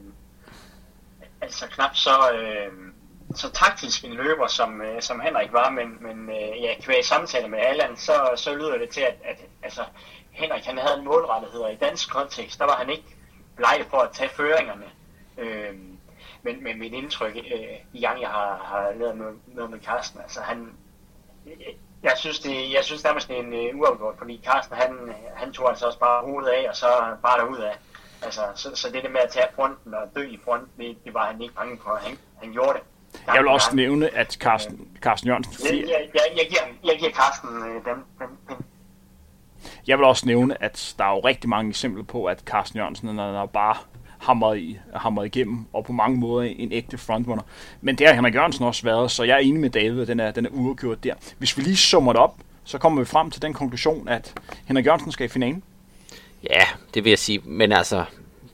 altså 1.42 1.66
knap 1.68 1.96
så... 1.96 2.32
Øh, 2.32 2.95
så 3.38 3.52
taktisk 3.52 4.06
en 4.06 4.14
løber, 4.14 4.48
som, 4.48 4.82
øh, 4.82 5.02
som 5.02 5.20
Henrik 5.20 5.54
var, 5.54 5.70
men, 5.70 5.98
men 6.00 6.30
øh, 6.30 6.64
ja, 6.64 6.74
kvæg 6.82 7.06
samtaler 7.06 7.48
med 7.48 7.60
Allan, 7.60 7.98
så, 7.98 8.30
så 8.36 8.56
lyder 8.56 8.78
det 8.78 8.90
til, 8.90 9.02
at, 9.02 9.16
at 9.24 9.38
altså, 9.64 9.82
Henrik 10.32 10.66
han 10.66 10.78
havde 10.78 11.00
en 11.00 11.06
målrettighed, 11.06 11.60
og 11.60 11.74
i 11.74 11.76
dansk 11.76 12.12
kontekst, 12.12 12.60
der 12.60 12.66
var 12.66 12.76
han 12.76 12.90
ikke 12.90 13.16
bleg 13.56 13.86
for 13.90 13.98
at 13.98 14.12
tage 14.12 14.30
føringerne. 14.30 14.86
Øh, 15.38 15.74
men, 16.44 16.64
men 16.64 16.80
mit 16.80 16.94
indtryk, 16.94 17.36
øh, 17.36 17.78
i 17.94 18.02
gang 18.02 18.22
jeg 18.22 18.30
har, 18.30 18.58
har 18.64 18.92
lavet 19.00 19.18
noget, 19.18 19.36
med, 19.48 19.68
med 19.68 19.80
Carsten, 19.80 20.22
altså 20.22 20.42
han, 20.42 20.74
øh, 21.46 21.74
jeg 22.04 22.14
synes, 22.18 22.40
det, 22.40 22.74
jeg 22.74 22.84
synes 22.84 23.04
nærmest 23.04 23.28
det 23.28 23.38
er 23.38 23.42
en 23.42 23.54
øh, 23.54 23.80
uafgjort, 23.80 24.16
fordi 24.18 24.42
Carsten, 24.46 24.76
han, 24.76 24.94
øh, 24.94 25.16
han 25.36 25.54
tog 25.54 25.70
altså 25.70 25.86
også 25.86 26.00
bare 26.00 26.26
hovedet 26.26 26.50
af, 26.50 26.70
og 26.70 26.76
så 26.76 26.88
bare 27.22 27.40
derud 27.40 27.58
af. 27.58 27.78
Altså, 28.22 28.42
så, 28.56 28.76
så 28.76 28.90
det 28.90 29.04
der 29.04 29.10
med 29.10 29.22
at 29.22 29.30
tage 29.30 29.48
fronten 29.56 29.94
og 29.94 30.10
dø 30.16 30.22
i 30.22 30.40
fronten, 30.46 30.70
det, 30.78 31.06
det 31.06 31.14
var 31.14 31.26
han 31.26 31.42
ikke 31.42 31.54
bange 31.54 31.80
for. 31.84 31.96
Han, 31.96 32.18
han 32.42 32.52
gjorde 32.52 32.74
det. 32.74 32.84
Jeg 33.28 33.42
vil 33.42 33.48
også 33.48 33.70
nævne, 33.74 34.16
at 34.16 34.34
Carsten, 34.34 34.88
Carsten 35.02 35.28
Jørgensen... 35.28 35.66
Jeg, 35.66 35.74
jeg, 35.74 36.10
jeg, 36.14 36.22
jeg, 36.38 36.46
giver, 36.50 36.92
jeg 36.92 37.00
giver 37.00 37.12
Carsten 37.12 37.50
øh, 37.50 37.86
dem, 37.86 38.04
dem, 38.20 38.28
dem. 38.50 38.58
Jeg 39.88 39.98
vil 39.98 40.06
også 40.06 40.26
nævne, 40.26 40.64
at 40.64 40.96
der 40.98 41.06
er 41.06 41.12
jo 41.12 41.20
rigtig 41.20 41.50
mange 41.50 41.70
eksempler 41.70 42.04
på, 42.04 42.26
at 42.26 42.40
Carsten 42.40 42.80
Jørgensen 42.80 43.08
han 43.08 43.20
er 43.20 43.46
bare 43.46 43.76
hamret, 44.20 44.58
i, 44.60 44.80
hamret 44.96 45.26
igennem, 45.26 45.66
og 45.74 45.86
på 45.86 45.92
mange 45.92 46.18
måder 46.18 46.54
en 46.58 46.72
ægte 46.72 46.98
frontrunner. 46.98 47.44
Men 47.82 47.96
det 47.96 48.08
har 48.08 48.14
Henrik 48.14 48.36
Jørgensen 48.36 48.66
også 48.66 48.84
været, 48.84 49.12
så 49.12 49.24
jeg 49.24 49.34
er 49.34 49.40
enig 49.40 49.62
med 49.62 49.70
David, 49.70 50.02
at 50.02 50.08
den 50.08 50.20
er, 50.20 50.32
den 50.32 50.46
er 50.46 50.50
uafgjort 50.50 51.04
der. 51.04 51.14
Hvis 51.38 51.58
vi 51.58 51.62
lige 51.62 51.78
summer 51.78 52.14
det 52.14 52.22
op, 52.22 52.36
så 52.64 52.78
kommer 52.78 53.02
vi 53.02 53.06
frem 53.06 53.32
til 53.32 53.42
den 53.42 53.54
konklusion, 53.54 54.08
at 54.08 54.34
Henrik 54.66 54.86
Jørgensen 54.86 55.12
skal 55.12 55.26
i 55.26 55.30
finalen. 55.30 55.64
Ja, 56.50 56.64
det 56.94 57.04
vil 57.04 57.10
jeg 57.10 57.20
sige. 57.20 57.42
Men 57.44 57.72
altså, 57.72 58.06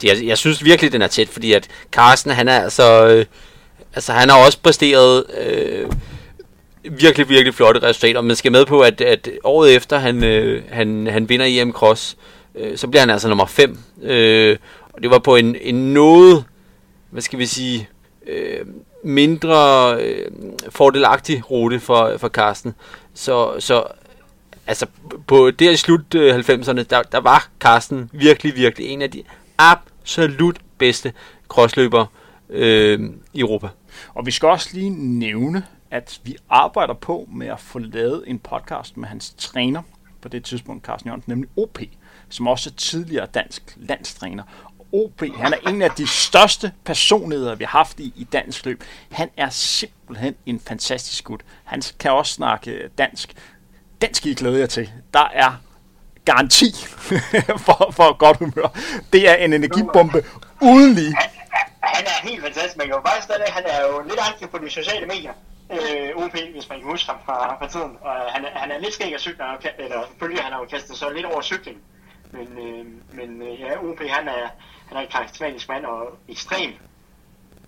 jeg, 0.03 0.17
jeg 0.23 0.37
synes 0.37 0.65
virkelig, 0.65 0.91
den 0.91 1.01
er 1.01 1.07
tæt, 1.07 1.29
fordi 1.29 1.53
at 1.53 1.67
Carsten, 1.91 2.31
han 2.31 2.47
er 2.47 2.59
altså... 2.59 3.07
Øh, 3.07 3.25
altså, 3.95 4.13
han 4.13 4.29
har 4.29 4.45
også 4.45 4.59
præsteret... 4.61 5.23
Øh, 5.41 5.91
virkelig, 6.83 7.29
virkelig 7.29 7.53
flotte 7.53 7.83
resultater. 7.83 8.21
Man 8.21 8.35
skal 8.35 8.51
med 8.51 8.65
på, 8.65 8.81
at, 8.81 9.01
at 9.01 9.29
året 9.43 9.75
efter 9.75 9.97
han, 9.97 10.23
øh, 10.23 10.63
han, 10.69 11.07
han 11.07 11.29
vinder 11.29 11.45
EM 11.49 11.73
Cross, 11.73 12.17
øh, 12.55 12.77
så 12.77 12.87
bliver 12.87 12.99
han 12.99 13.09
altså 13.09 13.27
nummer 13.27 13.45
5. 13.45 13.77
Øh, 14.03 14.57
og 14.93 15.01
det 15.03 15.11
var 15.11 15.19
på 15.19 15.35
en, 15.35 15.55
en 15.61 15.93
noget, 15.93 16.45
hvad 17.09 17.21
skal 17.21 17.39
vi 17.39 17.45
sige, 17.45 17.89
øh, 18.27 18.65
mindre 19.03 19.95
øh, 20.01 20.31
fordelagtig 20.69 21.51
rute 21.51 21.79
for, 21.79 22.17
for 22.17 22.29
Carsten. 22.29 22.75
Så, 23.13 23.59
så 23.59 23.83
altså 24.67 24.85
på 25.27 25.51
der 25.51 25.71
i 25.71 25.75
slut 25.75 26.15
øh, 26.15 26.35
90'erne, 26.35 26.83
der, 26.89 27.01
der 27.01 27.19
var 27.19 27.47
Carsten 27.59 28.09
virkelig, 28.13 28.55
virkelig 28.55 28.87
en 28.87 29.01
af 29.01 29.11
de 29.11 29.23
absolut 29.57 30.57
bedste 30.77 31.13
crossløbere 31.47 32.07
øh, 32.49 32.99
i 33.33 33.39
Europa. 33.39 33.67
Og 34.13 34.25
vi 34.25 34.31
skal 34.31 34.49
også 34.49 34.69
lige 34.73 34.89
nævne, 34.89 35.65
at 35.91 36.19
vi 36.23 36.37
arbejder 36.49 36.93
på 36.93 37.29
med 37.31 37.47
at 37.47 37.59
få 37.59 37.79
lavet 37.79 38.23
en 38.27 38.39
podcast 38.39 38.97
med 38.97 39.07
hans 39.07 39.33
træner 39.37 39.81
på 40.21 40.29
det 40.29 40.43
tidspunkt, 40.43 40.85
Carsten 40.85 41.07
Jørgensen, 41.07 41.31
nemlig 41.31 41.49
OP, 41.57 41.79
som 42.29 42.47
også 42.47 42.69
er 42.69 42.73
tidligere 42.73 43.25
dansk 43.25 43.77
landstræner. 43.77 44.43
OP, 44.93 45.23
han 45.37 45.53
er 45.53 45.69
en 45.69 45.81
af 45.81 45.91
de 45.91 46.07
største 46.07 46.71
personligheder, 46.83 47.55
vi 47.55 47.63
har 47.63 47.77
haft 47.77 47.99
i, 47.99 48.13
i 48.15 48.23
dansk 48.23 48.65
løb. 48.65 48.83
Han 49.11 49.29
er 49.37 49.49
simpelthen 49.49 50.35
en 50.45 50.59
fantastisk 50.59 51.23
gut. 51.23 51.41
Han 51.63 51.81
kan 51.99 52.11
også 52.11 52.33
snakke 52.33 52.89
dansk. 52.97 53.33
Den 54.01 54.13
skal 54.13 54.31
I 54.31 54.33
glæde 54.33 54.59
jer 54.59 54.65
til. 54.65 54.91
Der 55.13 55.27
er 55.33 55.61
garanti 56.25 56.71
for, 57.65 57.91
for 57.91 58.17
godt 58.17 58.37
humør. 58.37 58.77
Det 59.13 59.29
er 59.29 59.35
en 59.35 59.53
energibombe 59.53 60.23
uden 60.61 60.93
lige. 60.93 61.15
Han, 62.01 62.09
er 62.09 62.29
helt 62.29 62.41
fantastisk. 62.43 62.77
Man 62.77 62.87
kan 62.87 62.95
jo 62.95 63.01
faktisk 63.01 63.23
stadig, 63.23 63.53
han 63.53 63.65
er 63.65 63.81
jo 63.87 64.01
lidt 64.01 64.19
aktiv 64.29 64.47
på 64.47 64.57
de 64.57 64.69
sociale 64.69 65.05
medier. 65.05 65.33
Øh, 65.71 66.23
OP, 66.23 66.31
hvis 66.31 66.69
man 66.69 66.79
kan 66.79 66.89
huske 66.89 67.09
ham 67.11 67.19
fra, 67.25 67.57
fra 67.59 67.67
tiden. 67.67 67.97
Og 68.01 68.13
han, 68.33 68.45
han 68.53 68.71
er 68.71 68.79
lidt 68.79 68.93
skæg 68.93 69.13
af 69.13 69.19
cykler, 69.19 69.45
eller 69.77 70.01
følger 70.19 70.41
han 70.41 70.51
har 70.51 70.59
jo 70.59 70.65
kastet 70.65 70.97
så 70.97 71.09
lidt 71.09 71.25
over 71.25 71.41
cykling. 71.41 71.77
Men, 72.31 72.47
øh, 72.57 72.85
men 73.17 73.41
øh, 73.41 73.59
ja, 73.59 73.77
OP 73.77 73.99
han 73.99 74.27
er, 74.27 74.49
han 74.87 74.97
er 74.97 75.01
en 75.01 75.07
karismatisk 75.07 75.69
mand 75.69 75.85
og 75.85 76.17
ekstrem, 76.27 76.73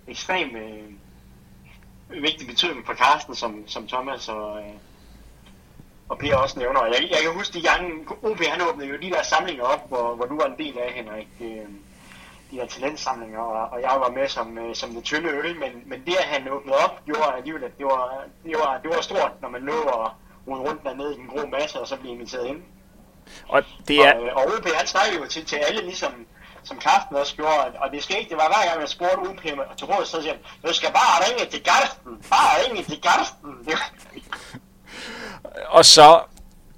ekstrem 0.08 0.56
øh, 0.56 2.22
vigtig 2.22 2.48
betydning 2.48 2.86
for 2.86 2.94
Carsten, 2.94 3.36
som, 3.36 3.68
som 3.68 3.88
Thomas 3.88 4.30
og, 4.30 4.60
øh, 4.60 4.74
og 6.10 6.18
Per 6.18 6.36
også 6.36 6.60
nævner. 6.60 6.86
Jeg, 6.86 7.08
jeg 7.12 7.20
kan 7.24 7.34
huske 7.34 7.54
de 7.54 7.64
gange, 7.64 8.08
OP 8.24 8.40
han 8.46 8.62
åbnede 8.70 8.90
jo 8.90 8.98
de 8.98 9.10
der 9.10 9.24
samlinger 9.24 9.64
op, 9.64 9.88
hvor, 9.88 10.16
hvor 10.16 10.26
du 10.26 10.38
var 10.38 10.46
en 10.46 10.58
del 10.58 10.78
af, 10.78 10.94
Henrik. 10.94 11.28
Øh, 11.42 11.70
de 12.54 12.60
der 12.60 12.66
talentsamlinger, 12.66 13.40
og, 13.40 13.70
og 13.72 13.82
jeg 13.82 13.96
var 14.00 14.10
med 14.10 14.28
som, 14.28 14.58
øh, 14.58 14.76
som 14.76 14.90
det 14.90 15.04
tynde 15.04 15.30
øl, 15.30 15.56
men, 15.60 15.72
men 15.86 16.06
det, 16.06 16.16
at 16.16 16.24
han 16.24 16.50
åbnede 16.52 16.78
op, 16.78 17.06
gjorde 17.06 17.34
alligevel, 17.38 17.64
at 17.64 17.78
det 17.78 17.86
var, 17.86 18.24
det 18.46 18.56
var, 18.64 18.80
det 18.84 18.90
var 18.96 19.02
stort, 19.02 19.32
når 19.42 19.50
man 19.50 19.62
lå 19.62 19.74
og 19.74 20.12
rode 20.48 20.62
rundt 20.62 20.84
dernede 20.84 21.16
i 21.16 21.20
en 21.20 21.28
grå 21.28 21.48
masse, 21.48 21.80
og 21.82 21.88
så 21.88 21.96
blev 21.98 22.12
inviteret 22.12 22.48
ind. 22.48 22.62
Og 23.48 23.64
det 23.88 23.98
er... 24.08 24.14
Og, 24.16 24.22
og 24.22 24.44
OP, 24.44 24.68
han 24.76 24.88
snakkede 24.88 25.22
jo 25.22 25.28
til, 25.28 25.46
til 25.46 25.56
alle, 25.56 25.82
ligesom, 25.82 26.26
som 26.64 26.78
Karsten 26.78 27.16
også 27.16 27.36
gjorde, 27.36 27.80
og 27.80 27.92
det 27.92 28.10
ikke, 28.10 28.30
det 28.30 28.38
var 28.38 28.48
hver 28.48 28.70
gang, 28.70 28.82
jeg 28.82 28.90
spurgte 28.90 29.30
OP 29.30 29.42
til 29.78 29.86
råd, 29.86 30.06
så 30.06 30.22
siger 30.22 30.34
han, 30.34 30.42
du 30.68 30.74
skal 30.74 30.90
bare 30.92 31.16
ringe 31.26 31.52
til 31.52 31.64
Karsten, 31.64 32.12
bare 32.30 32.64
ringe 32.64 32.84
til 32.84 33.02
Karsten. 33.02 33.50
og 35.78 35.86
så, 35.86 36.22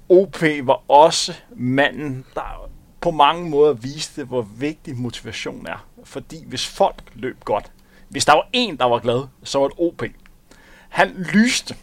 OP 0.08 0.42
var 0.42 0.90
også 0.90 1.34
manden, 1.56 2.26
der 2.34 2.68
på 3.00 3.10
mange 3.10 3.50
måder 3.50 3.72
viste, 3.72 4.24
hvor 4.24 4.42
vigtig 4.42 4.96
motivation 4.96 5.66
er. 5.66 5.86
Fordi 6.04 6.44
hvis 6.46 6.66
folk 6.66 7.02
løb 7.14 7.44
godt, 7.44 7.70
hvis 8.08 8.24
der 8.24 8.32
var 8.32 8.48
en, 8.52 8.76
der 8.76 8.84
var 8.84 8.98
glad, 8.98 9.26
så 9.44 9.58
var 9.58 9.68
det 9.68 9.76
OP. 9.78 10.02
Han 10.88 11.28
lyste 11.32 11.74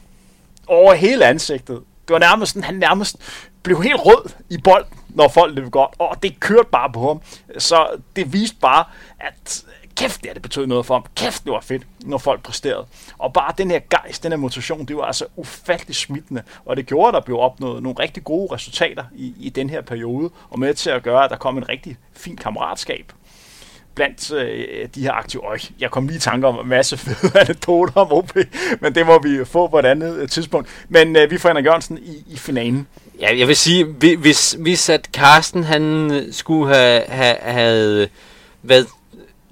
over 0.67 0.93
hele 0.93 1.25
ansigtet. 1.25 1.83
Det 2.07 2.13
var 2.13 2.19
nærmest 2.19 2.51
sådan, 2.51 2.63
han 2.63 2.75
nærmest 2.75 3.17
blev 3.63 3.83
helt 3.83 3.99
rød 4.05 4.29
i 4.49 4.57
bold, 4.63 4.85
når 5.09 5.27
folk 5.27 5.55
løb 5.55 5.71
godt, 5.71 5.91
og 5.99 6.23
det 6.23 6.39
kørte 6.39 6.69
bare 6.71 6.91
på 6.91 7.07
ham. 7.07 7.21
Så 7.57 7.87
det 8.15 8.33
viste 8.33 8.57
bare, 8.61 8.85
at 9.19 9.65
kæft, 9.95 10.23
det, 10.23 10.29
det 10.33 10.41
betød 10.41 10.67
noget 10.67 10.85
for 10.85 10.93
ham. 10.93 11.05
Kæft, 11.15 11.43
det 11.43 11.51
var 11.51 11.61
fedt, 11.61 11.83
når 12.05 12.17
folk 12.17 12.43
præsterede. 12.43 12.85
Og 13.17 13.33
bare 13.33 13.53
den 13.57 13.71
her 13.71 13.79
gejst, 13.89 14.23
den 14.23 14.31
her 14.31 14.37
motivation, 14.37 14.85
det 14.85 14.97
var 14.97 15.03
altså 15.03 15.25
ufattelig 15.35 15.95
smittende. 15.95 16.43
Og 16.65 16.77
det 16.77 16.85
gjorde, 16.85 17.07
at 17.07 17.13
der 17.13 17.21
blev 17.21 17.39
opnået 17.39 17.83
nogle 17.83 17.99
rigtig 17.99 18.23
gode 18.23 18.53
resultater 18.53 19.03
i, 19.15 19.33
i 19.39 19.49
den 19.49 19.69
her 19.69 19.81
periode, 19.81 20.29
og 20.49 20.59
med 20.59 20.73
til 20.73 20.89
at 20.89 21.03
gøre, 21.03 21.23
at 21.23 21.29
der 21.29 21.37
kom 21.37 21.57
en 21.57 21.69
rigtig 21.69 21.97
fin 22.13 22.37
kammeratskab 22.37 23.13
blandt 23.95 24.33
øh, 24.33 24.87
de 24.95 25.01
her 25.01 25.11
aktive. 25.11 25.45
Øj, 25.45 25.59
jeg 25.79 25.91
kom 25.91 26.07
lige 26.07 26.17
i 26.17 26.19
tanke 26.19 26.47
om 26.47 26.59
en 26.59 26.69
masse 26.69 26.97
fede 27.03 27.39
anekdoter 27.39 27.93
om 27.95 28.11
OP, 28.11 28.37
men 28.81 28.95
det 28.95 29.05
må 29.05 29.19
vi 29.21 29.45
få 29.45 29.67
på 29.67 29.79
et 29.79 29.85
andet 29.85 30.17
øh, 30.17 30.29
tidspunkt. 30.29 30.69
Men 30.89 31.15
øh, 31.15 31.31
vi 31.31 31.37
får 31.37 31.49
Henrik 31.49 31.65
Jørgensen 31.65 31.97
i, 31.97 32.23
i 32.27 32.37
finalen. 32.37 32.87
Ja, 33.19 33.37
jeg 33.37 33.47
vil 33.47 33.55
sige, 33.55 33.85
hvis, 34.17 34.57
hvis 34.59 34.89
at 34.89 35.09
Carsten 35.13 35.63
han 35.63 36.11
øh, 36.11 36.33
skulle 36.33 36.75
have, 36.75 37.03
have, 37.07 37.35
have 37.41 38.01
øh, 38.01 38.07
været 38.63 38.87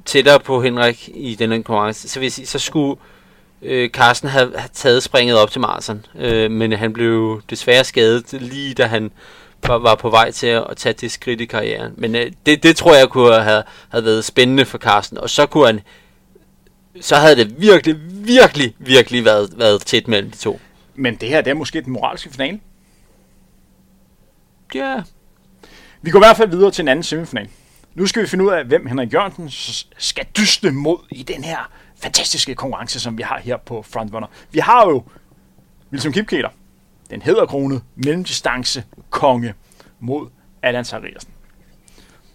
tættere 0.05 0.39
på 0.39 0.61
Henrik 0.61 1.09
i 1.13 1.35
denne 1.35 1.55
konkurrence, 1.55 2.09
så 2.09 2.19
vil 2.19 2.25
jeg 2.25 2.31
sige, 2.31 2.45
så 2.45 2.59
skulle 2.59 3.01
øh, 3.61 3.89
Carsten 3.89 4.29
have, 4.29 4.57
have 4.57 4.69
taget 4.73 5.03
springet 5.03 5.37
op 5.37 5.51
til 5.51 5.61
Marsen. 5.61 6.05
Øh, 6.15 6.51
men 6.51 6.71
han 6.71 6.93
blev 6.93 7.41
desværre 7.49 7.83
skadet 7.83 8.33
lige 8.41 8.73
da 8.73 8.85
han 8.85 9.11
var, 9.67 9.95
på 9.95 10.09
vej 10.09 10.31
til 10.31 10.47
at, 10.47 10.77
tage 10.77 10.93
det 10.93 11.11
skridt 11.11 11.41
i 11.41 11.45
karrieren. 11.45 11.93
Men 11.97 12.15
øh, 12.15 12.31
det, 12.45 12.63
det 12.63 12.75
tror 12.75 12.95
jeg 12.95 13.09
kunne 13.09 13.41
have, 13.41 13.63
have 13.89 14.05
været 14.05 14.25
spændende 14.25 14.65
for 14.65 14.77
Carsten. 14.77 15.17
Og 15.17 15.29
så 15.29 15.45
kunne 15.45 15.65
han 15.65 15.81
så 17.01 17.15
havde 17.15 17.35
det 17.35 17.61
virkelig, 17.61 17.95
virkelig, 18.11 18.75
virkelig 18.79 19.25
været, 19.25 19.49
været 19.57 19.81
tæt 19.81 20.07
mellem 20.07 20.31
de 20.31 20.37
to. 20.37 20.59
Men 20.95 21.15
det 21.15 21.29
her, 21.29 21.41
det 21.41 21.51
er 21.51 21.55
måske 21.55 21.81
den 21.81 21.93
moralske 21.93 22.29
finale. 22.29 22.59
Ja. 24.75 25.01
Vi 26.01 26.11
går 26.11 26.19
i 26.19 26.25
hvert 26.25 26.37
fald 26.37 26.49
videre 26.49 26.71
til 26.71 26.81
en 26.81 26.87
anden 26.87 27.03
semifinal. 27.03 27.49
Nu 27.95 28.07
skal 28.07 28.21
vi 28.21 28.27
finde 28.27 28.45
ud 28.45 28.49
af, 28.49 28.65
hvem 28.65 28.85
Henrik 28.85 29.13
Jørgensen 29.13 29.49
skal 29.97 30.25
dyste 30.37 30.71
mod 30.71 30.97
i 31.09 31.23
den 31.23 31.43
her 31.43 31.71
fantastiske 31.95 32.55
konkurrence, 32.55 32.99
som 32.99 33.17
vi 33.17 33.23
har 33.23 33.39
her 33.39 33.57
på 33.57 33.81
Frontrunner. 33.81 34.27
Vi 34.51 34.59
har 34.59 34.85
jo 34.89 35.03
Wilson 35.91 36.11
Kipketer, 36.11 36.49
den 37.09 37.21
hedderkrone 37.21 37.81
mellemdistance 37.95 38.83
konge 39.09 39.53
mod 39.99 40.29
Allan 40.61 40.85
Sarriersen. 40.85 41.31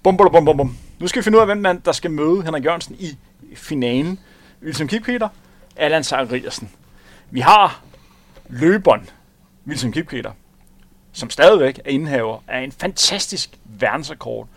Bum, 0.02 0.16
bum, 0.16 0.32
bum, 0.32 0.44
bum, 0.44 0.56
bum. 0.56 0.76
Nu 0.98 1.08
skal 1.08 1.20
vi 1.20 1.24
finde 1.24 1.38
ud 1.38 1.40
af, 1.40 1.46
hvem 1.46 1.58
man, 1.58 1.82
der 1.84 1.92
skal 1.92 2.10
møde 2.10 2.42
Henrik 2.42 2.64
Jørgensen 2.64 2.96
i 2.98 3.18
finalen. 3.54 4.20
Wilson 4.62 4.88
Kipketer, 4.88 5.28
Allan 5.76 6.04
Sarriersen. 6.04 6.70
Vi 7.30 7.40
har 7.40 7.82
løberen 8.48 9.10
Wilson 9.66 9.92
Kipketer, 9.92 10.32
som 11.12 11.30
stadigvæk 11.30 11.78
er 11.84 11.90
indehaver 11.90 12.42
af 12.48 12.60
en 12.60 12.72
fantastisk 12.72 13.58
verdensrekord 13.64 14.48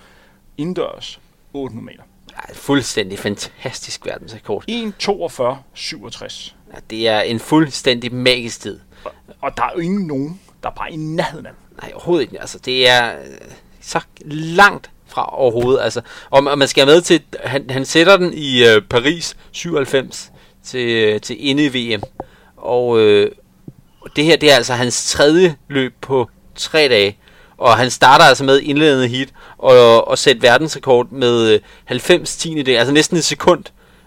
indendørs 0.60 1.20
800 1.54 1.86
meter. 1.86 2.04
Ja, 2.32 2.54
fuldstændig 2.54 3.20
fantastisk 3.20 4.06
verdensrekord. 4.06 4.64
1.42.67. 4.70 6.54
Ja, 6.74 6.80
det 6.90 7.08
er 7.08 7.22
en 7.22 7.40
fuldstændig 7.40 8.14
magisk 8.14 8.62
tid. 8.62 8.80
Og, 9.04 9.12
og 9.42 9.58
der 9.58 9.64
er 9.64 9.70
jo 9.76 9.80
ingen 9.80 10.08
nogen, 10.08 10.40
der 10.64 10.70
er 10.70 10.74
bare 10.74 10.92
i 10.92 10.96
nærheden 10.96 11.46
af 11.46 11.52
Nej, 11.82 11.92
overhovedet 11.94 12.24
ikke. 12.24 12.42
Altså, 12.42 12.60
det 12.60 12.90
er 12.90 13.20
øh, 13.20 13.26
så 13.82 14.02
langt 14.26 14.92
fra 15.08 15.40
overhovedet. 15.40 15.82
Altså, 15.82 16.02
og, 16.30 16.44
og 16.48 16.58
man 16.58 16.68
skal 16.68 16.86
med 16.86 17.02
til, 17.02 17.22
han, 17.44 17.70
han 17.70 17.86
sætter 17.86 18.18
den 18.18 18.34
i 18.34 18.68
øh, 18.68 18.82
Paris 18.82 19.38
97 19.52 20.32
til, 20.64 20.88
øh, 20.90 21.22
til 21.22 21.50
inde 21.50 21.66
i 21.66 21.96
VM. 21.96 22.04
Og 22.58 23.00
øh, 23.00 23.32
det 24.16 24.24
her, 24.24 24.38
det 24.38 24.52
er 24.52 24.56
altså 24.56 24.74
hans 24.74 25.12
tredje 25.12 25.56
løb 25.68 25.94
på 26.02 26.30
tre 26.56 26.88
dage. 26.88 27.18
Og 27.60 27.78
han 27.78 27.92
starter 27.92 28.26
altså 28.26 28.44
med 28.44 28.60
indledende 28.60 29.08
heat 29.08 29.30
og, 29.58 30.08
og 30.08 30.18
sætte 30.18 30.42
verdensrekord 30.42 31.12
med 31.12 31.60
90 31.86 32.38
10 32.38 32.64
det, 32.64 32.78
altså 32.78 32.94
næsten 32.94 33.18
et 33.18 33.24
sekund 33.24 33.64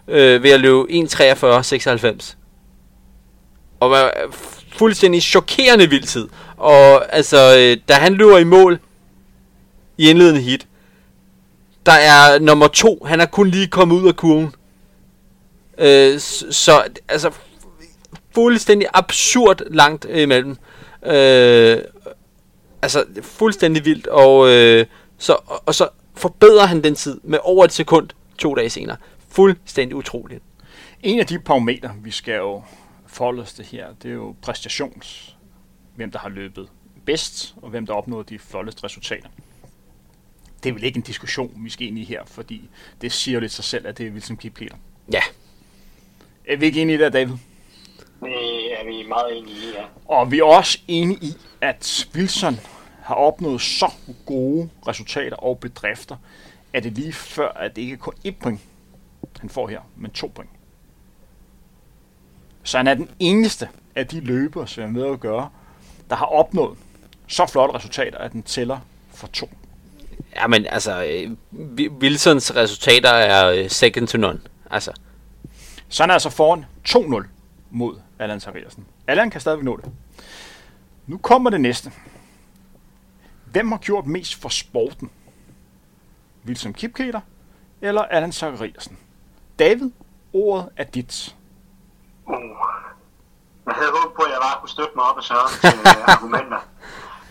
øh, 0.08 0.42
ved 0.42 0.50
at 0.50 0.60
løbe 0.60 0.82
1.43.96. 0.82 2.34
Og 3.80 3.90
var 3.90 4.12
fuldstændig 4.72 5.22
chokerende 5.22 5.90
vild 5.90 6.04
tid. 6.04 6.28
Og 6.56 7.14
altså, 7.14 7.56
øh, 7.58 7.76
da 7.88 7.94
han 7.94 8.14
løber 8.14 8.38
i 8.38 8.44
mål 8.44 8.80
i 9.98 10.10
indledende 10.10 10.40
hit, 10.40 10.66
der 11.86 11.92
er 11.92 12.38
nummer 12.38 12.66
to, 12.66 13.04
han 13.06 13.20
er 13.20 13.26
kun 13.26 13.48
lige 13.48 13.66
kommet 13.66 13.96
ud 13.96 14.08
af 14.08 14.16
kurven. 14.16 14.54
Øh, 15.78 16.18
så, 16.50 16.82
altså, 17.08 17.30
fuldstændig 18.34 18.88
absurd 18.94 19.62
langt 19.70 20.06
imellem. 20.14 20.56
Øh, 21.06 21.78
altså, 22.82 23.04
fuldstændig 23.22 23.84
vildt, 23.84 24.06
og, 24.06 24.48
øh, 24.48 24.86
så, 25.18 25.32
og, 25.46 25.62
og 25.66 25.74
så 25.74 25.88
forbedrer 26.14 26.66
han 26.66 26.84
den 26.84 26.94
tid 26.94 27.20
med 27.24 27.38
over 27.42 27.64
et 27.64 27.72
sekund 27.72 28.08
to 28.38 28.54
dage 28.54 28.70
senere. 28.70 28.96
Fuldstændig 29.28 29.96
utroligt. 29.96 30.42
En 31.02 31.18
af 31.18 31.26
de 31.26 31.38
parametre, 31.38 31.94
vi 32.02 32.10
skal 32.10 32.34
jo 32.34 32.62
forholde 33.06 33.42
os 33.42 33.52
det 33.52 33.66
her, 33.66 33.86
det 34.02 34.10
er 34.10 34.14
jo 34.14 34.36
præstations. 34.42 35.36
Hvem 35.96 36.10
der 36.10 36.18
har 36.18 36.28
løbet 36.28 36.68
bedst, 37.06 37.54
og 37.62 37.70
hvem 37.70 37.86
der 37.86 37.94
opnået 37.94 38.28
de 38.28 38.38
flotteste 38.38 38.84
resultater. 38.84 39.28
Det 40.62 40.68
er 40.68 40.72
vel 40.72 40.84
ikke 40.84 40.96
en 40.96 41.02
diskussion, 41.02 41.52
vi 41.64 41.70
skal 41.70 41.86
ind 41.86 41.98
i 41.98 42.04
her, 42.04 42.24
fordi 42.26 42.68
det 43.00 43.12
siger 43.12 43.34
jo 43.34 43.40
lidt 43.40 43.52
sig 43.52 43.64
selv, 43.64 43.86
at 43.86 43.98
det 43.98 44.06
er 44.06 44.10
Wilson 44.10 44.36
Kipketer. 44.36 44.76
Ja. 45.12 45.22
Er 46.48 46.56
vi 46.56 46.66
ikke 46.66 46.82
enige 46.82 46.98
i 46.98 47.02
det, 47.02 47.12
David? 47.12 47.34
Det 48.22 48.80
er 48.80 48.84
vi 48.84 49.08
meget 49.08 49.38
enige 49.38 49.56
i, 49.56 49.72
ja. 49.74 49.84
Og 50.08 50.30
vi 50.30 50.38
er 50.38 50.44
også 50.44 50.78
enige 50.88 51.18
i, 51.22 51.34
at 51.60 52.08
Wilson 52.14 52.60
har 53.02 53.14
opnået 53.14 53.60
så 53.60 53.92
gode 54.26 54.70
resultater 54.88 55.36
og 55.36 55.58
bedrifter, 55.58 56.16
at 56.72 56.84
det 56.84 56.92
lige 56.92 57.12
før, 57.12 57.48
at 57.48 57.76
det 57.76 57.82
ikke 57.82 57.92
er 57.92 57.98
kun 57.98 58.14
et 58.24 58.36
point, 58.36 58.60
han 59.40 59.50
får 59.50 59.68
her, 59.68 59.80
men 59.96 60.10
to 60.10 60.32
point. 60.34 60.50
Så 62.62 62.76
han 62.76 62.86
er 62.86 62.94
den 62.94 63.08
eneste 63.18 63.68
af 63.96 64.06
de 64.06 64.20
løbere, 64.20 64.68
som 64.68 64.84
er 64.84 64.88
med 64.88 65.06
at 65.06 65.20
gøre, 65.20 65.48
der 66.10 66.16
har 66.16 66.26
opnået 66.26 66.78
så 67.26 67.46
flotte 67.46 67.74
resultater, 67.74 68.18
at 68.18 68.32
den 68.32 68.42
tæller 68.42 68.78
for 69.14 69.26
to. 69.26 69.50
Ja, 70.36 70.46
men 70.46 70.66
altså, 70.66 71.04
øh, 71.04 71.30
Wilsons 71.90 72.56
resultater 72.56 73.08
er 73.10 73.48
øh, 73.50 73.70
second 73.70 74.08
to 74.08 74.18
none. 74.18 74.40
Altså. 74.70 74.92
Så 75.88 76.02
han 76.02 76.10
er 76.10 76.14
altså 76.14 76.30
foran 76.30 76.64
2-0 76.88 77.26
mod 77.70 77.94
Allan 78.18 78.40
Sariersen. 78.40 78.86
Allan 79.06 79.30
kan 79.30 79.40
stadigvæk 79.40 79.64
nå 79.64 79.76
det. 79.76 79.92
Nu 81.06 81.18
kommer 81.18 81.50
det 81.50 81.60
næste. 81.60 81.92
Hvem 83.44 83.72
har 83.72 83.78
gjort 83.78 84.06
mest 84.06 84.40
for 84.40 84.48
sporten? 84.48 85.10
Wilson 86.46 86.74
Kipketer 86.74 87.20
eller 87.80 88.02
Allan 88.02 88.32
Sariersen? 88.32 88.98
David, 89.58 89.90
ordet 90.32 90.68
er 90.76 90.84
dit. 90.84 91.36
Uh. 92.26 92.34
Jeg 93.66 93.74
havde 93.74 93.90
håbet 93.90 94.16
på, 94.16 94.22
at 94.22 94.30
jeg 94.30 94.38
bare 94.42 94.60
kunne 94.60 94.68
støtte 94.68 94.92
mig 94.96 95.04
op 95.04 95.16
og 95.16 95.24
sørge 95.24 95.48
til 95.60 95.78
uh, 95.78 96.08
argumenter. 96.14 96.62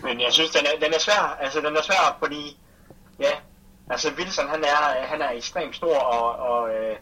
Men 0.02 0.20
jeg 0.20 0.32
synes, 0.32 0.50
den 0.50 0.66
er, 0.66 0.84
den 0.84 0.94
er 0.94 0.98
svær. 0.98 1.36
Altså, 1.40 1.60
den 1.60 1.76
er 1.76 1.82
svær, 1.82 2.16
fordi... 2.18 2.58
Ja, 3.18 3.32
altså 3.90 4.12
Wilson, 4.18 4.48
han 4.48 4.64
er, 4.64 5.06
han 5.06 5.22
er 5.22 5.30
ekstremt 5.30 5.76
stor 5.76 5.96
og, 5.98 6.36
og 6.50 6.62
uh, 6.62 6.96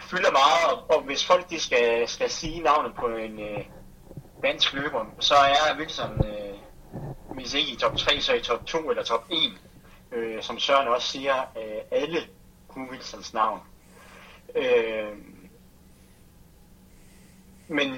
fylder 0.00 0.30
meget. 0.30 0.78
Og, 0.88 1.02
hvis 1.02 1.26
folk 1.26 1.50
de 1.50 1.60
skal, 1.60 2.08
skal 2.08 2.30
sige 2.30 2.60
navnet 2.60 2.94
på 2.94 3.06
en 3.06 3.40
øh, 3.40 3.64
dansk 4.42 4.72
løber, 4.72 5.04
så 5.20 5.34
er 5.34 5.78
Wilson... 5.78 6.26
øh, 6.26 6.46
hvis 7.36 7.54
ikke 7.54 7.72
i 7.72 7.76
top 7.76 7.96
3, 7.96 8.20
så 8.20 8.34
i 8.34 8.40
top 8.40 8.66
2 8.66 8.90
eller 8.90 9.02
top 9.02 9.26
1. 9.30 9.36
Øh, 10.12 10.42
som 10.42 10.58
Søren 10.58 10.88
også 10.88 11.08
siger, 11.08 11.40
øh, 11.40 11.82
alle 11.90 12.18
kunne 12.68 12.90
Wilsons 12.90 13.34
navn. 13.34 13.60
Øh, 14.54 15.12
men 17.68 17.88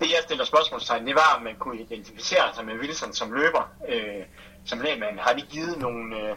det 0.00 0.10
jeg 0.10 0.18
stiller 0.22 0.44
spørgsmålstegn, 0.44 1.06
det 1.06 1.14
var, 1.14 1.34
om 1.36 1.42
man 1.42 1.56
kunne 1.56 1.80
identificere 1.80 2.54
sig 2.54 2.64
med 2.64 2.78
Wilson 2.78 3.12
som 3.12 3.32
løber, 3.32 3.72
øh, 3.88 4.24
som 4.64 4.80
lægmand. 4.80 5.18
Har 5.18 5.32
det 5.32 5.48
givet 5.48 5.78
nogle, 5.78 6.20
øh, 6.20 6.36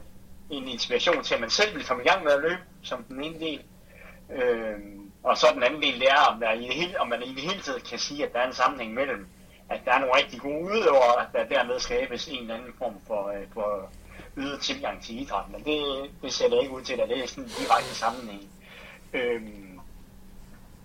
en 0.50 0.68
inspiration 0.68 1.24
til, 1.24 1.36
at 1.36 1.42
man 1.42 1.50
selv 1.50 1.74
ville 1.74 1.88
komme 1.88 2.04
i 2.04 2.08
gang 2.08 2.24
med 2.24 2.32
at 2.32 2.42
løbe, 2.42 2.62
som 2.84 3.04
den 3.04 3.24
ene 3.24 3.40
del? 3.40 3.64
Øh, 4.32 4.80
og 5.26 5.38
så 5.38 5.48
den 5.54 5.64
anden 5.64 5.82
del, 5.82 6.00
det 6.00 6.08
er, 6.08 6.22
om, 6.32 6.40
der 6.40 6.52
i 6.52 6.68
det 6.68 6.76
hele, 6.76 7.00
om 7.00 7.08
man 7.08 7.24
i 7.24 7.34
det 7.34 7.42
hele 7.42 7.62
taget 7.62 7.84
kan 7.84 8.00
sige, 8.00 8.26
at 8.26 8.34
der 8.34 8.40
er 8.40 8.48
en 8.48 8.54
sammenhæng 8.54 8.94
mellem, 8.94 9.28
at 9.70 9.82
der 9.86 9.92
er 9.94 10.00
nogle 10.00 10.16
rigtig 10.16 10.40
gode 10.40 10.64
udøvere, 10.64 11.22
at 11.22 11.28
der 11.34 11.56
dermed 11.56 11.80
skabes 11.80 12.28
en 12.28 12.42
eller 12.42 12.56
anden 12.56 12.74
form 12.78 12.96
for, 13.08 13.28
øh, 13.28 13.48
for 13.54 13.90
øget 14.38 14.62
tilgang 14.62 15.04
til 15.04 15.22
idrætten. 15.22 15.52
Men 15.54 15.64
det, 15.66 16.10
det 16.22 16.34
ser 16.34 16.50
det 16.50 16.62
ikke 16.62 16.74
ud 16.74 16.82
til, 16.82 17.00
at 17.00 17.10
det 17.10 17.20
er 17.24 17.28
sådan 17.28 17.44
en 17.44 17.50
direkte 17.50 17.96
sammenhæng. 17.96 18.50
Øhm, 19.14 19.80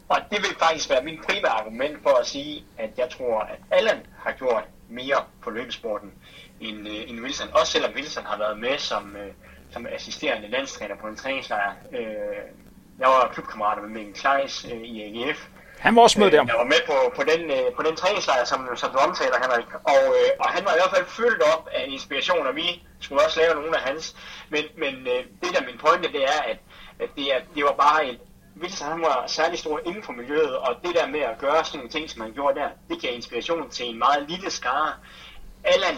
og 0.09 0.19
det 0.31 0.39
vil 0.39 0.59
faktisk 0.59 0.91
være 0.91 1.05
min 1.05 1.21
primære 1.29 1.61
argument 1.61 2.03
for 2.03 2.21
at 2.21 2.27
sige, 2.27 2.65
at 2.79 2.91
jeg 2.99 3.11
tror, 3.11 3.41
at 3.41 3.59
Allan 3.71 4.07
har 4.19 4.33
gjort 4.33 4.65
mere 4.89 5.25
på 5.43 5.51
løbesporten 5.51 6.13
end, 6.61 6.89
øh, 6.89 7.11
end 7.11 7.21
Wilson. 7.21 7.49
Også 7.53 7.73
selvom 7.73 7.93
Wilson 7.95 8.25
har 8.25 8.39
været 8.39 8.59
med 8.59 8.79
som, 8.79 9.17
øh, 9.17 9.33
som 9.71 9.87
assisterende 9.87 10.49
landstræner 10.49 10.97
på 10.97 11.07
en 11.07 11.17
træningslejr. 11.17 11.75
Øh, 11.93 12.70
jeg 13.01 13.09
var 13.09 13.31
klubkammerater 13.33 13.83
med 13.83 13.91
Mikkel 13.91 14.15
Kleis 14.15 14.67
øh, 14.73 14.81
i 14.81 14.95
AGF, 15.07 15.41
Han 15.79 15.97
var 15.97 16.03
også 16.03 16.21
med 16.21 16.31
der. 16.31 16.45
Jeg 16.47 16.61
var 16.63 16.71
med 16.75 16.83
på, 16.87 16.97
på 17.17 17.23
den, 17.31 17.41
øh, 17.51 17.67
på 17.77 17.83
den 17.83 17.97
træningslejr, 17.97 18.45
som, 18.45 18.77
som 18.77 18.91
du 18.93 18.99
omtaler, 18.99 19.37
Henrik. 19.43 19.71
Og, 19.93 20.03
øh, 20.19 20.29
og 20.43 20.49
han 20.55 20.65
var 20.65 20.73
i 20.73 20.79
hvert 20.81 20.95
fald 20.97 21.07
fyldt 21.07 21.43
op 21.55 21.69
af 21.73 21.85
inspiration, 21.89 22.47
og 22.47 22.57
vi 22.57 22.67
skulle 23.01 23.25
også 23.25 23.41
lave 23.41 23.55
nogle 23.55 23.77
af 23.77 23.83
hans. 23.83 24.17
Men, 24.51 24.65
men 24.83 24.95
øh, 25.13 25.21
det 25.43 25.51
der 25.55 25.67
min 25.69 25.79
pointe, 25.85 26.13
det 26.13 26.23
er, 26.25 26.41
at, 26.51 26.59
at 27.01 27.11
det, 27.17 27.35
er, 27.35 27.39
det 27.55 27.65
var 27.65 27.75
bare 27.87 28.07
et, 28.09 28.21
Wilson 28.61 28.89
han 28.89 29.01
var 29.01 29.25
særlig 29.27 29.59
stor 29.59 29.81
inden 29.87 30.03
for 30.03 30.13
miljøet, 30.13 30.57
og 30.57 30.77
det 30.85 30.95
der 30.95 31.07
med 31.07 31.21
at 31.21 31.39
gøre 31.39 31.65
sådan 31.65 31.79
nogle 31.79 31.91
ting, 31.91 32.11
som 32.11 32.21
han 32.21 32.33
gjorde 32.33 32.61
der, 32.61 32.69
det 32.89 33.03
gav 33.03 33.15
inspiration 33.15 33.71
til 33.71 33.87
en 33.91 33.99
meget 33.99 34.31
lille 34.31 34.51
skare. 34.51 34.93
Allan, 35.65 35.97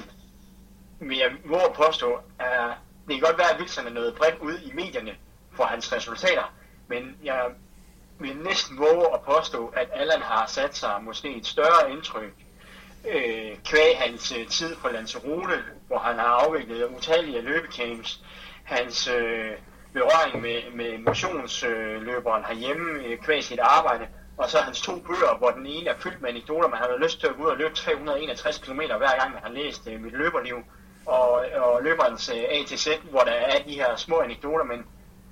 vil 1.00 1.18
jeg 1.18 1.30
våge 1.44 1.64
at 1.64 1.72
påstå, 1.72 2.18
er, 2.38 2.66
det 3.06 3.14
kan 3.14 3.20
godt 3.20 3.38
være, 3.38 3.50
at 3.54 3.60
Wilson 3.60 3.86
er 3.86 3.90
noget 3.90 4.14
bredt 4.14 4.38
ud 4.40 4.58
i 4.58 4.72
medierne 4.74 5.14
for 5.56 5.64
hans 5.64 5.92
resultater, 5.92 6.52
men 6.92 7.16
jeg 7.24 7.40
vil 8.18 8.36
næsten 8.36 8.78
våge 8.78 9.06
at 9.14 9.20
påstå, 9.20 9.66
at 9.76 9.88
Allan 9.92 10.22
har 10.22 10.46
sat 10.46 10.76
sig 10.76 10.94
måske 11.02 11.36
et 11.36 11.46
større 11.46 11.90
indtryk 11.90 12.32
øh, 13.08 13.56
kvæg 13.64 13.98
hans 13.98 14.32
øh, 14.32 14.46
tid 14.46 14.76
på 14.76 14.88
Lanzarote, 14.88 15.58
hvor 15.86 15.98
han 15.98 16.18
har 16.18 16.26
afviklet 16.26 16.88
utallige 16.96 17.40
løbecamps, 17.40 18.20
hans 18.64 19.08
øh, 19.08 19.50
berøring 19.92 20.42
med, 20.42 20.60
med 20.74 20.98
motionsløberen 20.98 22.44
herhjemme, 22.44 23.04
øh, 23.04 23.18
kvæg 23.18 23.44
sit 23.44 23.58
arbejde, 23.58 24.06
og 24.36 24.50
så 24.50 24.58
hans 24.58 24.80
to 24.80 24.92
bøger, 24.98 25.38
hvor 25.38 25.50
den 25.50 25.66
ene 25.66 25.90
er 25.90 25.98
fyldt 25.98 26.22
med 26.22 26.30
anekdoter, 26.30 26.68
man 26.68 26.78
har 26.78 26.98
lyst 27.02 27.20
til 27.20 27.26
at 27.26 27.36
gå 27.36 27.42
ud 27.42 27.48
og 27.48 27.56
løbe 27.56 27.74
361 27.74 28.58
km 28.58 28.80
hver 28.80 29.18
gang, 29.20 29.32
man 29.32 29.42
har 29.42 29.50
læst 29.50 29.88
øh, 29.88 30.00
mit 30.00 30.12
løberliv, 30.12 30.56
og, 31.06 31.44
og 31.56 31.82
løberens 31.82 32.28
øh, 32.28 32.44
A 32.50 32.64
til 32.66 32.78
Z, 32.78 32.88
hvor 33.10 33.20
der 33.20 33.32
er 33.32 33.62
de 33.62 33.72
her 33.72 33.96
små 33.96 34.20
anekdoter, 34.20 34.64
men, 34.64 34.84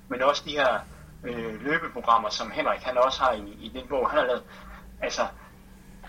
men 0.07 0.21
også 0.21 0.43
de 0.45 0.51
her 0.51 0.79
øh, 1.23 1.65
løbeprogrammer, 1.65 2.29
som 2.29 2.51
Henrik 2.51 2.79
han 2.79 2.97
også 2.97 3.21
har 3.21 3.33
i, 3.33 3.57
i 3.61 3.71
den 3.73 3.87
bog, 3.89 4.09
han 4.09 4.19
har 4.19 4.25
lavet. 4.25 4.43
Altså, 5.01 5.21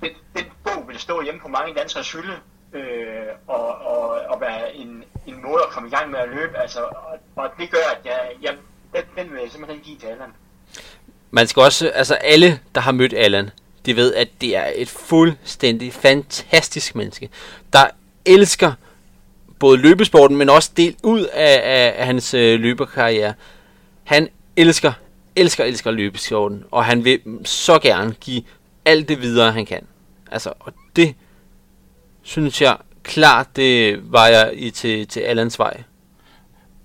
den, 0.00 0.10
den 0.36 0.44
bog 0.64 0.88
vil 0.88 0.98
stå 0.98 1.22
hjemme 1.22 1.40
på 1.40 1.48
mange 1.48 1.74
danskers 1.74 2.12
hylde, 2.12 2.36
øh, 2.72 3.26
og, 3.46 3.66
og, 3.66 4.08
og 4.08 4.40
være 4.40 4.74
en, 4.74 5.04
en 5.26 5.42
måde 5.42 5.62
at 5.62 5.70
komme 5.70 5.88
i 5.88 5.92
gang 5.92 6.10
med 6.10 6.18
at 6.18 6.28
løbe. 6.28 6.58
Altså, 6.58 6.80
og, 6.80 7.18
og 7.36 7.50
det 7.58 7.70
gør, 7.70 7.96
at 7.96 8.06
jeg, 8.06 8.30
jeg, 8.42 8.56
den, 8.94 9.02
den 9.16 9.32
vil 9.32 9.40
jeg 9.42 9.50
simpelthen 9.50 9.80
give 9.84 9.98
til 9.98 10.06
Allan. 10.06 10.32
Man 11.30 11.46
skal 11.46 11.62
også, 11.62 11.88
altså 11.88 12.14
alle, 12.14 12.60
der 12.74 12.80
har 12.80 12.92
mødt 12.92 13.14
Allan, 13.16 13.50
de 13.86 13.96
ved, 13.96 14.14
at 14.14 14.28
det 14.40 14.56
er 14.56 14.70
et 14.74 14.88
fuldstændig 14.88 15.92
fantastisk 15.92 16.94
menneske, 16.94 17.30
der 17.72 17.86
elsker 18.26 18.72
både 19.58 19.78
løbesporten, 19.78 20.36
men 20.36 20.50
også 20.50 20.70
del 20.76 20.96
ud 21.02 21.20
af, 21.20 21.60
af, 21.64 21.94
af 21.98 22.06
hans 22.06 22.34
øh, 22.34 22.60
løberkarriere. 22.60 23.34
Han 24.04 24.28
elsker, 24.57 24.92
elsker, 25.36 25.64
elsker 25.64 25.90
løbesporten, 25.90 26.64
og 26.70 26.84
han 26.84 27.05
vil 27.05 27.20
så 27.44 27.78
gerne 27.78 28.14
give 28.20 28.42
alt 28.84 29.09
det 29.09 29.22
videre, 29.22 29.53
han 29.53 29.66
kan. 29.66 29.86
Altså, 30.30 30.53
og 30.61 30.72
det 30.96 31.14
synes 32.22 32.62
jeg 32.62 32.76
klart, 33.03 33.57
det 33.57 34.00
var 34.12 34.26
jeg 34.26 34.50
i 34.55 34.70
til, 34.70 35.07
til 35.07 35.20
Allans 35.20 35.59
vej. 35.59 35.82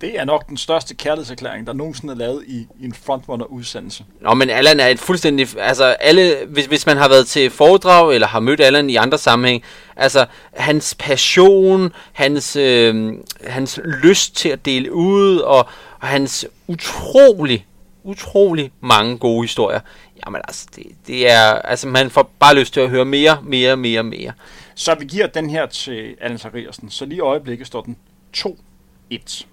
Det 0.00 0.18
er 0.18 0.24
nok 0.24 0.48
den 0.48 0.56
største 0.56 0.94
kærlighedserklæring, 0.94 1.66
der 1.66 1.72
nogensinde 1.72 2.12
er 2.12 2.16
lavet 2.16 2.44
i, 2.46 2.66
i 2.80 2.84
en 2.84 2.94
frontrunner-udsendelse. 2.94 4.04
Nå, 4.20 4.34
men 4.34 4.50
Allan 4.50 4.80
er 4.80 4.86
et 4.86 4.98
fuldstændig... 4.98 5.48
Altså, 5.58 5.84
alle, 5.84 6.36
hvis, 6.48 6.66
hvis 6.66 6.86
man 6.86 6.96
har 6.96 7.08
været 7.08 7.26
til 7.26 7.50
foredrag, 7.50 8.14
eller 8.14 8.26
har 8.26 8.40
mødt 8.40 8.60
Allan 8.60 8.90
i 8.90 8.96
andre 8.96 9.18
sammenhæng, 9.18 9.62
altså, 9.96 10.26
hans 10.54 10.96
passion, 10.98 11.92
hans, 12.12 12.56
øh, 12.56 13.12
hans 13.46 13.80
lyst 14.02 14.36
til 14.36 14.48
at 14.48 14.64
dele 14.64 14.92
ud, 14.92 15.36
og, 15.36 15.68
og 16.00 16.08
hans 16.08 16.46
utrolig, 16.68 17.66
utrolig 18.02 18.72
mange 18.80 19.18
gode 19.18 19.42
historier. 19.42 19.80
Jamen 20.26 20.40
altså, 20.48 20.66
det, 20.76 20.86
det 21.06 21.30
er... 21.30 21.52
Altså, 21.52 21.88
man 21.88 22.10
får 22.10 22.30
bare 22.38 22.54
lyst 22.54 22.72
til 22.72 22.80
at 22.80 22.90
høre 22.90 23.04
mere, 23.04 23.42
mere, 23.42 23.76
mere, 23.76 24.02
mere. 24.02 24.32
Så 24.74 24.94
vi 24.94 25.04
giver 25.04 25.26
den 25.26 25.50
her 25.50 25.66
til 25.66 26.16
Allan 26.20 26.38
Zachariasen. 26.38 26.90
Så 26.90 27.04
lige 27.04 27.16
i 27.16 27.20
øjeblikket 27.20 27.66
står 27.66 27.82
den 27.82 27.96
2-1. 28.36 29.44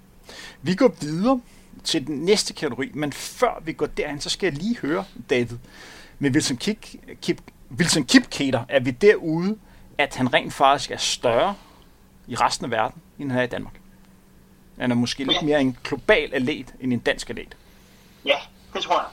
Vi 0.62 0.74
går 0.74 0.94
videre 1.00 1.40
til 1.84 2.06
den 2.06 2.16
næste 2.16 2.54
kategori, 2.54 2.90
men 2.94 3.12
før 3.12 3.62
vi 3.64 3.72
går 3.72 3.86
derhen, 3.86 4.20
så 4.20 4.30
skal 4.30 4.46
jeg 4.46 4.62
lige 4.62 4.78
høre, 4.78 5.04
David, 5.30 5.56
med 6.18 6.30
Wilson, 6.30 6.56
Kip, 6.56 6.86
Kip, 7.22 7.40
Wilson 7.78 8.04
Kipketer, 8.04 8.64
er 8.68 8.80
vi 8.80 8.90
derude, 8.90 9.58
at 9.98 10.16
han 10.16 10.34
rent 10.34 10.52
faktisk 10.52 10.90
er 10.90 10.96
større 10.96 11.54
i 12.28 12.34
resten 12.34 12.64
af 12.64 12.70
verden, 12.70 13.02
end 13.18 13.32
er 13.32 13.42
i 13.42 13.46
Danmark. 13.46 13.74
Han 14.80 14.90
er 14.90 14.94
måske 14.94 15.24
lidt 15.24 15.42
mere 15.42 15.60
en 15.60 15.78
global 15.84 16.34
atlet 16.34 16.74
end 16.80 16.92
en 16.92 16.98
dansk 16.98 17.30
atlet. 17.30 17.56
Ja, 18.24 18.38
det 18.74 18.82
tror 18.82 18.94
jeg. 18.94 19.08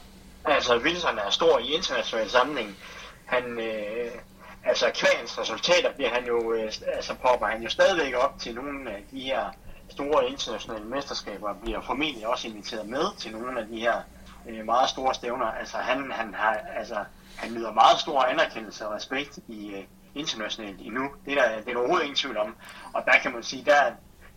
Altså, 0.55 0.77
Wilson 0.77 1.17
er 1.17 1.29
stor 1.29 1.59
i 1.59 1.73
international 1.73 2.29
sammenhæng. 2.29 2.75
Han, 3.25 3.59
øh, 3.59 4.11
altså, 4.65 4.91
kvæg 4.95 5.17
hans 5.17 5.39
resultater 5.39 5.93
bliver 5.93 6.09
han 6.09 6.25
jo, 6.25 6.53
øh, 6.53 6.71
altså, 6.87 7.13
popper 7.13 7.47
han 7.47 7.63
jo 7.63 7.69
stadigvæk 7.69 8.13
op 8.15 8.39
til 8.39 8.55
nogle 8.55 8.91
af 8.91 9.03
de 9.11 9.19
her 9.19 9.49
store 9.89 10.29
internationale 10.29 10.85
mesterskaber, 10.85 11.53
bliver 11.53 11.81
formentlig 11.81 12.27
også 12.27 12.47
inviteret 12.47 12.85
med 12.85 13.17
til 13.17 13.31
nogle 13.31 13.59
af 13.59 13.67
de 13.67 13.79
her 13.79 14.01
øh, 14.49 14.65
meget 14.65 14.89
store 14.89 15.13
stævner. 15.13 15.45
Altså, 15.45 15.77
han, 15.77 16.11
han, 16.11 16.33
har, 16.33 16.59
altså, 16.77 16.95
han 17.35 17.53
nyder 17.53 17.71
meget 17.71 17.99
stor 17.99 18.23
anerkendelse 18.23 18.87
og 18.87 18.93
respekt 18.93 19.39
i 19.47 19.67
øh, 19.67 19.83
internationalt 20.15 20.81
endnu. 20.81 21.09
Det 21.25 21.33
er, 21.33 21.41
der, 21.41 21.55
det 21.55 21.67
er 21.67 21.73
der 21.73 21.79
overhovedet 21.79 22.03
ingen 22.03 22.17
tvivl 22.17 22.37
om. 22.37 22.55
Og 22.93 23.03
der 23.05 23.19
kan 23.21 23.31
man 23.33 23.43
sige, 23.43 23.65
der, 23.65 23.91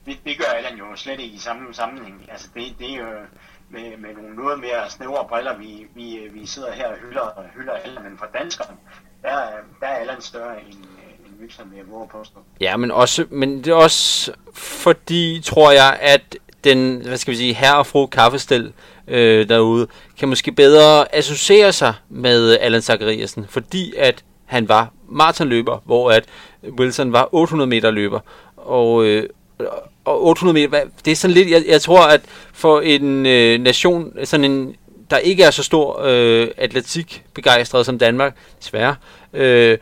det, 0.06 0.16
det 0.24 0.38
gør 0.38 0.44
Allan 0.56 0.78
jo 0.78 0.84
slet 0.96 1.20
ikke 1.20 1.34
i 1.34 1.38
samme 1.38 1.74
sammenhæng. 1.74 2.26
Altså, 2.32 2.48
det, 2.54 2.74
det 2.78 2.90
er 2.90 2.96
jo 2.96 3.06
med, 3.70 3.96
med 3.96 4.14
nogle 4.14 4.36
noget 4.36 4.60
mere 4.60 4.90
snævre 4.90 5.28
briller, 5.28 5.58
vi, 5.58 5.86
vi, 5.94 6.18
vi 6.32 6.46
sidder 6.46 6.72
her 6.72 6.88
og 6.88 6.96
hylder, 6.96 7.42
hylder 7.54 7.72
Allan, 7.72 8.04
men 8.04 8.18
for 8.18 8.26
danskerne, 8.38 8.76
der, 9.22 9.30
der 9.80 9.86
er 9.86 9.96
Allan 9.96 10.20
større 10.20 10.60
end, 10.60 10.78
end 11.26 11.40
Wilson, 11.40 11.70
vil 11.70 11.76
jeg 11.76 11.86
våge 11.90 12.08
påstå. 12.08 12.38
Ja, 12.60 12.76
men, 12.76 12.90
også, 12.90 13.26
men 13.30 13.58
det 13.58 13.68
er 13.68 13.74
også 13.74 14.32
fordi, 14.54 15.40
tror 15.44 15.70
jeg, 15.70 15.98
at 16.00 16.36
den, 16.64 17.06
hvad 17.06 17.16
skal 17.16 17.32
vi 17.32 17.36
sige, 17.36 17.54
herre 17.54 17.78
og 17.78 17.86
fru 17.86 18.06
kaffestel 18.06 18.72
øh, 19.08 19.48
derude, 19.48 19.86
kan 20.18 20.28
måske 20.28 20.52
bedre 20.52 21.14
associere 21.14 21.72
sig 21.72 21.94
med 22.08 22.58
Allan 22.60 22.82
Zachariasen, 22.82 23.46
fordi 23.48 23.94
at 23.96 24.24
han 24.44 24.68
var 24.68 24.92
maratonløber, 25.08 25.78
hvor 25.84 26.10
at 26.10 26.24
Wilson 26.78 27.12
var 27.12 27.28
800 27.32 27.68
meter 27.68 27.90
løber. 27.90 28.20
Og, 28.56 29.04
øh, 29.04 29.28
og 30.04 30.26
800 30.26 30.54
meter, 30.54 30.84
det 31.04 31.10
er 31.10 31.16
sådan 31.16 31.34
lidt, 31.34 31.50
jeg, 31.50 31.64
jeg 31.68 31.82
tror, 31.82 32.02
at 32.02 32.20
for 32.52 32.80
en 32.80 33.26
øh, 33.26 33.60
nation, 33.60 34.12
sådan 34.24 34.44
en, 34.50 34.74
der 35.10 35.16
ikke 35.16 35.42
er 35.42 35.50
så 35.50 35.62
stor 35.62 36.02
øh, 36.04 36.48
atletikbegejstret 36.56 37.86
som 37.86 37.98
Danmark, 37.98 38.36
desværre, 38.60 38.94
øh, 39.32 39.78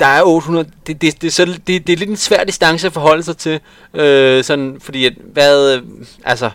der 0.00 0.06
er 0.06 0.22
800, 0.22 0.70
det, 0.86 1.02
det, 1.02 1.22
det, 1.22 1.32
så, 1.32 1.44
det, 1.66 1.86
det 1.86 1.92
er 1.92 1.96
lidt 1.96 2.10
en 2.10 2.16
svær 2.16 2.44
distance 2.44 2.86
at 2.86 2.92
forholde 2.92 3.22
sig 3.22 3.36
til, 3.36 3.60
øh, 3.94 4.44
sådan, 4.44 4.76
fordi 4.80 5.04
at, 5.06 5.12
hvad, 5.32 5.74
øh, 5.74 5.82
altså, 6.24 6.50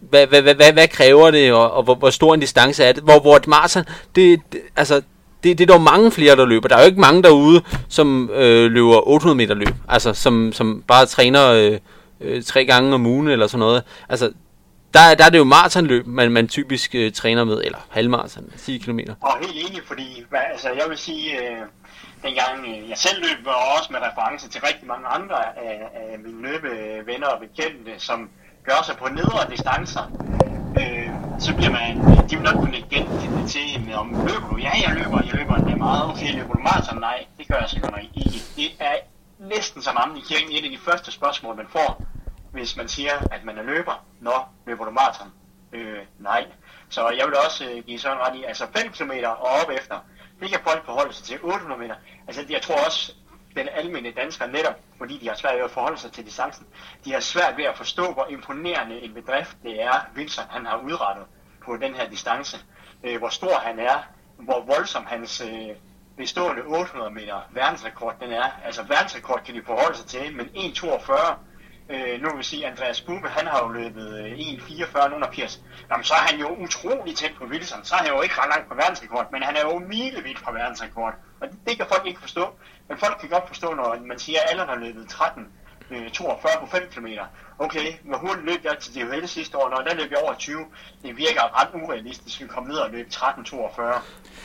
hvad, 0.00 0.26
hvad, 0.26 0.42
hvad, 0.42 0.54
hvad, 0.54 0.72
hvad 0.72 0.88
kræver 0.88 1.30
det, 1.30 1.52
og, 1.52 1.70
og 1.70 1.82
hvor, 1.82 1.94
hvor 1.94 2.10
stor 2.10 2.34
en 2.34 2.40
distance 2.40 2.84
er 2.84 2.92
det, 2.92 3.02
hvor, 3.02 3.20
hvor 3.20 3.36
et 3.36 3.46
maraton, 3.46 3.84
det, 4.14 4.40
det, 4.52 4.60
altså, 4.76 5.02
det, 5.44 5.58
det 5.58 5.70
er 5.70 5.72
dog 5.72 5.82
mange 5.82 6.10
flere, 6.10 6.36
der 6.36 6.46
løber. 6.46 6.68
Der 6.68 6.76
er 6.76 6.80
jo 6.80 6.86
ikke 6.86 7.00
mange 7.00 7.22
derude, 7.22 7.62
som 7.88 8.30
øh, 8.30 8.70
løber 8.70 9.08
800 9.08 9.36
meter 9.36 9.54
løb, 9.54 9.74
altså, 9.88 10.12
som, 10.12 10.52
som 10.52 10.82
bare 10.88 11.06
træner 11.06 11.48
øh, 11.48 11.78
øh, 12.20 12.42
tre 12.42 12.64
gange 12.64 12.94
om 12.94 13.06
ugen, 13.06 13.28
eller 13.28 13.46
sådan 13.46 13.58
noget. 13.58 13.82
Altså, 14.08 14.32
der, 14.94 15.14
der 15.14 15.24
er 15.24 15.30
det 15.30 15.38
jo 15.38 15.44
maratonløb, 15.44 16.06
man, 16.06 16.32
man 16.32 16.48
typisk 16.48 16.94
øh, 16.94 17.12
træner 17.12 17.44
med, 17.44 17.62
eller 17.64 17.78
halvmaraton, 17.90 18.52
10 18.58 18.78
km. 18.78 18.98
Og 19.20 19.38
helt 19.40 19.68
enig, 19.68 19.82
fordi 19.86 20.24
hvad, 20.28 20.40
altså, 20.52 20.68
jeg 20.68 20.84
vil 20.88 20.98
sige, 20.98 21.38
øh, 21.38 21.62
dengang 22.22 22.66
øh, 22.68 22.90
jeg 22.90 22.98
selv 22.98 23.18
løb, 23.22 23.46
og 23.46 23.54
også 23.78 23.88
med 23.92 24.00
reference 24.00 24.48
til 24.48 24.60
rigtig 24.60 24.86
mange 24.88 25.06
andre 25.06 25.36
af, 25.58 25.78
af 25.94 26.18
mine 26.24 26.42
løbevenner 26.42 27.26
og 27.26 27.40
bekendte, 27.40 27.92
som 27.98 28.30
gør 28.64 28.82
sig 28.86 28.96
på 28.96 29.08
nedre 29.08 29.50
distancer. 29.50 30.04
Øh, 30.80 31.08
så 31.38 31.50
bliver 31.56 31.72
man, 31.78 31.90
de 32.28 32.36
vil 32.36 32.44
nok 32.44 32.54
kunne 32.54 32.82
genkende 32.90 33.48
til, 33.48 33.68
med, 33.86 33.94
om 33.94 34.08
løber 34.10 34.48
du? 34.50 34.56
Ja, 34.56 34.72
jeg 34.84 34.92
løber, 34.98 35.20
jeg 35.26 35.34
løber 35.34 35.54
det 35.54 35.72
er 35.72 35.76
meget. 35.76 36.10
Okay, 36.10 36.34
løber 36.38 36.54
du 36.54 36.62
maraton? 36.62 37.00
Nej, 37.00 37.24
det 37.38 37.48
gør 37.48 37.58
jeg 37.60 37.68
sikkert 37.68 37.94
ikke. 38.02 38.30
Det 38.56 38.70
er 38.80 38.94
næsten 39.40 39.82
som 39.82 39.96
om 39.96 40.16
i 40.16 40.20
kirken 40.20 40.52
et 40.52 40.64
af 40.64 40.70
de 40.70 40.78
første 40.78 41.12
spørgsmål, 41.12 41.56
man 41.56 41.68
får, 41.68 42.02
hvis 42.52 42.76
man 42.76 42.88
siger, 42.88 43.12
at 43.30 43.44
man 43.44 43.58
er 43.58 43.62
løber. 43.62 44.06
Nå, 44.20 44.32
løber 44.66 44.84
du 44.84 44.90
maraton? 44.90 45.32
Øh, 45.72 45.98
nej. 46.18 46.46
Så 46.88 47.08
jeg 47.08 47.26
vil 47.26 47.36
også 47.44 47.70
øh, 47.70 47.84
give 47.84 47.98
sådan 47.98 48.18
ret 48.18 48.36
i, 48.36 48.44
altså 48.44 48.66
5 48.76 48.92
km 48.92 49.10
og 49.24 49.36
op 49.36 49.70
efter, 49.70 49.98
det 50.40 50.50
kan 50.50 50.60
folk 50.64 50.84
forholde 50.84 51.14
sig 51.14 51.24
til 51.24 51.38
800 51.42 51.80
meter. 51.80 51.94
Altså 52.26 52.44
jeg 52.50 52.62
tror 52.62 52.84
også, 52.86 53.12
den 53.56 53.68
almindelige 53.68 54.20
dansker 54.20 54.46
netop, 54.46 54.74
fordi 54.98 55.18
de 55.18 55.28
har 55.28 55.34
svært 55.34 55.56
ved 55.56 55.64
at 55.64 55.70
forholde 55.70 55.98
sig 55.98 56.12
til 56.12 56.24
distancen, 56.24 56.66
de 57.04 57.12
har 57.12 57.20
svært 57.20 57.56
ved 57.56 57.64
at 57.64 57.76
forstå, 57.76 58.12
hvor 58.12 58.26
imponerende 58.26 59.00
en 59.00 59.14
bedrift 59.14 59.56
det 59.62 59.82
er, 59.82 60.06
Wilson 60.16 60.44
han 60.50 60.66
har 60.66 60.76
udrettet 60.76 61.24
på 61.64 61.76
den 61.76 61.94
her 61.94 62.08
distance. 62.10 62.58
Øh, 63.04 63.18
hvor 63.18 63.28
stor 63.28 63.54
han 63.58 63.78
er, 63.78 63.98
hvor 64.36 64.64
voldsom 64.66 65.06
hans 65.06 65.40
øh, 65.40 65.76
bestående 66.20 66.62
800 66.62 67.10
meter 67.10 67.38
verdensrekord 67.50 68.16
den 68.20 68.32
er. 68.32 68.60
Altså 68.64 68.82
verdensrekord 68.82 69.42
kan 69.44 69.54
de 69.54 69.62
forholde 69.66 69.96
sig 69.96 70.06
til, 70.06 70.36
men 70.36 70.46
1,42 70.46 71.34
Øh, 71.92 72.22
nu 72.22 72.36
vil 72.36 72.44
sige, 72.44 72.66
Andreas 72.66 73.00
Bube, 73.00 73.28
han 73.28 73.46
har 73.46 73.58
jo 73.62 73.68
løbet 73.68 74.08
1.44, 74.38 75.04
under 75.04 75.08
nogen 75.08 75.34
80. 75.34 75.60
Jamen, 75.90 76.04
så 76.04 76.14
er 76.14 76.24
han 76.30 76.40
jo 76.40 76.48
utrolig 76.64 77.16
tæt 77.16 77.32
på 77.38 77.44
Wilson. 77.44 77.84
Så 77.84 77.94
er 77.94 77.98
han 77.98 78.08
jo 78.08 78.22
ikke 78.22 78.34
ret 78.38 78.48
langt 78.48 78.68
på 78.68 78.74
verdensrekord, 78.74 79.28
men 79.32 79.42
han 79.42 79.56
er 79.56 79.60
jo 79.60 79.78
milevidt 79.78 80.38
fra 80.38 80.52
verdensrekord. 80.52 81.14
Og 81.40 81.48
det, 81.48 81.58
det 81.66 81.76
kan 81.76 81.86
folk 81.88 82.06
ikke 82.06 82.20
forstå. 82.20 82.44
Men 82.88 82.98
folk 82.98 83.16
kan 83.20 83.28
godt 83.28 83.48
forstå, 83.48 83.74
når 83.74 83.98
man 84.06 84.18
siger, 84.18 84.38
at 84.40 84.50
Allan 84.50 84.68
har 84.68 84.76
løbet 84.76 85.08
13 85.08 85.48
42 86.12 86.52
øh, 86.54 86.60
på 86.60 86.66
5 86.66 86.88
km. 86.90 87.06
Okay, 87.58 87.94
hvor 88.04 88.18
hurtigt 88.18 88.46
løb 88.46 88.64
jeg 88.64 88.78
til 88.78 88.94
DHL 88.94 89.26
sidste 89.26 89.58
år, 89.58 89.68
når 89.70 89.76
der 89.76 89.94
løb 89.94 90.10
jeg 90.10 90.18
over 90.18 90.34
20. 90.34 90.66
Det 91.02 91.16
virker 91.16 91.60
ret 91.60 91.82
urealistisk 91.82 92.40
at 92.40 92.48
komme 92.48 92.68
ned 92.68 92.78
og 92.78 92.90
løbe 92.90 93.08
13.42. 93.12 94.00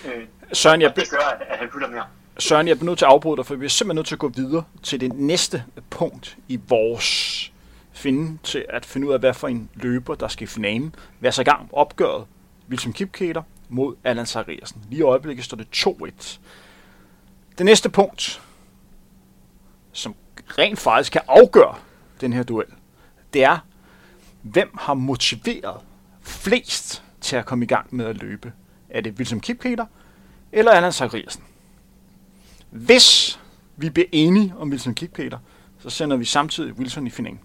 Øh, 0.05 0.23
Søren, 0.53 0.81
jeg... 0.81 0.95
Det 0.95 1.09
gør, 1.09 1.37
at, 1.49 1.57
han 1.57 1.69
fylder 1.73 1.89
mere. 1.89 2.03
Søren, 2.39 2.67
jeg 2.67 2.77
er 2.79 2.83
nødt 2.83 2.97
til 2.97 3.05
at 3.05 3.11
afbryde 3.11 3.37
dig, 3.37 3.45
for 3.45 3.55
vi 3.55 3.65
er 3.65 3.69
simpelthen 3.69 3.95
nødt 3.95 4.07
til 4.07 4.15
at 4.15 4.19
gå 4.19 4.27
videre 4.27 4.63
til 4.83 5.01
det 5.01 5.13
næste 5.13 5.63
punkt 5.89 6.37
i 6.47 6.59
vores 6.67 7.51
finde 7.95 8.37
til 8.43 8.65
at 8.69 8.85
finde 8.85 9.07
ud 9.07 9.13
af, 9.13 9.19
hvad 9.19 9.33
for 9.33 9.47
en 9.47 9.69
løber, 9.73 10.15
der 10.15 10.27
skal 10.27 10.43
i 10.43 10.47
finalen. 10.47 10.95
Vær 11.19 11.31
så 11.31 11.41
i 11.41 11.45
gang 11.45 11.69
opgøret. 11.73 12.25
Wilson 12.69 12.93
Kipketer 12.93 13.43
mod 13.69 13.95
Allan 14.03 14.25
Zachariasen. 14.25 14.81
Lige 14.89 14.99
i 14.99 15.01
øjeblikket 15.01 15.45
står 15.45 15.57
det 15.57 15.67
2-1. 15.87 16.39
Det 17.57 17.65
næste 17.65 17.89
punkt, 17.89 18.41
som 19.91 20.15
rent 20.57 20.79
faktisk 20.79 21.11
kan 21.11 21.21
afgøre 21.27 21.75
den 22.21 22.33
her 22.33 22.43
duel, 22.43 22.67
det 23.33 23.43
er, 23.43 23.57
hvem 24.41 24.77
har 24.77 24.93
motiveret 24.93 25.81
flest 26.21 27.03
til 27.21 27.35
at 27.35 27.45
komme 27.45 27.65
i 27.65 27.67
gang 27.67 27.95
med 27.95 28.05
at 28.05 28.17
løbe? 28.17 28.53
Er 28.95 29.01
det 29.01 29.13
Wilson 29.17 29.39
Kipketer 29.39 29.85
eller 30.51 30.71
Allan 30.71 30.91
Zachariasen? 30.91 31.43
Hvis 32.69 33.39
vi 33.77 33.89
bliver 33.89 34.07
enige 34.11 34.53
om 34.57 34.69
Wilson 34.69 34.95
Kipketer, 34.95 35.39
så 35.79 35.89
sender 35.89 36.17
vi 36.17 36.25
samtidig 36.25 36.73
Wilson 36.73 37.07
i 37.07 37.09
finalen. 37.09 37.39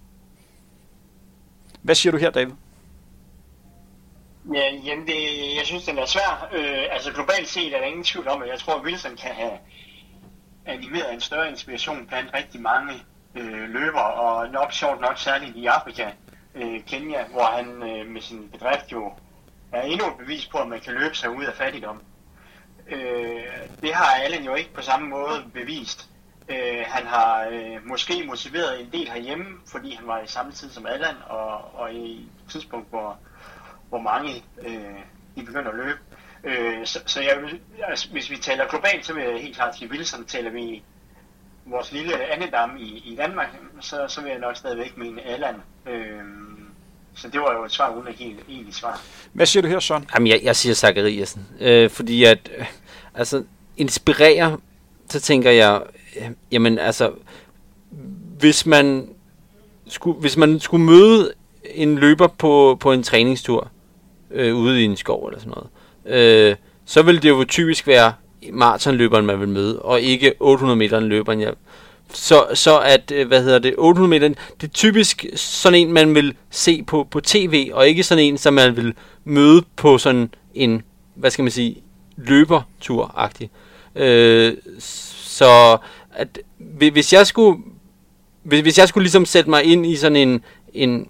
Hvad 1.81 1.95
siger 1.95 2.11
du 2.11 2.17
her, 2.17 2.29
David? 2.29 2.53
Ja, 4.53 4.75
jamen 4.85 5.07
det, 5.07 5.15
jeg 5.57 5.61
synes, 5.65 5.85
den 5.85 5.97
er 5.97 6.05
svær. 6.05 6.49
Øh, 6.53 6.85
altså 6.91 7.13
globalt 7.13 7.47
set 7.47 7.75
er 7.75 7.79
der 7.79 7.85
ingen 7.85 8.03
tvivl 8.03 8.27
om, 8.27 8.41
at 8.41 8.49
jeg 8.49 8.59
tror, 8.59 8.73
at 8.73 8.85
Wilson 8.85 9.15
kan 9.15 9.31
have 9.31 9.57
animeret 10.65 11.13
en 11.13 11.21
større 11.21 11.49
inspiration 11.49 12.05
blandt 12.07 12.33
rigtig 12.33 12.61
mange 12.61 12.93
øh, 13.35 13.69
løbere, 13.69 14.13
og 14.13 14.49
nok 14.49 14.71
sjovt 14.71 15.01
nok 15.01 15.17
særligt 15.17 15.55
i 15.55 15.65
Afrika, 15.65 16.11
øh, 16.55 16.83
Kenya, 16.87 17.23
hvor 17.31 17.45
han 17.45 17.67
øh, 17.67 18.07
med 18.07 18.21
sin 18.21 18.49
bedrift 18.49 18.91
jo 18.91 19.13
er 19.71 19.81
endnu 19.81 20.07
et 20.07 20.17
bevis 20.17 20.45
på, 20.45 20.57
at 20.57 20.67
man 20.67 20.79
kan 20.79 20.93
løbe 20.93 21.15
sig 21.15 21.29
ud 21.29 21.43
af 21.43 21.53
fattigdom. 21.53 22.01
Øh, 22.87 23.43
det 23.81 23.93
har 23.93 24.23
Allen 24.23 24.43
jo 24.43 24.55
ikke 24.55 24.73
på 24.73 24.81
samme 24.81 25.09
måde 25.09 25.43
bevist. 25.53 26.09
Øh, 26.49 26.85
han 26.87 27.07
har 27.07 27.47
øh, 27.51 27.87
måske 27.87 28.23
motiveret 28.27 28.81
en 28.81 28.89
del 28.91 29.07
herhjemme, 29.07 29.45
fordi 29.67 29.95
han 29.95 30.07
var 30.07 30.21
i 30.21 30.27
samme 30.27 30.51
tid 30.51 30.69
som 30.69 30.85
Allan, 30.85 31.15
og, 31.27 31.79
og 31.79 31.93
i 31.93 32.21
et 32.21 32.29
tidspunkt, 32.49 32.89
hvor, 32.89 33.17
hvor 33.89 33.99
mange 33.99 34.43
øh, 34.61 34.99
de 35.35 35.45
begynder 35.45 35.69
at 35.71 35.77
løbe. 35.77 35.99
Øh, 36.43 36.85
så, 36.85 36.99
så 37.05 37.21
jeg 37.21 37.41
vil, 37.41 37.61
altså, 37.83 38.11
hvis 38.11 38.29
vi 38.29 38.37
taler 38.37 38.67
globalt, 38.67 39.05
så 39.05 39.13
vil 39.13 39.23
jeg 39.23 39.41
helt 39.41 39.55
klart 39.55 39.75
sige 39.75 39.91
Wilson, 39.91 40.25
taler 40.25 40.49
vi 40.49 40.83
vores 41.65 41.91
lille 41.91 42.33
andedam 42.33 42.77
i, 42.77 42.97
i 42.97 43.15
Danmark, 43.15 43.49
så, 43.79 44.05
så 44.07 44.21
vil 44.21 44.29
jeg 44.29 44.39
nok 44.39 44.55
stadigvæk 44.55 44.97
mene 44.97 45.21
Allan. 45.21 45.55
Øh, 45.85 46.23
så 47.15 47.27
det 47.27 47.41
var 47.41 47.53
jo 47.53 47.65
et 47.65 47.71
svar 47.71 47.95
uden 47.95 48.07
at 48.07 48.15
give 48.15 48.33
egentlig 48.49 48.75
svar. 48.75 49.01
Hvad 49.33 49.45
siger 49.45 49.61
du 49.61 49.67
her, 49.67 49.79
Søren? 49.79 50.05
Jamen, 50.15 50.27
jeg, 50.27 50.39
jeg 50.43 50.55
siger 50.55 50.75
Zachariasen. 50.75 51.47
Øh, 51.59 51.89
fordi 51.89 52.23
at, 52.23 52.51
øh, 52.57 52.65
altså, 53.15 53.43
inspirere, 53.77 54.57
så 55.09 55.19
tænker 55.19 55.51
jeg, 55.51 55.81
øh, 56.15 56.29
jamen 56.51 56.79
altså, 56.79 57.11
hvis 58.39 58.65
man 58.65 59.09
skulle, 59.87 60.19
hvis 60.19 60.37
man 60.37 60.59
skulle 60.59 60.85
møde 60.85 61.33
en 61.63 61.95
løber 61.95 62.27
på, 62.27 62.77
på 62.79 62.91
en 62.91 63.03
træningstur, 63.03 63.71
øh, 64.31 64.55
ude 64.55 64.81
i 64.81 64.85
en 64.85 64.97
skov 64.97 65.25
eller 65.25 65.39
sådan 65.39 65.53
noget, 65.55 65.69
øh, 66.49 66.55
så 66.85 67.01
vil 67.01 67.23
det 67.23 67.29
jo 67.29 67.43
typisk 67.43 67.87
være 67.87 68.13
maratonløberen, 68.51 69.25
man 69.25 69.39
vil 69.39 69.49
møde, 69.49 69.81
og 69.81 70.01
ikke 70.01 70.33
800 70.39 70.77
meter 70.77 70.99
løberen. 70.99 71.41
Ja. 71.41 71.51
Så, 72.13 72.45
så 72.53 72.79
at, 72.79 73.11
øh, 73.11 73.27
hvad 73.27 73.43
hedder 73.43 73.59
det, 73.59 73.75
800 73.77 74.09
meter, 74.09 74.41
det 74.61 74.67
er 74.67 74.71
typisk 74.73 75.25
sådan 75.35 75.79
en, 75.79 75.93
man 75.93 76.15
vil 76.15 76.35
se 76.49 76.83
på, 76.83 77.07
på 77.11 77.19
tv, 77.19 77.69
og 77.73 77.87
ikke 77.87 78.03
sådan 78.03 78.23
en, 78.23 78.37
som 78.37 78.53
man 78.53 78.75
vil 78.75 78.93
møde 79.23 79.63
på 79.75 79.97
sådan 79.97 80.33
en, 80.53 80.81
hvad 81.15 81.31
skal 81.31 81.43
man 81.43 81.51
sige, 81.51 81.75
løbertur-agtig. 82.17 83.49
Øh, 83.95 84.53
så 84.79 85.77
at, 86.11 86.39
hvis 86.91 87.13
jeg 87.13 87.27
skulle, 87.27 87.59
hvis, 88.43 88.61
hvis 88.61 88.77
jeg 88.77 88.87
skulle 88.87 89.03
ligesom 89.03 89.25
sætte 89.25 89.49
mig 89.49 89.63
ind 89.63 89.85
i 89.85 89.95
sådan 89.95 90.15
en, 90.15 90.43
en 90.73 91.07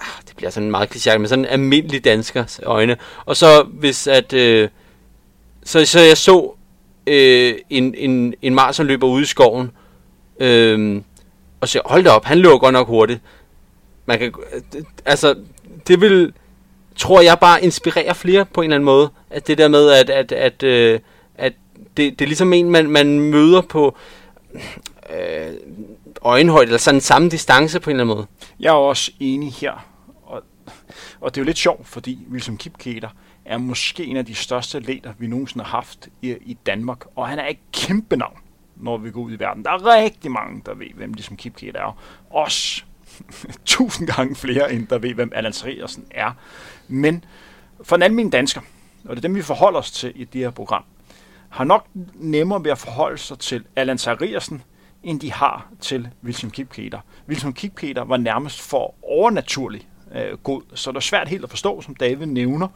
ah, 0.00 0.22
det 0.28 0.36
bliver 0.36 0.50
sådan 0.50 0.70
meget 0.70 0.96
klichéagtigt, 0.96 1.18
men 1.18 1.28
sådan 1.28 1.44
en 1.44 1.50
almindelig 1.50 2.04
danskers 2.04 2.60
øjne, 2.62 2.96
og 3.24 3.36
så 3.36 3.62
hvis 3.62 4.06
at, 4.06 4.32
øh, 4.32 4.68
så, 5.64 5.84
så 5.84 6.00
jeg 6.00 6.16
så 6.16 6.52
øh, 7.06 7.54
en, 7.70 7.94
en, 7.94 8.34
en 8.42 8.58
løber 8.78 9.06
ude 9.06 9.22
i 9.22 9.26
skoven, 9.26 9.66
øh, 9.66 9.83
Øhm, 10.40 11.04
og 11.60 11.68
så 11.68 11.80
hold 11.84 12.04
da 12.04 12.10
op, 12.10 12.24
han 12.24 12.38
løber 12.38 12.58
godt 12.58 12.72
nok 12.72 12.86
hurtigt. 12.86 13.20
Man 14.06 14.18
kan, 14.18 14.34
øh, 14.52 14.82
altså, 15.04 15.34
det 15.86 16.00
vil, 16.00 16.32
tror 16.96 17.20
jeg 17.20 17.38
bare 17.38 17.64
inspirere 17.64 18.14
flere 18.14 18.44
på 18.44 18.60
en 18.60 18.64
eller 18.64 18.76
anden 18.76 18.84
måde. 18.84 19.10
At 19.30 19.46
det 19.46 19.58
der 19.58 19.68
med, 19.68 19.90
at, 19.90 20.10
at, 20.10 20.32
at, 20.32 20.62
øh, 20.62 21.00
at 21.34 21.52
det, 21.96 22.18
det 22.18 22.24
er 22.24 22.26
ligesom 22.26 22.52
en, 22.52 22.70
man, 22.70 22.90
man 22.90 23.20
møder 23.20 23.60
på 23.60 23.96
øh, 25.10 25.54
øjenhøjde, 26.22 26.66
eller 26.66 26.78
sådan 26.78 27.00
samme 27.00 27.28
distance 27.28 27.80
på 27.80 27.90
en 27.90 27.96
eller 27.96 28.04
anden 28.04 28.16
måde. 28.16 28.26
Jeg 28.60 28.68
er 28.68 28.74
også 28.74 29.10
enig 29.20 29.52
her. 29.52 29.86
Og, 30.22 30.42
og 31.20 31.34
det 31.34 31.40
er 31.40 31.42
jo 31.42 31.46
lidt 31.46 31.58
sjovt, 31.58 31.86
fordi 31.86 32.18
Wilson 32.30 32.56
Kipketer, 32.56 33.08
er 33.44 33.58
måske 33.58 34.04
en 34.04 34.16
af 34.16 34.26
de 34.26 34.34
største 34.34 34.78
atleter, 34.78 35.12
vi 35.18 35.26
nogensinde 35.26 35.64
har 35.64 35.70
haft 35.70 36.08
i, 36.22 36.36
i 36.40 36.56
Danmark. 36.66 37.04
Og 37.16 37.28
han 37.28 37.38
er 37.38 37.46
et 37.46 37.58
kæmpe 37.72 38.16
navn, 38.16 38.38
når 38.84 38.96
vi 38.96 39.10
går 39.10 39.20
ud 39.20 39.32
i 39.32 39.38
verden. 39.38 39.64
Der 39.64 39.70
er 39.70 40.02
rigtig 40.02 40.30
mange, 40.30 40.62
der 40.66 40.74
ved, 40.74 40.86
hvem 40.94 41.12
ligesom 41.12 41.36
Kate 41.36 41.68
er. 41.68 41.98
Også 42.30 42.84
tusind 43.64 44.08
gange 44.08 44.36
flere, 44.36 44.72
end 44.72 44.86
der 44.86 44.98
ved, 44.98 45.14
hvem 45.14 45.32
Allan 45.34 45.52
Seriersen 45.52 46.04
er. 46.10 46.32
Men 46.88 47.24
for 47.82 47.96
en 47.96 48.02
almindelig 48.02 48.32
dansker, 48.32 48.60
og 49.04 49.10
det 49.10 49.16
er 49.16 49.28
dem, 49.28 49.34
vi 49.34 49.42
forholder 49.42 49.78
os 49.78 49.90
til 49.90 50.12
i 50.14 50.24
det 50.24 50.40
her 50.40 50.50
program, 50.50 50.84
har 51.48 51.64
nok 51.64 51.86
nemmere 52.14 52.64
ved 52.64 52.70
at 52.70 52.78
forholde 52.78 53.18
sig 53.18 53.38
til 53.38 53.64
Allan 53.76 53.98
Seriersen, 53.98 54.62
end 55.02 55.20
de 55.20 55.32
har 55.32 55.68
til 55.80 56.08
Wilson 56.24 56.50
Kipketer. 56.50 57.00
Wilson 57.28 57.52
Kipketer 57.52 58.04
var 58.04 58.16
nærmest 58.16 58.60
for 58.60 58.94
overnaturlig 59.02 59.88
øh, 60.14 60.38
god, 60.38 60.62
så 60.74 60.90
det 60.90 60.96
er 60.96 61.00
svært 61.00 61.28
helt 61.28 61.44
at 61.44 61.50
forstå, 61.50 61.80
som 61.80 61.94
David 61.94 62.26
nævner, 62.26 62.68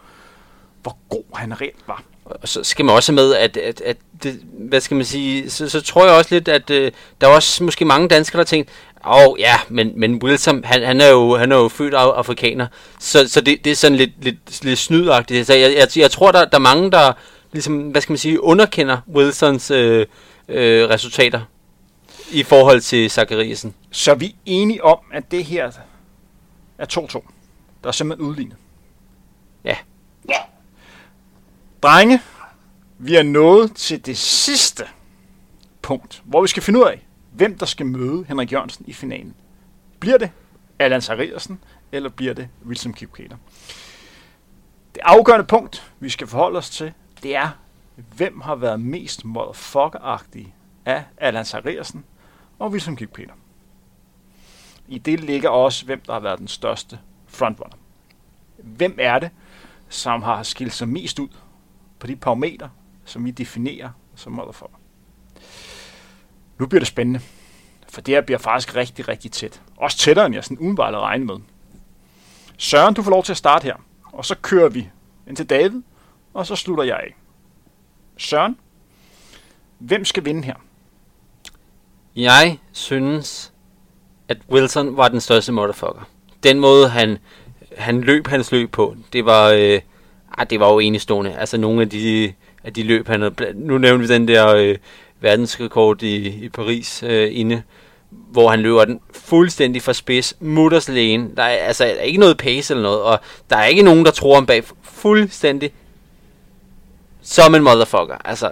hvor 0.82 0.98
god 1.08 1.36
han 1.36 1.60
reelt 1.60 1.88
var. 1.88 2.02
Og 2.30 2.48
så 2.48 2.64
skal 2.64 2.84
man 2.84 2.94
også 2.94 3.12
med, 3.12 3.34
at, 3.34 3.56
at, 3.56 3.80
at 3.80 3.96
det, 4.22 4.40
hvad 4.52 4.80
skal 4.80 4.96
man 4.96 5.06
sige, 5.06 5.50
så, 5.50 5.68
så 5.68 5.80
tror 5.80 6.06
jeg 6.06 6.14
også 6.14 6.34
lidt, 6.34 6.48
at 6.48 6.70
øh, 6.70 6.92
der 7.20 7.28
er 7.28 7.30
også 7.30 7.64
måske 7.64 7.84
mange 7.84 8.08
danskere, 8.08 8.38
der 8.38 8.44
tænker, 8.44 8.72
åh 9.06 9.26
oh, 9.26 9.40
ja, 9.40 9.54
men, 9.68 9.92
men 9.96 10.22
Wilson, 10.22 10.64
han, 10.64 10.82
han, 10.82 11.00
er 11.00 11.08
jo, 11.08 11.36
han 11.36 11.52
er 11.52 11.56
jo 11.56 11.68
født 11.68 11.94
af 11.94 11.98
afrikaner, 11.98 12.66
så, 13.00 13.28
så 13.28 13.40
det, 13.40 13.64
det 13.64 13.72
er 13.72 13.76
sådan 13.76 13.96
lidt, 13.96 14.24
lidt, 14.24 14.64
lidt 14.64 14.78
snydagtigt. 14.78 15.46
Så 15.46 15.54
jeg, 15.54 15.74
jeg, 15.76 15.88
jeg 15.96 16.10
tror, 16.10 16.32
der, 16.32 16.44
der 16.44 16.56
er 16.56 16.62
mange, 16.62 16.90
der 16.90 17.12
ligesom, 17.52 17.78
hvad 17.78 18.00
skal 18.00 18.12
man 18.12 18.18
sige, 18.18 18.42
underkender 18.42 18.98
Wilsons 19.14 19.70
øh, 19.70 20.06
øh, 20.48 20.88
resultater 20.88 21.40
i 22.30 22.42
forhold 22.42 22.80
til 22.80 23.10
Zachariasen. 23.10 23.74
Så 23.90 24.10
er 24.10 24.14
vi 24.14 24.36
enige 24.46 24.84
om, 24.84 24.98
at 25.12 25.30
det 25.30 25.44
her 25.44 25.70
er 26.78 26.86
2-2. 26.92 27.30
Der 27.82 27.88
er 27.88 27.92
simpelthen 27.92 28.28
udlignet. 28.28 28.56
Ja. 29.64 29.76
Ja. 30.28 30.38
Drenge, 31.82 32.22
vi 32.98 33.16
er 33.16 33.22
nået 33.22 33.74
til 33.76 34.06
det 34.06 34.18
sidste 34.18 34.84
punkt, 35.82 36.22
hvor 36.24 36.42
vi 36.42 36.48
skal 36.48 36.62
finde 36.62 36.78
ud 36.78 36.84
af, 36.84 37.06
hvem 37.32 37.58
der 37.58 37.66
skal 37.66 37.86
møde 37.86 38.24
Henrik 38.28 38.52
Jørgensen 38.52 38.84
i 38.88 38.92
finalen. 38.92 39.34
Bliver 40.00 40.18
det 40.18 40.30
Allan 40.78 41.02
Sariersen, 41.02 41.58
eller 41.92 42.08
bliver 42.08 42.34
det 42.34 42.48
Wilson 42.66 42.92
Kipketer? 42.92 43.36
Det 44.94 45.00
afgørende 45.02 45.46
punkt, 45.46 45.92
vi 46.00 46.08
skal 46.08 46.26
forholde 46.26 46.58
os 46.58 46.70
til, 46.70 46.92
det 47.22 47.36
er, 47.36 47.50
hvem 48.16 48.40
har 48.40 48.54
været 48.54 48.80
mest 48.80 49.24
motherfucker 49.24 50.22
af 50.84 51.04
Allan 51.18 51.44
Sariersen 51.44 52.04
og 52.58 52.70
Wilson 52.70 52.96
Kipketer. 52.96 53.34
I 54.88 54.98
det 54.98 55.20
ligger 55.20 55.48
også, 55.48 55.84
hvem 55.84 56.00
der 56.00 56.12
har 56.12 56.20
været 56.20 56.38
den 56.38 56.48
største 56.48 56.98
frontrunner. 57.26 57.76
Hvem 58.56 58.96
er 59.00 59.18
det, 59.18 59.30
som 59.88 60.22
har 60.22 60.42
skilt 60.42 60.72
sig 60.72 60.88
mest 60.88 61.18
ud 61.18 61.28
på 61.98 62.06
de 62.06 62.16
parametre, 62.16 62.70
som 63.04 63.24
vi 63.24 63.30
definerer 63.30 63.90
som 64.14 64.32
motherfucker. 64.32 64.76
Nu 66.58 66.66
bliver 66.66 66.80
det 66.80 66.88
spændende, 66.88 67.20
for 67.88 68.00
det 68.00 68.14
her 68.14 68.20
bliver 68.20 68.38
faktisk 68.38 68.76
rigtig, 68.76 69.08
rigtig 69.08 69.32
tæt. 69.32 69.62
Også 69.76 69.98
tættere, 69.98 70.26
end 70.26 70.34
jeg 70.34 70.44
sådan 70.44 70.58
umiddelbart 70.58 70.94
havde 70.94 71.04
regnet 71.04 71.26
med. 71.26 71.36
Søren, 72.58 72.94
du 72.94 73.02
får 73.02 73.10
lov 73.10 73.24
til 73.24 73.32
at 73.32 73.36
starte 73.36 73.64
her, 73.64 73.76
og 74.12 74.24
så 74.24 74.34
kører 74.42 74.68
vi 74.68 74.90
ind 75.28 75.36
til 75.36 75.46
David, 75.46 75.82
og 76.34 76.46
så 76.46 76.56
slutter 76.56 76.84
jeg 76.84 76.96
af. 76.96 77.16
Søren, 78.16 78.56
hvem 79.78 80.04
skal 80.04 80.24
vinde 80.24 80.44
her? 80.44 80.54
Jeg 82.16 82.58
synes, 82.72 83.52
at 84.28 84.38
Wilson 84.50 84.96
var 84.96 85.08
den 85.08 85.20
største 85.20 85.52
motherfucker. 85.52 86.08
Den 86.42 86.60
måde, 86.60 86.88
han, 86.88 87.18
han 87.76 88.00
løb 88.00 88.26
hans 88.26 88.52
løb 88.52 88.70
på, 88.70 88.96
det 89.12 89.24
var, 89.24 89.48
øh, 89.48 89.80
ah, 90.38 90.46
det 90.50 90.60
var 90.60 90.72
jo 90.72 90.78
enestående. 90.78 91.36
Altså 91.36 91.56
nogle 91.56 91.82
af 91.82 91.88
de, 91.90 92.32
af 92.64 92.74
de 92.74 92.82
løb, 92.82 93.08
han 93.08 93.20
havde... 93.20 93.34
Nu 93.54 93.78
nævnte 93.78 94.08
vi 94.08 94.14
den 94.14 94.28
der 94.28 94.54
øh, 94.54 94.76
verdensrekord 95.20 96.02
i, 96.02 96.44
i 96.44 96.48
Paris 96.48 97.02
øh, 97.02 97.28
inde, 97.32 97.62
hvor 98.10 98.50
han 98.50 98.60
løber 98.60 98.84
den 98.84 99.00
fuldstændig 99.12 99.82
fra 99.82 99.92
spids, 99.92 100.34
mutters 100.40 100.88
lægen. 100.88 101.32
Der 101.36 101.42
er 101.42 101.56
altså 101.66 101.84
der 101.84 101.90
er 101.90 102.00
ikke 102.00 102.20
noget 102.20 102.36
pace 102.36 102.74
eller 102.74 102.82
noget, 102.82 103.00
og 103.00 103.20
der 103.50 103.56
er 103.56 103.64
ikke 103.64 103.82
nogen, 103.82 104.04
der 104.04 104.10
tror 104.10 104.34
ham 104.34 104.46
bag 104.46 104.64
fuldstændig 104.82 105.72
som 107.22 107.54
en 107.54 107.62
motherfucker. 107.62 108.16
Altså, 108.24 108.50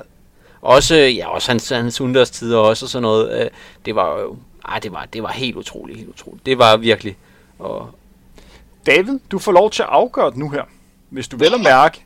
også, 0.62 0.94
ja, 0.94 1.28
også 1.28 1.50
hans, 1.50 1.68
hans 1.68 2.00
understider 2.00 2.58
også 2.58 2.86
og 2.86 2.90
sådan 2.90 3.02
noget. 3.02 3.42
Øh, 3.42 3.50
det 3.84 3.94
var 3.94 4.20
jo, 4.20 4.36
ah, 4.64 4.82
det 4.82 4.92
var, 4.92 5.04
det 5.12 5.22
var 5.22 5.32
helt 5.32 5.56
utroligt, 5.56 5.98
helt 5.98 6.10
utroligt. 6.10 6.46
Det 6.46 6.58
var 6.58 6.76
virkelig. 6.76 7.16
Og... 7.58 7.90
David, 8.86 9.18
du 9.30 9.38
får 9.38 9.52
lov 9.52 9.70
til 9.70 9.82
at 9.82 9.88
afgøre 9.88 10.30
det 10.30 10.36
nu 10.36 10.50
her. 10.50 10.62
Hvis 11.10 11.28
du 11.28 11.36
vel 11.36 11.54
at 11.54 11.60
mærke, 11.60 12.04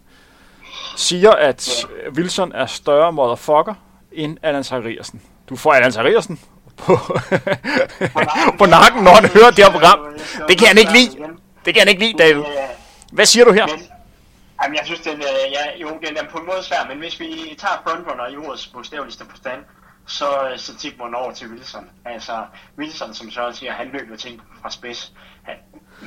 siger, 0.97 1.31
at 1.31 1.85
øh, 1.85 2.13
Wilson 2.13 2.53
er 2.53 2.67
større 2.67 3.13
motherfucker 3.13 3.75
end 4.13 4.39
Allan 4.43 4.65
Zachariasen. 4.65 5.23
Du 5.49 5.57
får 5.57 5.73
Allan 5.73 5.93
Zachariasen 5.93 6.41
på, 6.77 6.97
på 8.61 8.67
nakken, 8.67 9.03
når 9.03 9.15
han 9.15 9.31
hører 9.31 9.51
det 9.51 9.65
her 9.65 9.71
program. 9.71 9.99
Det 10.49 10.59
kan 10.59 10.69
han 10.69 10.79
ikke 10.79 10.93
lide. 10.93 11.11
Det 11.65 11.75
kan 11.75 11.81
han 11.81 11.89
ikke 11.89 12.01
lide, 12.01 12.19
David. 12.19 12.43
Hvad 13.13 13.27
siger 13.27 13.45
du 13.45 13.53
her? 13.53 13.67
Jamen, 14.63 14.77
jeg 14.77 14.87
synes, 14.87 15.01
den, 15.01 15.17
øh, 15.17 15.53
ja, 15.53 15.81
jo, 15.81 15.89
den 16.07 16.17
er 16.17 16.25
på 16.31 16.39
en 16.39 16.47
måde 16.47 16.63
svær, 16.63 16.87
men 16.89 16.99
hvis 16.99 17.21
vi 17.21 17.57
tager 17.59 17.83
frontrunner 17.87 18.29
i 18.29 18.37
ordets 18.37 18.67
bogstaveligste 18.67 19.25
forstand, 19.31 19.61
så, 20.07 20.49
øh, 20.53 20.59
så 20.59 20.77
tigger 20.77 21.05
man 21.05 21.15
over 21.15 21.33
til 21.33 21.49
Wilson. 21.49 21.91
Altså, 22.05 22.45
Wilson, 22.79 23.15
som 23.15 23.31
så 23.31 23.53
siger, 23.53 23.73
han 23.73 23.91
løber 23.93 24.17
ting 24.17 24.43
fra 24.63 24.71
spids. 24.71 25.13
Han, 25.43 25.55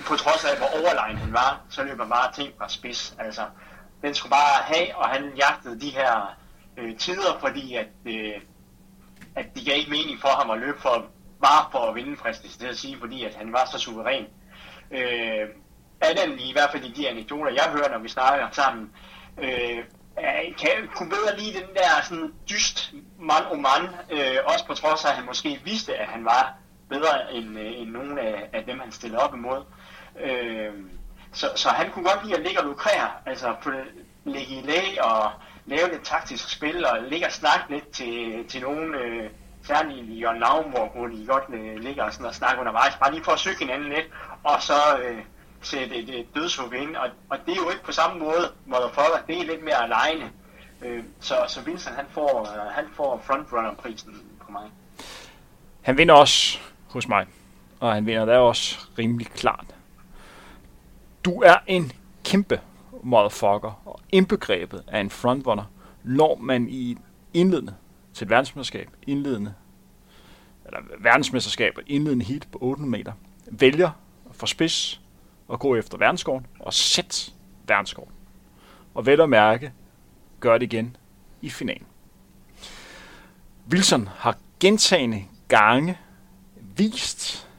på 0.08 0.16
trods 0.16 0.46
af, 0.46 0.58
hvor 0.58 0.68
overlegen 0.80 1.18
han 1.18 1.34
var, 1.34 1.62
så 1.70 1.84
løb 1.84 2.00
han 2.00 2.10
bare 2.10 2.32
ting 2.34 2.54
fra 2.58 2.70
spids. 2.70 3.16
Altså, 3.20 3.42
den 4.02 4.14
skulle 4.14 4.32
bare 4.32 4.64
have, 4.64 4.96
og 4.96 5.10
han 5.10 5.34
jagtede 5.38 5.82
de 5.82 5.90
her 5.90 6.36
øh, 6.78 6.98
tider, 6.98 7.40
fordi 7.40 7.76
at, 7.76 7.88
øh, 8.06 8.42
at 9.36 9.46
det 9.56 9.66
gav 9.66 9.78
ikke 9.78 9.92
mening 9.92 10.22
for 10.22 10.28
ham 10.28 10.50
at 10.50 10.60
løbe 10.60 10.82
for, 10.82 11.06
bare 11.44 11.66
for 11.72 11.80
at 11.80 11.96
vinde 11.96 12.18
fristes, 12.18 12.58
det 12.58 12.68
at 12.68 12.78
sige, 12.78 12.98
fordi 13.00 13.24
at 13.24 13.36
han 13.36 13.54
var 13.54 13.66
så 13.66 13.78
suveræn. 13.80 14.26
Øh, 14.92 15.50
Adam, 16.02 16.38
i 16.40 16.52
hvert 16.52 16.72
fald 16.72 16.84
i 16.84 16.92
de 16.92 17.10
anekdoter, 17.10 17.52
jeg 17.52 17.72
hører, 17.72 17.92
når 17.92 18.00
vi 18.00 18.10
snakker 18.10 18.48
sammen, 18.52 18.92
øh, 19.38 19.84
kan, 20.58 20.90
kunne 20.96 21.10
bedre 21.10 21.40
lide 21.40 21.54
den 21.54 21.76
der 21.76 22.02
sådan 22.04 22.34
dyst 22.50 22.94
man 23.20 23.46
om 23.52 23.58
man, 23.58 23.90
øh, 24.12 24.38
også 24.46 24.66
på 24.66 24.74
trods 24.74 25.06
af, 25.06 25.10
at 25.10 25.16
han 25.16 25.26
måske 25.26 25.62
vidste, 25.66 25.96
at 25.96 26.08
han 26.08 26.26
var 26.26 26.56
bedre 26.90 27.34
end, 27.34 27.60
øh, 27.60 27.82
end 27.82 27.90
nogen 27.90 28.18
af, 28.18 28.50
af 28.54 28.64
dem, 28.66 28.80
han 28.80 28.92
stillede 28.92 29.22
op 29.22 29.34
imod. 29.34 29.64
Øh, 30.20 30.74
så, 31.32 31.50
så 31.56 31.70
han 31.70 31.92
kunne 31.92 32.10
godt 32.10 32.26
lide 32.26 32.38
at 32.38 32.44
ligge 32.44 32.60
og 32.60 32.66
lukrere, 32.66 33.12
altså 33.26 33.56
på, 33.64 33.72
ligge 34.26 34.56
i 34.56 34.62
læg 34.62 35.04
og 35.04 35.32
lave 35.66 35.92
lidt 35.92 36.04
taktisk 36.04 36.50
spil 36.50 36.86
og 36.86 36.98
ligge 37.10 37.26
og 37.26 37.32
snakke 37.32 37.66
lidt 37.70 37.90
til, 37.90 38.46
til 38.48 38.62
nogen, 38.62 38.96
øh, 38.96 39.30
særligt 39.64 40.10
i 40.10 40.20
Jørgen 40.20 40.40
Lavmor, 40.40 40.92
hvor 40.96 41.08
de 41.08 41.26
godt 41.28 41.44
øh, 41.54 41.80
ligger 41.80 42.04
og, 42.04 42.14
sådan 42.14 42.26
og 42.26 42.36
snakker 42.36 42.60
undervejs, 42.60 42.96
bare 42.96 43.12
lige 43.12 43.24
for 43.24 43.32
at 43.32 43.40
søge 43.40 43.56
hinanden 43.60 43.90
lidt, 43.90 44.08
og 44.44 44.62
så 44.62 44.98
øh, 45.04 45.18
sætte 45.62 45.96
et, 45.96 46.20
et 46.20 46.36
dødshug 46.36 46.74
ind, 46.74 46.96
og, 46.96 47.10
og 47.30 47.38
det 47.46 47.52
er 47.52 47.56
jo 47.56 47.70
ikke 47.70 47.84
på 47.84 47.92
samme 47.92 48.20
måde, 48.20 48.52
motherfucker, 48.66 49.20
det 49.28 49.40
er 49.40 49.46
lidt 49.46 49.64
mere 49.64 49.84
alene. 49.84 50.32
Øh, 50.86 51.04
så, 51.20 51.36
så 51.48 51.62
Vincent, 51.62 51.96
han 51.96 52.06
får, 52.10 52.42
øh, 52.42 52.72
han 52.72 52.86
får 52.96 53.22
frontrunner-prisen 53.24 54.22
på 54.46 54.52
mig. 54.52 54.72
Han 55.82 55.98
vinder 55.98 56.16
også 56.16 56.60
hos 56.90 57.08
mig, 57.08 57.28
og 57.80 57.94
han 57.94 58.06
vinder 58.06 58.26
der 58.26 58.38
også 58.38 58.80
rimelig 58.98 59.28
klart. 59.28 59.73
Du 61.26 61.42
er 61.42 61.56
en 61.68 61.92
kæmpe 62.24 62.62
motherfucker, 63.04 63.82
og 63.86 64.00
indbegrebet 64.12 64.84
af 64.88 65.00
en 65.00 65.10
frontrunner, 65.10 65.64
når 66.04 66.36
man 66.36 66.70
i 66.70 66.98
indledende 67.34 67.76
til 68.14 68.26
et 68.26 68.30
verdensmesterskab, 68.30 68.90
indledende, 69.08 69.54
eller 70.66 70.80
verdensmesterskab, 71.00 71.80
indledende 71.88 72.26
heat 72.26 72.48
på 72.52 72.58
800 72.62 72.92
meter, 72.92 73.14
vælger 73.52 73.90
for 74.32 74.46
spids 74.46 75.02
at 75.54 75.60
gå 75.60 75.76
efter 75.76 75.98
verdenskåren 75.98 76.46
og 76.60 76.74
sætte 76.74 77.32
verdenskåren. 77.68 78.12
Og 78.94 79.06
vel 79.06 79.22
at 79.22 79.30
mærke, 79.30 79.74
gør 80.40 80.58
det 80.58 80.74
igen 80.74 80.98
i 81.42 81.50
finalen. 81.50 81.86
Wilson 83.72 84.08
har 84.16 84.38
gentagende 84.60 85.24
gange 85.48 85.98
vist, 86.56 87.50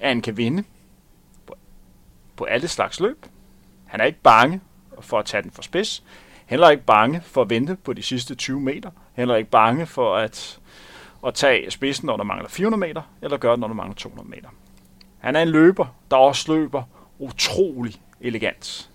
at 0.00 0.08
han 0.08 0.22
kan 0.22 0.36
vinde 0.36 0.64
på 2.36 2.44
alle 2.44 2.68
slags 2.68 3.00
løb. 3.00 3.26
Han 3.86 4.00
er 4.00 4.04
ikke 4.04 4.20
bange 4.22 4.60
for 5.00 5.18
at 5.18 5.24
tage 5.24 5.42
den 5.42 5.50
for 5.50 5.62
spids. 5.62 6.02
Heller 6.46 6.70
ikke 6.70 6.84
bange 6.84 7.20
for 7.24 7.42
at 7.42 7.50
vente 7.50 7.76
på 7.76 7.92
de 7.92 8.02
sidste 8.02 8.34
20 8.34 8.60
meter. 8.60 8.90
Heller 9.12 9.36
ikke 9.36 9.50
bange 9.50 9.86
for 9.86 10.16
at, 10.16 10.60
at 11.26 11.34
tage 11.34 11.70
spidsen, 11.70 12.06
når 12.06 12.16
der 12.16 12.24
mangler 12.24 12.48
400 12.48 12.80
meter, 12.80 13.02
eller 13.22 13.36
gøre 13.36 13.52
det, 13.52 13.60
når 13.60 13.68
der 13.68 13.74
mangler 13.74 13.94
200 13.94 14.28
meter. 14.28 14.48
Han 15.18 15.36
er 15.36 15.42
en 15.42 15.48
løber, 15.48 15.86
der 16.10 16.16
også 16.16 16.52
løber 16.52 16.82
utrolig 17.18 18.02
elegant. 18.20 18.90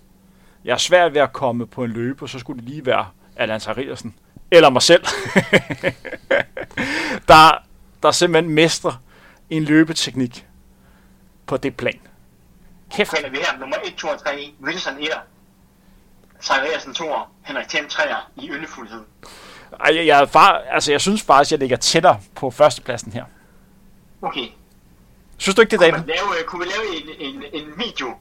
Jeg 0.66 0.74
er 0.74 0.78
svært 0.78 1.14
ved 1.14 1.22
at 1.22 1.34
komme 1.34 1.68
på 1.68 1.84
en 1.84 1.92
løber, 1.92 2.26
så 2.26 2.40
skulle 2.40 2.62
det 2.62 2.70
lige 2.70 2.86
være 2.86 3.06
Allan 3.36 3.60
Sariersen, 3.60 4.16
Eller 4.52 4.70
mig 4.70 4.82
selv. 4.82 5.04
der, 7.28 7.64
der 8.04 8.12
simpelthen 8.12 8.54
mestrer 8.54 9.02
en 9.50 9.64
løbeteknik 9.64 10.48
på 11.46 11.58
det 11.58 11.76
plan. 11.76 12.00
Kæft. 12.92 13.16
Finder 13.16 13.30
vi 13.30 13.38
her 13.38 13.60
nummer 13.60 13.78
1, 13.86 13.96
2 13.96 14.08
og 14.08 14.24
3, 14.24 14.54
Wilson 14.64 14.94
1, 15.00 15.10
Sargersen 16.40 16.94
2, 16.94 17.06
Henrik 17.44 17.68
Thiem 17.68 17.88
3 17.90 18.04
i 18.36 18.50
yndefuldhed. 18.50 19.02
Ej, 19.80 19.96
jeg, 19.96 20.06
jeg, 20.06 20.30
far, 20.30 20.62
altså, 20.70 20.92
jeg 20.92 21.02
synes 21.02 21.24
faktisk, 21.24 21.52
jeg 21.52 21.60
ligger 21.60 21.78
tættere 21.78 22.20
på 22.36 22.52
førstepladsen 22.52 23.12
her. 23.12 23.24
Okay. 24.22 24.48
Synes 25.38 25.56
du 25.56 25.62
ikke 25.62 25.72
det, 25.72 25.80
David? 25.80 25.94
Kunne, 25.94 26.08
lave, 26.08 26.44
kunne 26.48 26.66
vi 26.66 26.72
lave 26.72 27.18
en, 27.20 27.36
en, 27.36 27.44
en 27.54 27.68
video 27.78 28.14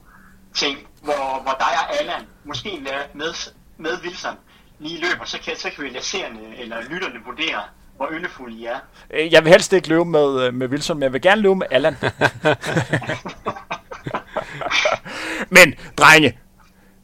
ting, 0.53 0.77
hvor, 1.01 1.41
hvor 1.43 1.55
dig 1.59 1.67
og 1.89 1.99
Allan, 1.99 2.27
måske 2.43 2.79
med, 3.13 3.51
med 3.77 3.91
Wilson, 4.03 4.35
lige 4.79 5.01
løber, 5.01 5.25
så 5.25 5.39
kan, 5.39 5.55
så 5.57 5.69
kan 5.69 5.83
vi 5.83 5.89
lade 5.89 6.03
seerne 6.03 6.39
eller 6.57 6.81
lytterne 6.89 7.19
vurdere, 7.25 7.61
hvor 7.97 8.09
yndefulde 8.11 8.57
I 8.57 8.65
er. 8.65 8.79
Øh, 9.09 9.33
jeg 9.33 9.43
vil 9.43 9.51
helst 9.51 9.73
ikke 9.73 9.89
løbe 9.89 10.05
med, 10.05 10.41
øh, 10.41 10.53
med 10.53 10.67
Wilson, 10.67 10.97
men 10.97 11.03
jeg 11.03 11.13
vil 11.13 11.21
gerne 11.21 11.41
løbe 11.41 11.55
med 11.55 11.67
Allan. 11.71 11.95
men, 15.55 15.73
drenge, 15.97 16.37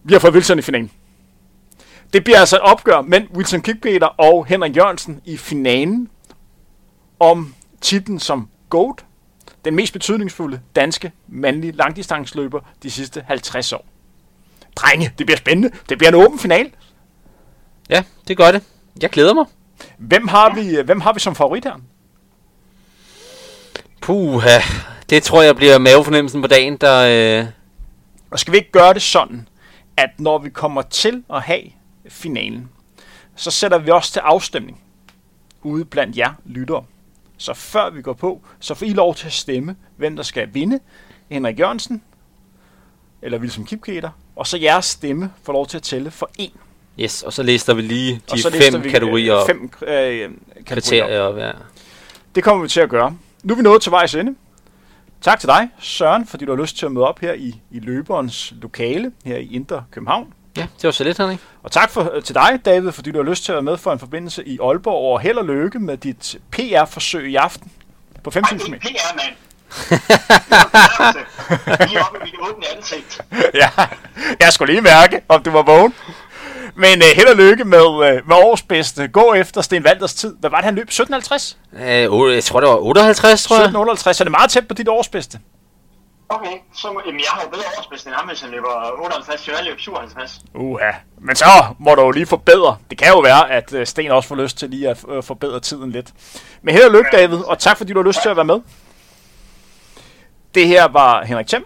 vi 0.03 0.13
har 0.13 0.19
fået 0.19 0.33
Wilson 0.33 0.59
i 0.59 0.61
finalen. 0.61 0.91
Det 2.13 2.23
bliver 2.23 2.39
altså 2.39 2.55
et 2.55 2.61
opgør 2.61 3.01
mellem 3.01 3.29
Wilson 3.35 3.61
Kipketer 3.61 4.07
og 4.07 4.45
Henrik 4.45 4.77
Jørgensen 4.77 5.21
i 5.25 5.37
finalen 5.37 6.09
om 7.19 7.55
titlen 7.81 8.19
som 8.19 8.49
GOAT, 8.69 9.05
den 9.65 9.75
mest 9.75 9.93
betydningsfulde 9.93 10.61
danske 10.75 11.11
mandlige 11.27 11.71
langdistansløber 11.71 12.59
de 12.83 12.91
sidste 12.91 13.23
50 13.27 13.73
år. 13.73 13.85
Drenge, 14.75 15.13
det 15.17 15.25
bliver 15.25 15.37
spændende. 15.37 15.77
Det 15.89 15.97
bliver 15.97 16.09
en 16.09 16.15
åben 16.15 16.39
final. 16.39 16.71
Ja, 17.89 18.03
det 18.27 18.37
gør 18.37 18.51
det. 18.51 18.63
Jeg 19.01 19.09
glæder 19.09 19.33
mig. 19.33 19.45
Hvem 19.97 20.27
har 20.27 20.55
vi, 20.55 20.81
hvem 20.85 21.01
har 21.01 21.13
vi 21.13 21.19
som 21.19 21.35
favorit 21.35 21.63
her? 21.63 21.81
Puha, 24.01 24.59
det 25.13 25.23
tror 25.23 25.41
jeg 25.41 25.55
bliver 25.55 25.77
mavefornemmelsen 25.77 26.41
på 26.41 26.47
dagen, 26.47 26.77
der... 26.77 27.39
Øh... 27.39 27.45
Og 28.31 28.39
skal 28.39 28.51
vi 28.51 28.57
ikke 28.57 28.71
gøre 28.71 28.93
det 28.93 29.01
sådan, 29.01 29.47
at 29.97 30.09
når 30.17 30.37
vi 30.37 30.49
kommer 30.49 30.81
til 30.81 31.23
at 31.33 31.41
have 31.41 31.61
finalen, 32.07 32.69
så 33.35 33.51
sætter 33.51 33.77
vi 33.77 33.91
også 33.91 34.11
til 34.11 34.19
afstemning 34.19 34.81
ude 35.61 35.85
blandt 35.85 36.17
jer 36.17 36.33
lyttere. 36.45 36.83
Så 37.37 37.53
før 37.53 37.89
vi 37.89 38.01
går 38.01 38.13
på, 38.13 38.41
så 38.59 38.73
får 38.73 38.85
I 38.85 38.89
lov 38.89 39.15
til 39.15 39.27
at 39.27 39.33
stemme, 39.33 39.75
hvem 39.97 40.15
der 40.15 40.23
skal 40.23 40.53
vinde. 40.53 40.79
Henrik 41.29 41.59
Jørgensen 41.59 42.03
eller 43.21 43.37
Wilson 43.37 43.65
Kipketer. 43.65 44.09
Og 44.35 44.47
så 44.47 44.57
jeres 44.57 44.85
stemme 44.85 45.31
får 45.43 45.53
lov 45.53 45.67
til 45.67 45.77
at 45.77 45.83
tælle 45.83 46.11
for 46.11 46.29
en. 46.37 46.51
Yes, 46.99 47.23
og 47.23 47.33
så 47.33 47.43
lister 47.43 47.73
vi 47.73 47.81
lige 47.81 48.21
de 48.33 48.41
fem 48.51 48.83
vi, 48.83 48.89
kategorier 48.89 49.39
øh, 49.39 49.47
fem 49.47 49.71
øh, 49.87 50.29
kriterier 50.65 51.19
op. 51.19 51.37
Ja. 51.37 51.51
Det 52.35 52.43
kommer 52.43 52.63
vi 52.63 52.69
til 52.69 52.81
at 52.81 52.89
gøre. 52.89 53.17
Nu 53.43 53.53
er 53.53 53.57
vi 53.57 53.63
nået 53.63 53.81
til 53.81 53.91
vejs 53.91 54.15
ende. 54.15 54.35
Tak 55.23 55.39
til 55.39 55.49
dig, 55.49 55.69
Søren, 55.79 56.27
fordi 56.27 56.45
du 56.45 56.55
har 56.55 56.61
lyst 56.61 56.77
til 56.77 56.85
at 56.85 56.91
møde 56.91 57.07
op 57.07 57.19
her 57.19 57.33
i, 57.33 57.61
i 57.71 57.79
løberens 57.79 58.53
lokale 58.61 59.11
her 59.25 59.37
i 59.37 59.53
Indre 59.53 59.83
København. 59.91 60.33
Ja, 60.57 60.61
det 60.61 60.83
var 60.83 60.91
så 60.91 61.03
lidt, 61.03 61.17
Henrik. 61.17 61.39
Og 61.63 61.71
tak 61.71 61.89
for, 61.89 62.11
øh, 62.13 62.23
til 62.23 62.35
dig, 62.35 62.59
David, 62.65 62.91
fordi 62.91 63.11
du 63.11 63.23
har 63.23 63.29
lyst 63.29 63.43
til 63.43 63.51
at 63.51 63.55
være 63.55 63.63
med 63.63 63.77
for 63.77 63.93
en 63.93 63.99
forbindelse 63.99 64.47
i 64.47 64.59
Aalborg, 64.63 65.13
og 65.13 65.19
held 65.19 65.37
og 65.37 65.45
lykke 65.45 65.79
med 65.79 65.97
dit 65.97 66.35
PR-forsøg 66.51 67.31
i 67.31 67.35
aften 67.35 67.71
på 68.23 68.31
5.000 68.35 68.69
meter. 68.69 68.79
PR, 68.81 69.15
mand. 69.15 69.35
Lige 71.89 71.99
oppe 71.99 72.17
i 72.19 72.23
mit 72.23 72.35
åbne 72.49 72.65
ansigt. 72.75 73.21
ja, 73.53 73.69
jeg 74.39 74.53
skulle 74.53 74.73
lige 74.73 74.81
mærke, 74.81 75.21
om 75.29 75.43
du 75.43 75.51
var 75.51 75.61
vågen. 75.63 75.93
Men 76.75 77.01
uh, 77.01 77.07
held 77.15 77.27
og 77.27 77.35
lykke 77.35 77.63
med, 77.63 77.85
uh, 77.85 78.27
med 78.27 78.35
års 78.35 78.61
bedste. 78.61 79.07
Gå 79.07 79.33
efter 79.33 79.61
Sten 79.61 79.83
Valders 79.83 80.13
tid. 80.13 80.35
Hvad 80.39 80.49
var 80.49 80.57
det, 80.57 80.65
han 80.65 80.75
løb? 80.75 80.89
17.50? 80.89 81.55
Øh, 81.83 82.35
jeg 82.35 82.43
tror, 82.43 82.59
det 82.59 82.69
var 82.69 82.77
58, 82.77 83.43
tror 83.43 83.59
jeg. 83.59 83.65
17.58, 83.65 84.13
så 84.13 84.23
det 84.23 84.27
er 84.27 84.29
meget 84.29 84.49
tæt 84.49 84.67
på 84.67 84.73
dit 84.73 84.87
års 84.87 85.09
bedste. 85.09 85.39
Okay, 86.29 86.57
så 86.73 87.01
jamen, 87.05 87.19
jeg 87.19 87.27
har 87.29 87.41
jo 87.43 87.49
bedre 87.49 87.63
årsbedst 87.79 88.05
end 88.05 88.13
ham, 88.15 88.27
hvis 88.27 88.41
han 88.41 88.49
løber 88.49 89.03
58, 89.03 89.41
så 89.41 89.51
jeg 89.51 89.63
løber 89.65 89.77
57. 89.79 90.41
Uha. 90.55 90.91
Men 91.17 91.35
så 91.35 91.45
må 91.79 91.95
du 91.95 92.01
jo 92.01 92.11
lige 92.11 92.25
forbedre. 92.25 92.77
Det 92.89 92.97
kan 92.97 93.07
jo 93.07 93.19
være, 93.19 93.51
at 93.51 93.73
uh, 93.73 93.83
Sten 93.83 94.11
også 94.11 94.29
får 94.29 94.35
lyst 94.35 94.57
til 94.57 94.69
lige 94.69 94.89
at 94.89 95.03
uh, 95.03 95.23
forbedre 95.23 95.59
tiden 95.59 95.91
lidt. 95.91 96.13
Men 96.61 96.75
held 96.75 96.85
og 96.85 96.91
lykke, 96.91 97.09
David, 97.11 97.37
og 97.37 97.59
tak 97.59 97.77
fordi 97.77 97.93
du 97.93 97.99
har 97.99 98.07
lyst 98.07 98.21
til 98.21 98.29
at 98.29 98.35
være 98.35 98.45
med. 98.45 98.59
Det 100.55 100.67
her 100.67 100.87
var 100.87 101.25
Henrik 101.25 101.47
Thiem. 101.47 101.65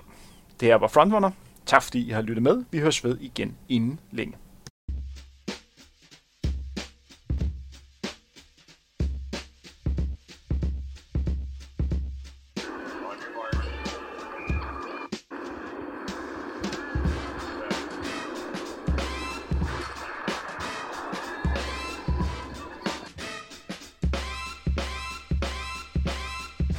Det 0.60 0.68
her 0.68 0.76
var 0.76 0.88
Frontrunner. 0.88 1.32
Tak 1.66 1.84
fordi 1.84 2.08
I 2.08 2.12
har 2.12 2.22
lyttet 2.22 2.44
med. 2.44 2.64
Vi 2.72 2.80
høres 2.80 3.04
ved 3.04 3.18
igen 3.20 3.56
inden 3.70 4.00
længe. 4.12 4.34